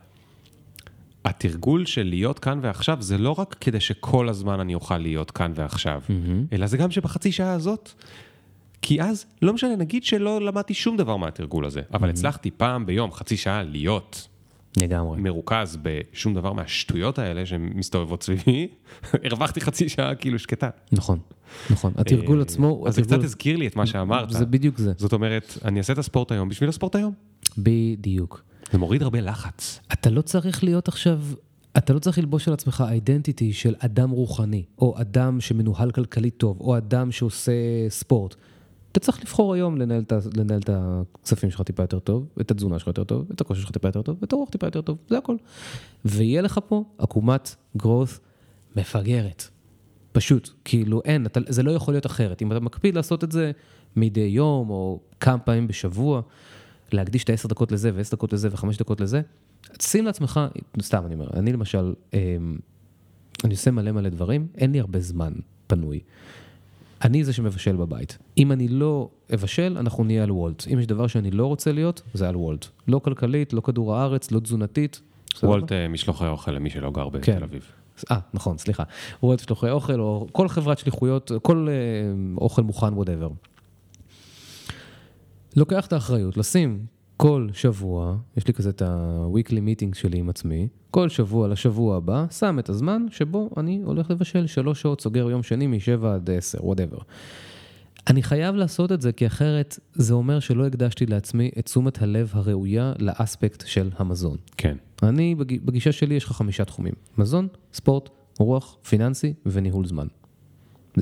[1.25, 5.51] התרגול של להיות כאן ועכשיו זה לא רק כדי שכל הזמן אני אוכל להיות כאן
[5.55, 6.01] ועכשיו,
[6.53, 7.91] אלא זה גם שבחצי שעה הזאת,
[8.81, 13.11] כי אז, לא משנה, נגיד שלא למדתי שום דבר מהתרגול הזה, אבל הצלחתי פעם ביום,
[13.11, 14.27] חצי שעה, להיות
[14.77, 15.21] לגמרי.
[15.21, 18.67] מרוכז בשום דבר מהשטויות האלה שמסתובבות סביבי,
[19.25, 20.69] הרווחתי חצי שעה כאילו שקטה.
[20.91, 21.19] נכון,
[21.69, 21.93] נכון.
[21.97, 24.29] התרגול אה, עצמו, אז זה קצת הזכיר לי את מה שאמרת.
[24.29, 24.93] זה בדיוק זה.
[24.97, 27.13] זאת אומרת, אני אעשה את הספורט היום בשביל הספורט היום.
[27.57, 28.43] בדיוק.
[28.71, 29.79] זה מוריד הרבה לחץ.
[29.93, 31.21] אתה לא צריך להיות עכשיו,
[31.77, 36.59] אתה לא צריך ללבוש על עצמך אידנטיטי של אדם רוחני, או אדם שמנוהל כלכלית טוב,
[36.59, 37.51] או אדם שעושה
[37.89, 38.35] ספורט.
[38.97, 42.79] אתה צריך לבחור היום לנהל את, לנהל את הכספים שלך טיפה יותר טוב, את התזונה
[42.79, 45.17] שלך יותר טוב, את הכושר שלך טיפה יותר טוב, ואת הרוח טיפה יותר טוב, זה
[45.17, 45.35] הכל.
[46.05, 48.19] ויהיה לך פה עקומת growth
[48.75, 49.47] מפגרת.
[50.11, 52.41] פשוט, כאילו אין, אתה, זה לא יכול להיות אחרת.
[52.41, 53.51] אם אתה מקפיד לעשות את זה
[53.95, 56.21] מדי יום, או כמה פעמים בשבוע,
[56.91, 59.21] להקדיש את העשר דקות לזה, ועשר דקות לזה, וחמש דקות לזה,
[59.81, 60.39] שים לעצמך,
[60.81, 62.57] סתם אני אומר, אני למשל, אמ,
[63.43, 65.33] אני עושה מלא מלא דברים, אין לי הרבה זמן
[65.67, 65.99] פנוי.
[67.03, 68.17] אני זה שמבשל בבית.
[68.37, 70.67] אם אני לא אבשל, אנחנו נהיה על וולט.
[70.73, 72.65] אם יש דבר שאני לא רוצה להיות, זה על וולט.
[72.87, 75.01] לא כלכלית, לא כדור הארץ, לא תזונתית.
[75.43, 77.35] וולט אה, משלוחי אוכל למי שלא גר כן.
[77.35, 77.71] בתל אביב.
[78.11, 78.83] אה, נכון, סליחה.
[79.23, 81.73] וולט משלוחי אוכל, או כל חברת שליחויות, כל אה,
[82.37, 83.29] אוכל מוכן, whatever.
[85.55, 86.85] לוקח את האחריות, לשים
[87.17, 92.25] כל שבוע, יש לי כזה את ה-weekly meeting שלי עם עצמי, כל שבוע לשבוע הבא,
[92.31, 96.65] שם את הזמן שבו אני הולך לבשל שלוש שעות, סוגר יום שני משבע עד עשר,
[96.65, 96.97] whatever.
[98.07, 102.31] אני חייב לעשות את זה, כי אחרת זה אומר שלא הקדשתי לעצמי את תשומת הלב
[102.33, 104.37] הראויה לאספקט של המזון.
[104.57, 104.77] כן.
[105.03, 106.93] אני, בג- בגישה שלי יש לך חמישה תחומים.
[107.17, 108.09] מזון, ספורט,
[108.39, 110.07] רוח, פיננסי וניהול זמן.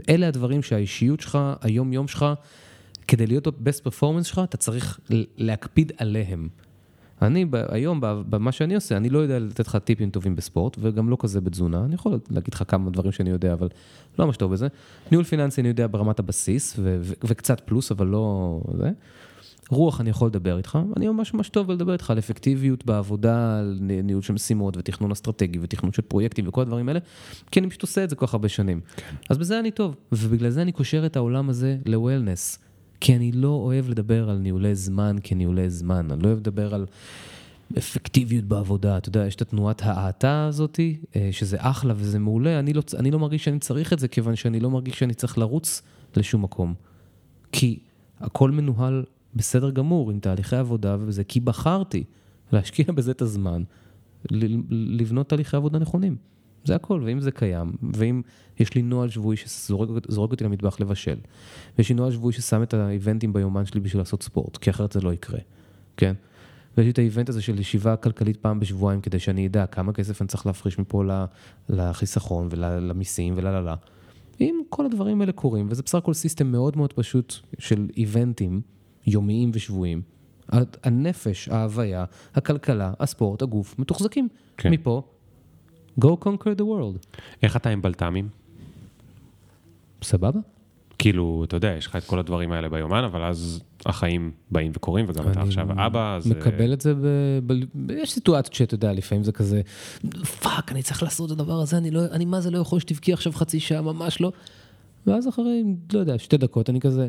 [0.10, 2.26] אלה הדברים שהאישיות שלך, היום-יום שלך,
[3.08, 5.00] כדי להיות ב-best performance שלך, אתה צריך
[5.38, 6.50] להקפיד עליהם.
[7.22, 11.10] אני ב- היום, במה שאני עושה, אני לא יודע לתת לך טיפים טובים בספורט, וגם
[11.10, 11.86] לא כזה בתזונה.
[11.86, 13.68] אני יכול להגיד לך כמה דברים שאני יודע, אבל
[14.20, 14.68] לא ממש טוב בזה.
[15.12, 18.92] ניהול פיננסי אני יודע ברמת הבסיס, ו- ו- וקצת פלוס, אבל לא זה.
[19.70, 23.78] רוח אני יכול לדבר איתך, אני ממש ממש טוב בלדבר איתך על אפקטיביות בעבודה, על
[23.82, 27.00] ניהול של משימות ותכנון אסטרטגי ותכנון של פרויקטים וכל הדברים האלה,
[27.52, 28.82] כי אני פשוט עושה את זה כל כך הרבה שנים.
[29.30, 32.60] אז בזה אני טוב, ובגלל זה אני קושר את העולם הזה ל-wellness,
[33.00, 36.86] כי אני לא אוהב לדבר על ניהולי זמן כניהולי זמן, אני לא אוהב לדבר על
[37.78, 42.74] אפקטיביות בעבודה, אתה יודע, יש את התנועת ההאטה הזאתי, אה, שזה אחלה וזה מעולה, אני
[42.74, 45.82] לא, אני לא מרגיש שאני צריך את זה, כיוון שאני לא מרגיש שאני צריך לרוץ
[46.16, 46.74] לשום מקום.
[47.52, 47.80] כי
[48.20, 49.04] הכל מנוהל
[49.36, 52.04] בסדר גמור, עם תהליכי עבודה ובזה, כי בחרתי
[52.52, 53.64] להשקיע בזה את הזמן,
[54.72, 56.16] לבנות תהליכי עבודה נכונים.
[56.66, 58.22] זה הכל, ואם זה קיים, ואם
[58.60, 61.18] יש לי נוהל שבועי שזורק זורק אותי למטבח לבשל,
[61.78, 65.02] ויש לי נוהל שבועי ששם את האיבנטים ביומן שלי בשביל לעשות ספורט, כי אחרת זה
[65.02, 65.40] לא יקרה,
[65.98, 66.14] כן?
[66.78, 70.22] ויש לי את האיבנט הזה של ישיבה כלכלית פעם בשבועיים, כדי שאני אדע כמה כסף
[70.22, 71.04] אני צריך להפריש מפה
[71.70, 73.76] לחיסכון ולמיסים וללה.
[74.42, 78.62] אם כל הדברים האלה קורים, וזה בסך הכל סיסטם מאוד מאוד פשוט של איבנטים
[79.08, 80.02] יומיים ושבועיים,
[80.84, 82.06] הנפש, ההוויה,
[82.36, 84.28] הכלכלה, הספורט, הגוף, מתוחזקים.
[84.58, 84.72] כן.
[84.72, 85.04] מפה,
[86.02, 87.20] go conquer the world.
[87.44, 88.30] איך אתה עם בלת"מים?
[90.02, 90.40] סבבה?
[91.00, 95.06] כאילו, אתה יודע, יש לך את כל הדברים האלה ביומן, אבל אז החיים באים וקורים,
[95.10, 96.32] וגם אתה עכשיו אבא, אז...
[96.32, 97.08] אה, מקבל את זה, ב...
[97.48, 97.92] ב...
[97.92, 99.62] יש סיטואציות שאתה יודע, לפעמים זה כזה,
[100.42, 103.14] fuck, אני צריך לעשות את הדבר הזה, אני, לא, אני מה זה לא יכול שתבכי
[103.14, 104.32] עכשיו חצי שעה, ממש לא.
[105.08, 107.08] ואז אחרי, לא יודע, שתי דקות, אני כזה,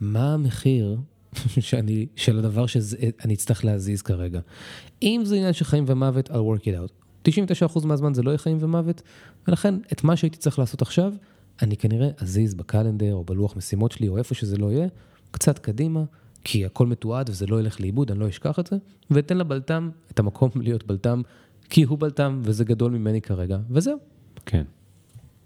[0.00, 0.96] מה המחיר
[1.60, 4.40] שאני, של הדבר שאני אצטרך להזיז כרגע?
[5.02, 7.05] אם זה עניין של חיים ומוות, I'll work it out.
[7.28, 9.02] 99% מהזמן זה לא יהיה חיים ומוות,
[9.48, 11.12] ולכן את מה שהייתי צריך לעשות עכשיו,
[11.62, 14.88] אני כנראה אזיז בקלנדר או בלוח משימות שלי או איפה שזה לא יהיה,
[15.30, 16.04] קצת קדימה,
[16.44, 18.76] כי הכל מתועד וזה לא ילך לאיבוד, אני לא אשכח את זה,
[19.10, 21.22] ואתן לבלטם את המקום להיות בלטם,
[21.70, 23.98] כי הוא בלטם וזה גדול ממני כרגע, וזהו,
[24.46, 24.64] כן,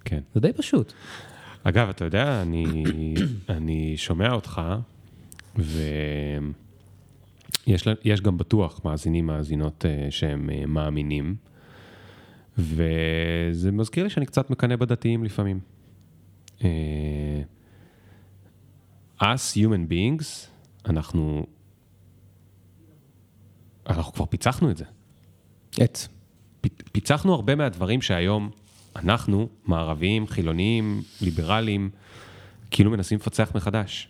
[0.05, 0.21] כן.
[0.35, 0.93] זה די פשוט.
[1.63, 2.85] אגב, אתה יודע, אני,
[3.49, 4.61] אני שומע אותך,
[7.67, 11.35] ויש לה- יש גם בטוח מאזינים, מאזינות אה, שהם אה, מאמינים,
[12.59, 15.61] וזה מזכיר לי שאני קצת מקנא בדתיים לפעמים.
[16.65, 17.43] אה,
[19.21, 20.25] us, human beings,
[20.87, 21.47] אנחנו,
[23.87, 24.85] אנחנו כבר פיצחנו את זה.
[25.83, 25.99] את.
[26.93, 28.51] פיצחנו הרבה מהדברים שהיום
[28.97, 31.91] אנחנו, מערביים, חילוניים, ליברליים,
[32.71, 34.09] כאילו מנסים לפצח מחדש.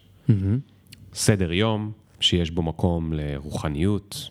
[1.15, 4.31] סדר יום שיש בו מקום לרוחניות,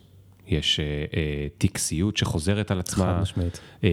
[0.50, 3.06] יש אה, אה, טקסיות שחוזרת על עצמה.
[3.06, 3.60] חד משמעית.
[3.84, 3.90] אה,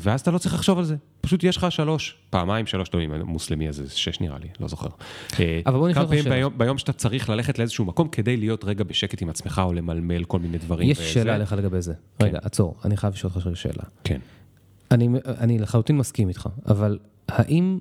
[0.00, 0.96] ואז אתה לא צריך לחשוב על זה.
[1.20, 4.68] פשוט יש לך שלוש, פעמיים שלוש, לא, אם מוסלמי אז זה שש נראה לי, לא
[4.68, 4.88] זוכר.
[5.40, 6.34] אה, אבל בוא נשאל פעמים שאלה.
[6.34, 10.24] ביום, ביום שאתה צריך ללכת לאיזשהו מקום כדי להיות רגע בשקט עם עצמך או למלמל
[10.24, 10.90] כל מיני דברים.
[10.90, 11.08] יש וזה.
[11.08, 11.94] שאלה עליך לגבי זה.
[12.22, 13.82] רגע, עצור, אני חייב לשאול אותך שאלה.
[14.04, 14.20] כן.
[14.90, 17.78] אני, אני לחלוטין מסכים איתך, אבל האם,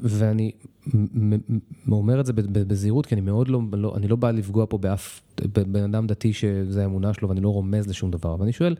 [0.00, 0.52] ואני
[1.90, 5.20] אומר את זה בזהירות, כי אני מאוד לא, לא, אני לא בא לפגוע פה באף
[5.52, 8.76] בן אדם דתי שזה האמונה שלו ואני לא רומז לשום דבר, אבל אני שואל,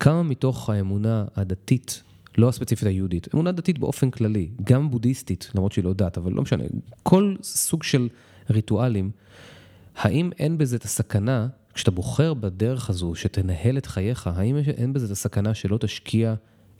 [0.00, 2.02] כמה מתוך האמונה הדתית,
[2.38, 6.42] לא הספציפית היהודית, אמונה דתית באופן כללי, גם בודהיסטית, למרות שהיא לא דת, אבל לא
[6.42, 6.64] משנה,
[7.02, 8.08] כל סוג של
[8.50, 9.10] ריטואלים,
[9.96, 15.06] האם אין בזה את הסכנה, כשאתה בוחר בדרך הזו שתנהל את חייך, האם אין בזה
[15.06, 16.34] את הסכנה שלא תשקיע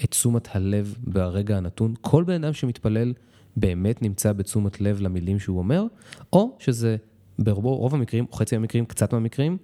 [0.05, 1.95] את תשומת הלב ברגע הנתון?
[2.01, 3.13] כל בן אדם שמתפלל
[3.61, 5.85] באמת נמצא בתשומת לב למילים שהוא אומר,
[6.33, 6.97] או שזה
[7.39, 9.57] ברוב רוב המקרים, או חצי מהמקרים, קצת מהמקרים,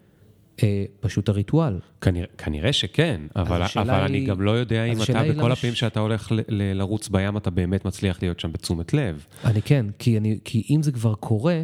[0.63, 1.79] אה, פשוט הריטואל.
[2.01, 5.75] כנראה, כנראה שכן, אבל, אבל היא- אני גם לא יודע אם אתה בכל למה הפעמים
[5.75, 9.27] שאתה הולך ל- ל- לרוץ בים, אתה באמת מצליח להיות שם בתשומת לב.
[9.45, 11.63] אני כן, כי, אני, כי אם זה כבר קורה,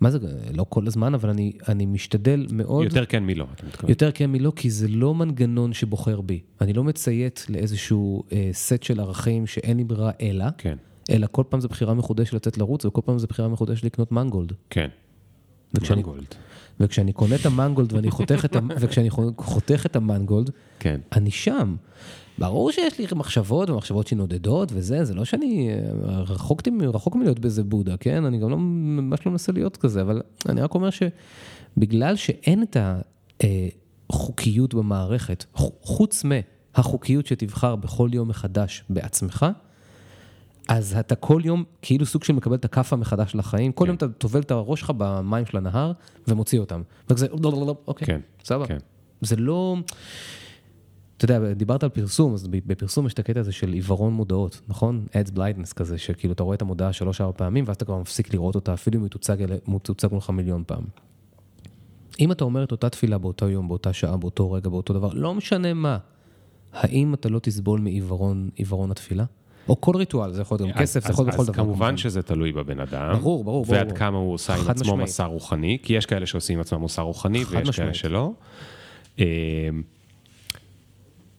[0.00, 0.18] מה זה,
[0.54, 2.84] לא כל הזמן, אבל אני, אני משתדל מאוד...
[2.84, 3.90] יותר כן מלא, אתה מתכוון.
[3.90, 6.40] יותר כן מלא, כי זה לא מנגנון שבוחר בי.
[6.60, 10.76] אני לא מציית לאיזשהו אה, סט של ערכים שאין לי ברירה אלא, כן,
[11.10, 14.52] אלא כל פעם זו בחירה מחודשת לצאת לרוץ, וכל פעם זו בחירה מחודשת לקנות מנגולד.
[14.70, 14.88] כן.
[15.74, 16.24] וכשאני, מנגולד.
[16.80, 20.50] וכשאני קונה את המנגולד ואני חותך את, ה- וכשאני חותך את המנגולד,
[20.80, 21.00] כן.
[21.12, 21.76] אני שם.
[22.38, 25.78] ברור שיש לי מחשבות ומחשבות שנודדות וזה, זה לא שאני אה,
[26.20, 28.24] רחוקתי, מ- רחוק מלהיות באיזה בודה, כן?
[28.24, 32.76] אני גם לא, ממש לא מנסה להיות כזה, אבל אני רק אומר שבגלל שאין את
[34.10, 39.46] החוקיות במערכת, ח- חוץ מהחוקיות שתבחר בכל יום מחדש בעצמך,
[40.68, 43.88] אז אתה כל יום כאילו סוג של מקבל את הכאפה מחדש לחיים, כל כן.
[43.88, 45.92] יום אתה טובל את הראש שלך במים של הנהר
[46.28, 46.82] ומוציא אותם.
[47.10, 47.26] וכזה,
[47.86, 48.66] אוקיי, כן, סבבה.
[48.66, 48.78] כן.
[49.20, 49.76] זה לא...
[51.16, 55.06] אתה יודע, דיברת על פרסום, אז בפרסום יש את הקטע הזה של עיוורון מודעות, נכון?
[55.12, 58.54] ads blindness כזה, שכאילו אתה רואה את המודעה שלוש-ארבע פעמים, ואז אתה כבר מפסיק לראות
[58.54, 59.10] אותה, אפילו אם היא
[59.82, 60.84] תוצג, מולך מיליון פעם.
[62.20, 65.34] אם אתה אומר את אותה תפילה באותו יום, באותה שעה, באותו רגע, באותו דבר, לא
[65.34, 65.98] משנה מה,
[66.72, 69.24] האם אתה לא תסבול מעיוורון עיוורון התפילה?
[69.68, 71.56] או כל ריטואל, זה יכול להיות גם כסף, זה יכול להיות בכל אז דבר.
[71.56, 73.12] כמובן שזה תלוי בבן אדם.
[73.12, 73.92] ברור, ברור, ברור, ועד.
[73.92, 75.08] כמה הוא עושה עם חד עצמו משמעית.
[75.08, 77.94] מסע רוחני, כי יש כאלה שעושים עם עצמם מסע רוחני, ויש כאלה משמעית.
[77.94, 78.32] שלא.
[79.18, 79.24] אמ,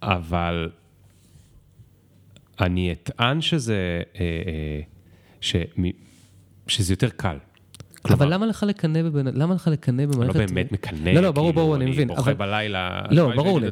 [0.01, 0.69] אבל
[2.59, 5.59] אני אטען שזה, אה, אה,
[6.67, 7.37] שזה יותר קל.
[8.13, 9.27] אבל למה לך לקנא בבן...
[9.37, 10.35] למה לך לקנא אני במערכת...
[10.35, 12.07] לא באמת מקנא, לא, לא, ברור, כאילו, ברור, אני מבין.
[12.07, 13.01] בוכה אבל- בלילה.
[13.11, 13.67] לא, ברור לי.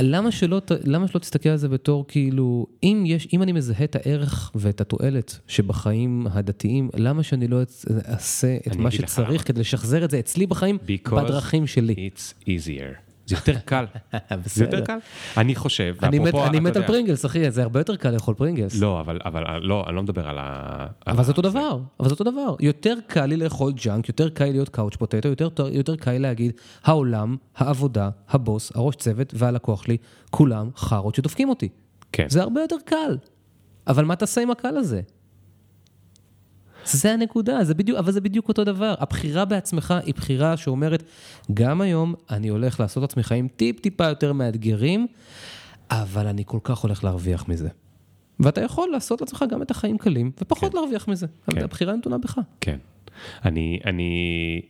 [0.00, 3.96] למה שלא, למה שלא תסתכל על זה בתור כאילו, אם יש, אם אני מזהה את
[3.96, 7.60] הערך ואת התועלת שבחיים הדתיים, למה שאני לא
[8.08, 9.46] אעשה את אני מה שצריך.
[9.46, 12.10] כדי לשחזר את זה אצלי בחיים, Because בדרכים שלי.
[12.14, 13.05] It's easier.
[13.26, 13.84] זה יותר קל.
[14.44, 14.64] זה.
[14.64, 14.98] יותר קל.
[15.36, 18.34] אני חושב, אני מת, ואפרופו, אני מת על פרינגלס, אחי, זה הרבה יותר קל לאכול
[18.34, 18.80] פרינגלס.
[18.80, 20.86] לא, אבל, אבל לא, אני לא מדבר על ה...
[21.06, 22.54] אבל זה אותו דבר, אבל זה אותו דבר.
[22.60, 26.18] יותר קל לי לאכול ג'אנק, יותר קל לי להיות couch potato, יותר, יותר קל לי
[26.18, 26.52] להגיד,
[26.84, 29.96] העולם, העבודה, הבוס, הראש צוות והלקוח שלי,
[30.30, 31.68] כולם חארות שדופקים אותי.
[32.12, 32.26] כן.
[32.28, 33.16] זה הרבה יותר קל.
[33.86, 35.00] אבל מה תעשה עם הקל הזה?
[36.86, 38.94] זה הנקודה, זה בדיוק, אבל זה בדיוק אותו דבר.
[38.98, 41.02] הבחירה בעצמך היא בחירה שאומרת,
[41.54, 45.06] גם היום אני הולך לעשות לעצמי חיים טיפ-טיפה יותר מאתגרים,
[45.90, 47.68] אבל אני כל כך הולך להרוויח מזה.
[48.40, 50.78] ואתה יכול לעשות לעצמך גם את החיים קלים, ופחות כן.
[50.78, 51.26] להרוויח מזה.
[51.48, 51.64] אבל כן.
[51.64, 52.38] הבחירה נתונה בך.
[52.60, 52.78] כן.
[53.44, 54.60] אני, אני,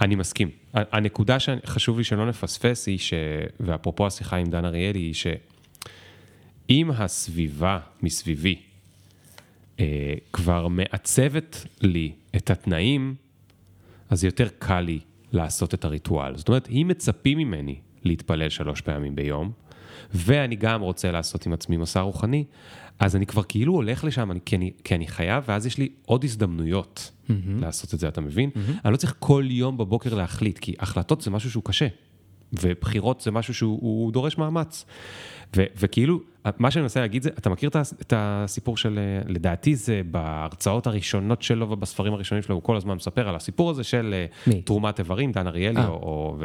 [0.00, 0.50] אני מסכים.
[0.74, 3.14] הנקודה שחשוב לי שלא נפספס היא ש...
[3.60, 8.56] ואפרופו השיחה עם דן אריאלי, היא שאם הסביבה מסביבי
[9.80, 13.14] אה, כבר מעצבת לי את התנאים,
[14.10, 15.00] אז יותר קל לי
[15.32, 16.36] לעשות את הריטואל.
[16.36, 19.52] זאת אומרת, אם מצפים ממני להתפלל שלוש פעמים ביום,
[20.14, 22.44] ואני גם רוצה לעשות עם עצמי מסע רוחני,
[22.98, 25.88] אז אני כבר כאילו הולך לשם, אני, כי, אני, כי אני חייב, ואז יש לי
[26.06, 27.32] עוד הזדמנויות mm-hmm.
[27.60, 28.50] לעשות את זה, אתה מבין?
[28.54, 28.80] Mm-hmm.
[28.84, 31.86] אני לא צריך כל יום בבוקר להחליט, כי החלטות זה משהו שהוא קשה,
[32.60, 34.84] ובחירות זה משהו שהוא הוא דורש מאמץ.
[35.56, 36.20] ו, וכאילו,
[36.58, 40.86] מה שאני מנסה להגיד זה, אתה מכיר את, הס- את הסיפור של, לדעתי זה בהרצאות
[40.86, 44.62] הראשונות שלו ובספרים הראשונים שלו, הוא כל הזמן מספר על הסיפור הזה של אה, מי?
[44.62, 45.86] תרומת איברים, דן אריאלי, אה.
[45.88, 46.36] או, או,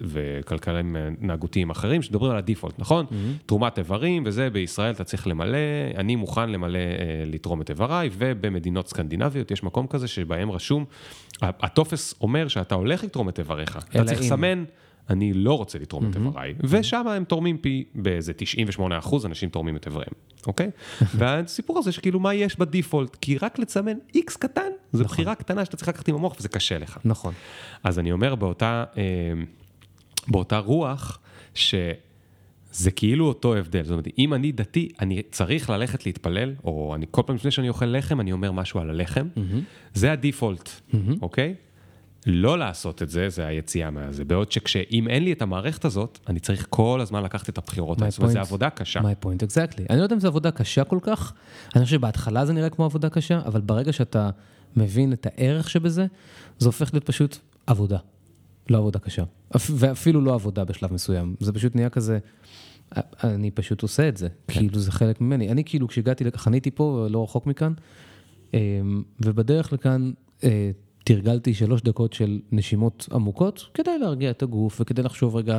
[0.00, 3.06] וכלכלנים אה, נהגותיים אחרים, שמדברים על הדיפולט, נכון?
[3.06, 3.46] Mm-hmm.
[3.46, 5.58] תרומת איברים, וזה בישראל אתה צריך למלא,
[5.96, 6.84] אני מוכן למלא, אה,
[7.26, 10.84] לתרום את איבריי, ובמדינות סקנדינביות יש מקום כזה שבהם רשום,
[11.42, 14.24] הטופס אומר שאתה הולך לתרום את איבריך, אתה צריך אם.
[14.26, 14.64] לסמן.
[15.10, 16.10] אני לא רוצה לתרום Mm-hmm.
[16.10, 20.12] את איבריי, ושם הם תורמים פי, באיזה 98 אחוז אנשים תורמים את איבריהם,
[20.46, 20.70] אוקיי?
[21.18, 25.14] והסיפור הזה שכאילו מה יש בדיפולט, כי רק לסמן איקס קטן, זו נכון.
[25.14, 26.98] בחירה קטנה שאתה צריך לקחת עם המוח וזה קשה לך.
[27.04, 27.34] נכון.
[27.84, 29.02] אז אני אומר באותה, אה,
[30.28, 31.18] באותה רוח,
[31.54, 33.82] שזה כאילו אותו הבדל.
[33.82, 37.68] זאת אומרת, אם אני דתי, אני צריך ללכת להתפלל, או אני כל פעם לפני שאני
[37.68, 39.28] אוכל לחם, אני אומר משהו על הלחם,
[39.94, 40.70] זה הדיפולט,
[41.22, 41.54] אוקיי?
[42.26, 44.24] לא לעשות את זה, זה היציאה מהזה.
[44.24, 48.10] בעוד שכשאם אין לי את המערכת הזאת, אני צריך כל הזמן לקחת את הבחירות האלה.
[48.10, 49.00] זאת אומרת, זו עבודה קשה.
[49.00, 49.82] My point exactly.
[49.90, 51.32] אני לא יודע אם זו עבודה קשה כל כך,
[51.76, 54.30] אני חושב שבהתחלה זה נראה כמו עבודה קשה, אבל ברגע שאתה
[54.76, 56.06] מבין את הערך שבזה,
[56.58, 57.36] זה הופך להיות פשוט
[57.66, 57.98] עבודה.
[58.70, 59.22] לא עבודה קשה.
[59.56, 61.34] אפ- ואפילו לא עבודה בשלב מסוים.
[61.40, 62.18] זה פשוט נהיה כזה,
[63.24, 64.28] אני פשוט עושה את זה.
[64.48, 65.50] כאילו זה חלק ממני.
[65.50, 67.72] אני כאילו כשהגעתי, חניתי פה, לא רחוק מכאן,
[68.54, 68.58] אמ,
[69.20, 70.12] ובדרך לכאן
[70.44, 70.70] אה,
[71.14, 75.58] תרגלתי שלוש דקות של נשימות עמוקות, כדי להרגיע את הגוף וכדי לחשוב רגע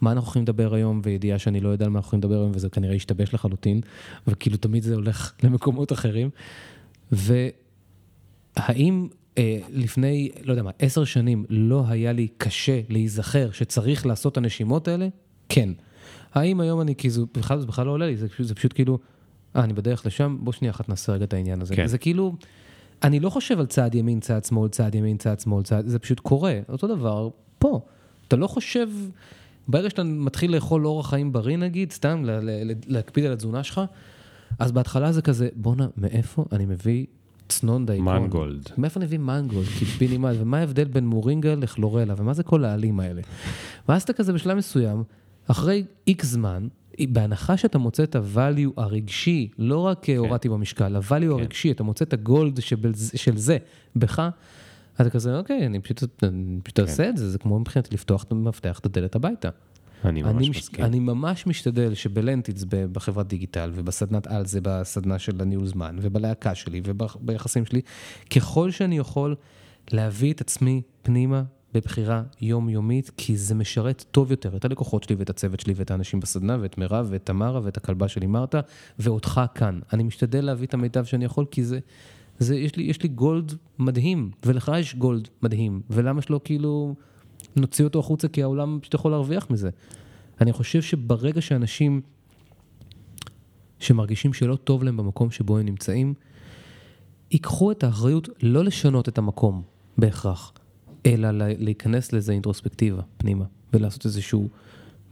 [0.00, 2.52] מה אנחנו הולכים לדבר היום, וידיעה שאני לא יודע על מה אנחנו הולכים לדבר היום,
[2.54, 3.80] וזה כנראה ישתבש לחלוטין,
[4.26, 6.30] וכאילו תמיד זה הולך למקומות אחרים.
[7.12, 9.08] והאם
[9.38, 14.36] אה, לפני, לא יודע מה, עשר שנים לא היה לי קשה להיזכר שצריך לעשות את
[14.36, 15.08] הנשימות האלה?
[15.48, 15.68] כן.
[16.32, 18.72] האם היום אני, כי זה בכלל, זה בכלל לא עולה לי, זה פשוט, זה פשוט
[18.72, 18.98] כאילו,
[19.56, 21.76] אה, אני בדרך לשם, בוא שנייה אחת נעשה רגע את העניין הזה.
[21.76, 21.86] כן.
[21.86, 22.34] זה כאילו,
[23.04, 26.20] אני לא חושב על צעד ימין, צעד שמאל, צעד ימין, צעד שמאל, צעד, זה פשוט
[26.20, 26.60] קורה.
[26.68, 27.80] אותו דבר פה.
[28.28, 28.88] אתה לא חושב,
[29.68, 33.80] ברגע שאתה מתחיל לאכול אורח חיים בריא נגיד, סתם ל- ל- להקפיד על התזונה שלך,
[34.58, 37.06] אז בהתחלה זה כזה, בואנה, מאיפה אני מביא
[37.48, 38.18] צנון דייקון?
[38.22, 38.68] מנגולד.
[38.78, 39.66] מאיפה אני מביא מנגולד?
[39.78, 43.22] קיבינימט, ומה ההבדל בין מורינגה לכלורלה, ומה זה כל העלים האלה?
[43.88, 45.02] ואז אתה כזה בשלב מסוים,
[45.46, 46.68] אחרי איקס זמן,
[47.00, 50.16] בהנחה שאתה מוצא את הvalue הרגשי, לא רק כן.
[50.16, 52.76] הורדתי במשקל, הvalue הרגשי, אתה מוצא את הגולד של,
[53.14, 53.58] של זה
[53.96, 54.28] בך,
[55.00, 56.82] אתה כזה, אוקיי, אני פשוט, אני פשוט כן.
[56.82, 59.48] אעשה את זה, זה כמו מבחינתי לפתוח את המפתח את הדלת הביתה.
[60.04, 60.84] אני ממש אני, מסכים.
[60.84, 66.80] אני ממש משתדל שבלנטיץ בחברת דיגיטל ובסדנת על זה בסדנה של הניהול זמן ובלהקה שלי
[66.84, 67.80] וביחסים שלי,
[68.36, 69.34] ככל שאני יכול
[69.92, 71.42] להביא את עצמי פנימה
[71.74, 76.20] בבחירה יומיומית, כי זה משרת טוב יותר את הלקוחות שלי ואת הצוות שלי ואת האנשים
[76.20, 78.60] בסדנה ואת מירב ואת תמרה ואת הכלבה שלי מרתה
[78.98, 79.80] ואותך כאן.
[79.92, 81.78] אני משתדל להביא את המיטב שאני יכול, כי זה,
[82.38, 86.94] זה יש, לי, יש לי גולד מדהים, ולך יש גולד מדהים, ולמה שלא כאילו
[87.56, 89.70] נוציא אותו החוצה כי העולם פשוט יכול להרוויח מזה.
[90.40, 92.00] אני חושב שברגע שאנשים
[93.78, 96.14] שמרגישים שלא טוב להם במקום שבו הם נמצאים,
[97.30, 99.62] ייקחו את האחריות לא לשנות את המקום
[99.98, 100.52] בהכרח,
[101.06, 104.48] אלא לה- להיכנס לזה אינטרוספקטיבה פנימה, ולעשות איזשהו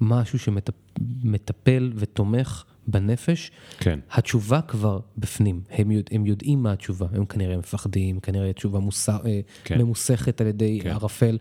[0.00, 4.00] משהו שמטפל ותומך בנפש, כן.
[4.12, 9.18] התשובה כבר בפנים, הם, יודע, הם יודעים מה התשובה, הם כנראה מפחדים, כנראה תשובה מוסר,
[9.26, 9.78] אה, כן.
[9.82, 10.90] ממוסכת על ידי כן.
[10.90, 11.38] ערפל.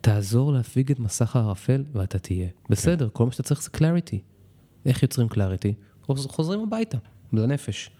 [0.00, 2.48] תעזור להפיג את מסך הערפל ואתה תהיה.
[2.70, 4.16] בסדר, כל מה שאתה צריך זה clarity.
[4.86, 5.72] איך יוצרים clarity?
[6.06, 6.98] חוז- חוזרים הביתה,
[7.32, 7.90] לנפש.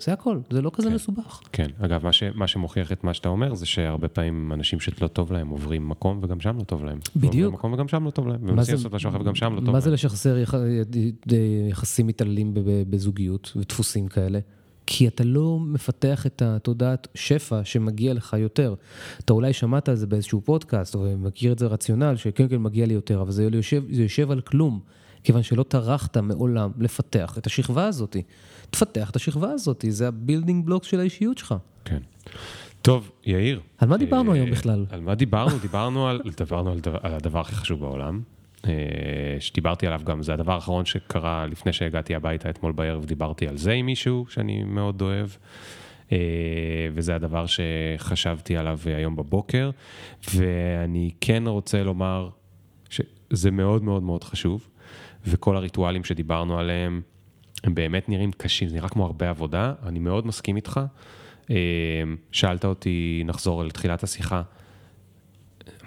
[0.00, 1.40] זה הכל, זה לא כזה מסובך.
[1.52, 5.06] כן, אגב, מה, ש, מה שמוכיח את מה שאתה אומר, זה שהרבה פעמים אנשים שלא
[5.06, 6.98] טוב להם עוברים מקום וגם שם לא טוב להם.
[7.16, 7.34] בדיוק.
[7.34, 8.40] עוברים מקום וגם שם לא טוב להם.
[8.42, 9.94] ומנסים לעשות משהו אחר וגם שם לא טוב מה זה להם.
[9.94, 10.54] לשחזר יח...
[11.70, 12.52] יחסים מתעללים
[12.90, 14.38] בזוגיות ודפוסים כאלה?
[14.86, 18.74] כי אתה לא מפתח את התודעת שפע שמגיע לך יותר.
[19.24, 22.86] אתה אולי שמעת על זה באיזשהו פודקאסט, או מכיר את זה רציונל, שכן כן מגיע
[22.86, 24.80] לי יותר, אבל זה יושב, זה יושב על כלום,
[25.24, 28.16] כיוון שלא טרחת מעולם לפתח את השכבה הזאת.
[28.70, 31.54] תפתח את השכבה הזאת, זה ה building blocks של האישיות שלך.
[31.84, 32.00] כן.
[32.82, 33.60] טוב, יאיר.
[33.78, 34.86] על מה דיברנו אה, היום בכלל?
[34.90, 35.58] על מה דיברנו?
[35.58, 38.20] דיברנו על, דיברנו על, דבר, על הדבר הכי חשוב בעולם,
[38.64, 38.70] אה,
[39.40, 43.72] שדיברתי עליו גם, זה הדבר האחרון שקרה לפני שהגעתי הביתה אתמול בערב, דיברתי על זה
[43.72, 45.28] עם מישהו שאני מאוד אוהב,
[46.12, 46.18] אה,
[46.92, 49.70] וזה הדבר שחשבתי עליו היום בבוקר,
[50.34, 52.28] ואני כן רוצה לומר
[52.90, 54.68] שזה מאוד מאוד מאוד חשוב,
[55.26, 57.00] וכל הריטואלים שדיברנו עליהם,
[57.64, 60.80] הם באמת נראים קשים, זה נראה כמו הרבה עבודה, אני מאוד מסכים איתך.
[61.50, 61.56] אה,
[62.32, 64.42] שאלת אותי, נחזור לתחילת השיחה,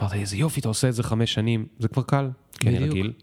[0.02, 2.30] אמרת לי, איזה יופי, אתה עושה את זה חמש שנים, זה כבר קל,
[2.60, 2.92] כי אני בדיוק.
[2.92, 3.14] רגיל.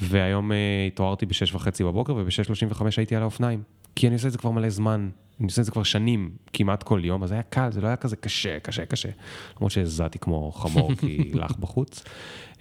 [0.00, 0.56] והיום אה,
[0.86, 3.62] התעוררתי בשש וחצי בבוקר, וב-6.35 הייתי על האופניים.
[3.94, 5.08] כי אני עושה את זה כבר מלא זמן,
[5.40, 7.96] אני עושה את זה כבר שנים, כמעט כל יום, אז היה קל, זה לא היה
[7.96, 9.08] כזה קשה, קשה, קשה.
[9.56, 12.04] למרות שהזעתי כמו חמור, כי לח בחוץ.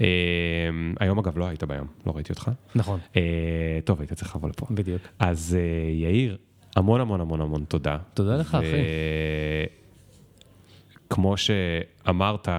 [0.01, 0.05] אה,
[0.99, 2.51] היום אגב לא היית ביום, לא ראיתי אותך.
[2.75, 4.65] נכון, אה, טוב, היית צריך לבוא לפה.
[4.71, 5.01] בדיוק.
[5.19, 6.37] אז אה, יאיר,
[6.75, 7.97] המון המון המון המון תודה.
[8.13, 8.65] תודה לך, אחי.
[11.09, 12.49] כמו שאמרת,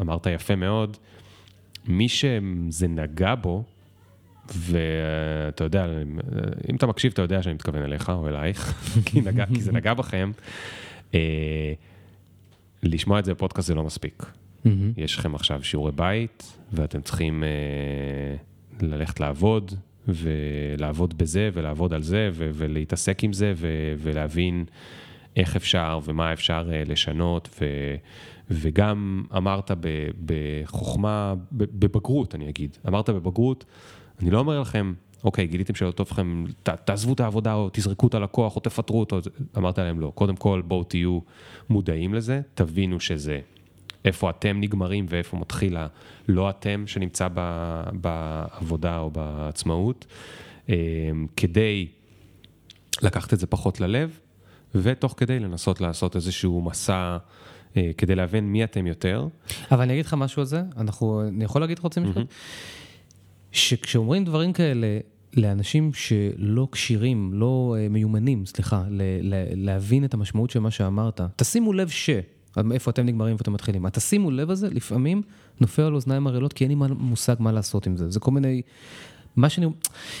[0.00, 0.96] אמרת יפה מאוד,
[1.86, 3.64] מי שזה נגע בו,
[4.54, 5.86] ואתה יודע,
[6.70, 8.74] אם אתה מקשיב, אתה יודע שאני מתכוון אליך או אלייך,
[9.06, 10.30] כי, נגע, כי זה נגע בכם,
[11.14, 11.72] אה,
[12.82, 14.26] לשמוע את זה בפודקאסט זה לא מספיק.
[14.96, 17.48] יש לכם עכשיו שיעורי בית, ואתם צריכים אה,
[18.88, 19.74] ללכת לעבוד,
[20.08, 24.64] ולעבוד בזה, ולעבוד על זה, ו- ולהתעסק עם זה, ו- ולהבין
[25.36, 27.94] איך אפשר ומה אפשר אה, לשנות, ו-
[28.50, 33.64] וגם אמרת ב- בחוכמה, ב- בבגרות, אני אגיד, אמרת בבגרות,
[34.22, 34.92] אני לא אומר לכם,
[35.24, 39.00] אוקיי, גיליתם שלא טוב לכם, ת, תעזבו את העבודה, או תזרקו את הלקוח, או תפטרו
[39.00, 39.18] אותו,
[39.56, 40.12] אמרת להם לא.
[40.14, 41.18] קודם כל, בואו תהיו
[41.70, 43.40] מודעים לזה, תבינו שזה
[44.04, 47.40] איפה אתם נגמרים ואיפה מתחיל הלא אתם שנמצא ב,
[47.92, 50.06] בעבודה או בעצמאות,
[50.68, 50.74] אה,
[51.36, 51.88] כדי
[53.02, 54.20] לקחת את זה פחות ללב,
[54.74, 57.16] ותוך כדי לנסות לעשות איזשהו מסע
[57.76, 59.26] אה, כדי להבין מי אתם יותר.
[59.70, 62.22] אבל אני אגיד לך משהו על זה, אנחנו, אני יכול להגיד לך עוד משפט?
[63.56, 64.98] שכשאומרים דברים כאלה
[65.36, 68.84] לאנשים שלא כשירים, לא אה, מיומנים, סליחה,
[69.54, 72.10] להבין את המשמעות של מה שאמרת, תשימו לב ש...
[72.72, 73.86] איפה אתם נגמרים ואיפה אתם מתחילים.
[73.86, 75.22] התשימו לב הזה, לפעמים
[75.60, 78.10] נופל על אוזניים ערלות, כי אין לי מושג מה לעשות עם זה.
[78.10, 78.62] זה כל מיני...
[79.36, 79.66] מה שאני...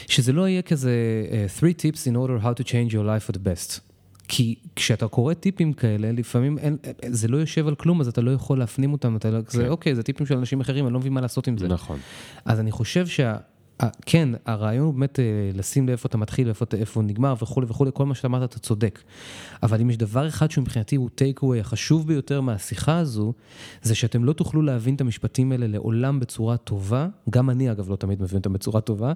[0.08, 0.92] שזה לא יהיה כזה
[1.28, 3.80] uh, three tips in order how to change your life for the best.
[4.28, 6.76] כי כשאתה קורא טיפים כאלה, לפעמים אין,
[7.06, 9.94] זה לא יושב על כלום, אז אתה לא יכול להפנים אותם, אתה לא, זה, אוקיי,
[9.94, 11.68] זה טיפים של אנשים אחרים, אני לא מבין מה לעשות עם זה.
[11.68, 11.98] נכון.
[12.44, 13.36] אז אני חושב שה...
[14.06, 15.24] כן, הרעיון הוא באמת אה,
[15.54, 18.58] לשים לב איפה אתה מתחיל ואיפה איפה נגמר וכולי וכולי, כל מה שאתה אמרת אתה
[18.58, 19.02] צודק.
[19.62, 23.32] אבל אם יש דבר אחד שמבחינתי הוא טייק אווי החשוב ביותר מהשיחה הזו,
[23.82, 27.96] זה שאתם לא תוכלו להבין את המשפטים האלה לעולם בצורה טובה, גם אני אגב לא
[27.96, 29.12] תמיד מבין אותם בצורה טובה,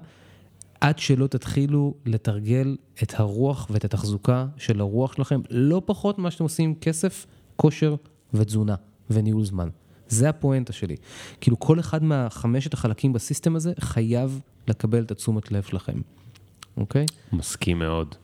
[0.81, 6.43] עד שלא תתחילו לתרגל את הרוח ואת התחזוקה של הרוח שלכם, לא פחות ממה שאתם
[6.43, 7.25] עושים עם כסף,
[7.55, 7.95] כושר
[8.33, 8.75] ותזונה
[9.09, 9.69] וניהול זמן.
[10.07, 10.95] זה הפואנטה שלי.
[11.41, 16.01] כאילו כל אחד מהחמשת החלקים בסיסטם הזה חייב לקבל את התשומת לב שלכם,
[16.77, 17.05] אוקיי?
[17.33, 18.15] מסכים מאוד.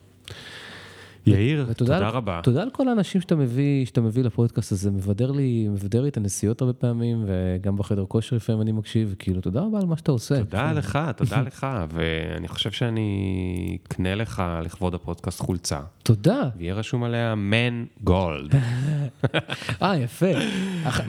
[1.28, 2.40] יאיר, ותודה תודה על- רבה.
[2.44, 6.18] תודה על כל האנשים שאתה מביא, שאתה מביא לפודקאסט הזה, מבדר לי, מבדר לי את
[6.18, 10.12] הנסיעות הרבה פעמים, וגם בחדר כושר לפעמים אני מקשיב, כאילו תודה רבה על מה שאתה
[10.12, 10.38] עושה.
[10.38, 13.08] תודה לך, תודה לך, ואני חושב שאני
[13.88, 16.50] אקנה לך לכבוד הפודקאסט חולצה, תודה.
[16.58, 18.56] ויהיה רשום עליה man gold.
[19.82, 20.26] אה, יפה.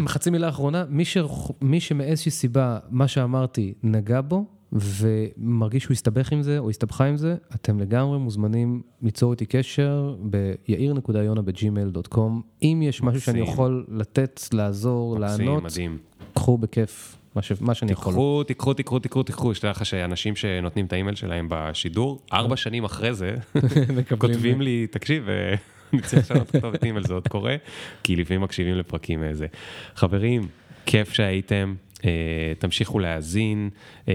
[0.08, 1.16] חצי מילה אחרונה, מי, ש...
[1.62, 7.16] מי שמאיזושהי סיבה, מה שאמרתי, נגע בו, ומרגיש שהוא הסתבך עם זה, או הסתבכה עם
[7.16, 12.42] זה, אתם לגמרי מוזמנים ליצור איתי קשר ביאיר.יונה בג'ימייל dot com.
[12.62, 13.40] אם יש משהו שאני.
[13.40, 15.98] יכול לתת, לעזור, מקסים, לענות, מדהים.
[16.34, 17.52] קחו בכיף מה, ש...
[17.60, 18.12] מה שאני יכול.
[18.12, 22.84] תיקחו, תיקחו, תיקחו, תיקחו, תיקחו, שתדע לך שאנשים שנותנים את האימייל שלהם בשידור, ארבע שנים
[22.84, 23.36] אחרי זה,
[24.18, 25.54] כותבים לי, תקשיב, אה,
[25.92, 27.56] אני צריך לשנות כתובת אימייל, זה עוד קורה,
[28.02, 29.46] כי לפעמים מקשיבים לפרקים איזה.
[29.94, 30.48] חברים,
[30.86, 31.74] כיף שהייתם,
[32.04, 33.70] אה, תמשיכו להאזין.
[34.08, 34.14] אה,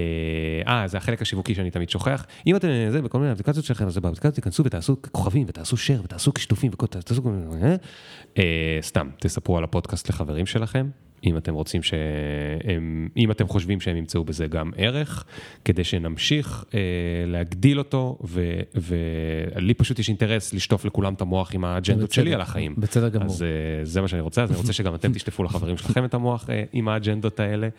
[0.67, 2.25] אה, זה החלק השיווקי שאני תמיד שוכח.
[2.47, 6.31] אם אתם, זה, בכל מיני אפליקציות שלכם, אז באפליקציות תיכנסו ותעשו כוכבים, ותעשו share, ותעשו
[6.37, 7.21] שיתופים, ותעשו.
[7.63, 7.75] אה,
[8.37, 10.89] אה, סתם, תספרו על הפודקאסט לחברים שלכם.
[11.25, 15.23] אם אתם רוצים שהם, אם אתם חושבים שהם ימצאו בזה גם ערך,
[15.65, 16.79] כדי שנמשיך אה,
[17.27, 22.33] להגדיל אותו, ו, ולי פשוט יש אינטרס לשטוף לכולם את המוח עם האג'נדות בצדק, שלי
[22.33, 22.75] על החיים.
[22.77, 23.25] בצדק גמור.
[23.25, 26.13] אז אה, זה מה שאני רוצה, אז אני רוצה שגם אתם תשטפו לחברים שלכם את
[26.13, 27.69] המוח אה, עם האג'נדות האלה.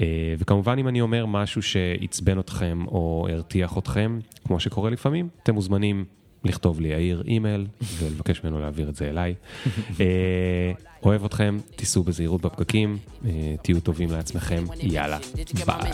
[0.00, 0.06] אה,
[0.38, 6.04] וכמובן, אם אני אומר משהו שעצבן אתכם או הרתיח אתכם, כמו שקורה לפעמים, אתם מוזמנים
[6.44, 7.66] לכתוב לי יאיר אימייל
[7.98, 9.34] ולבקש ממנו להעביר את זה אליי.
[11.02, 13.30] אוהב אתכם, תיסעו בזהירות בפקקים, אה,
[13.62, 15.18] תהיו טובים לעצמכם, יאללה,
[15.66, 15.92] ביי.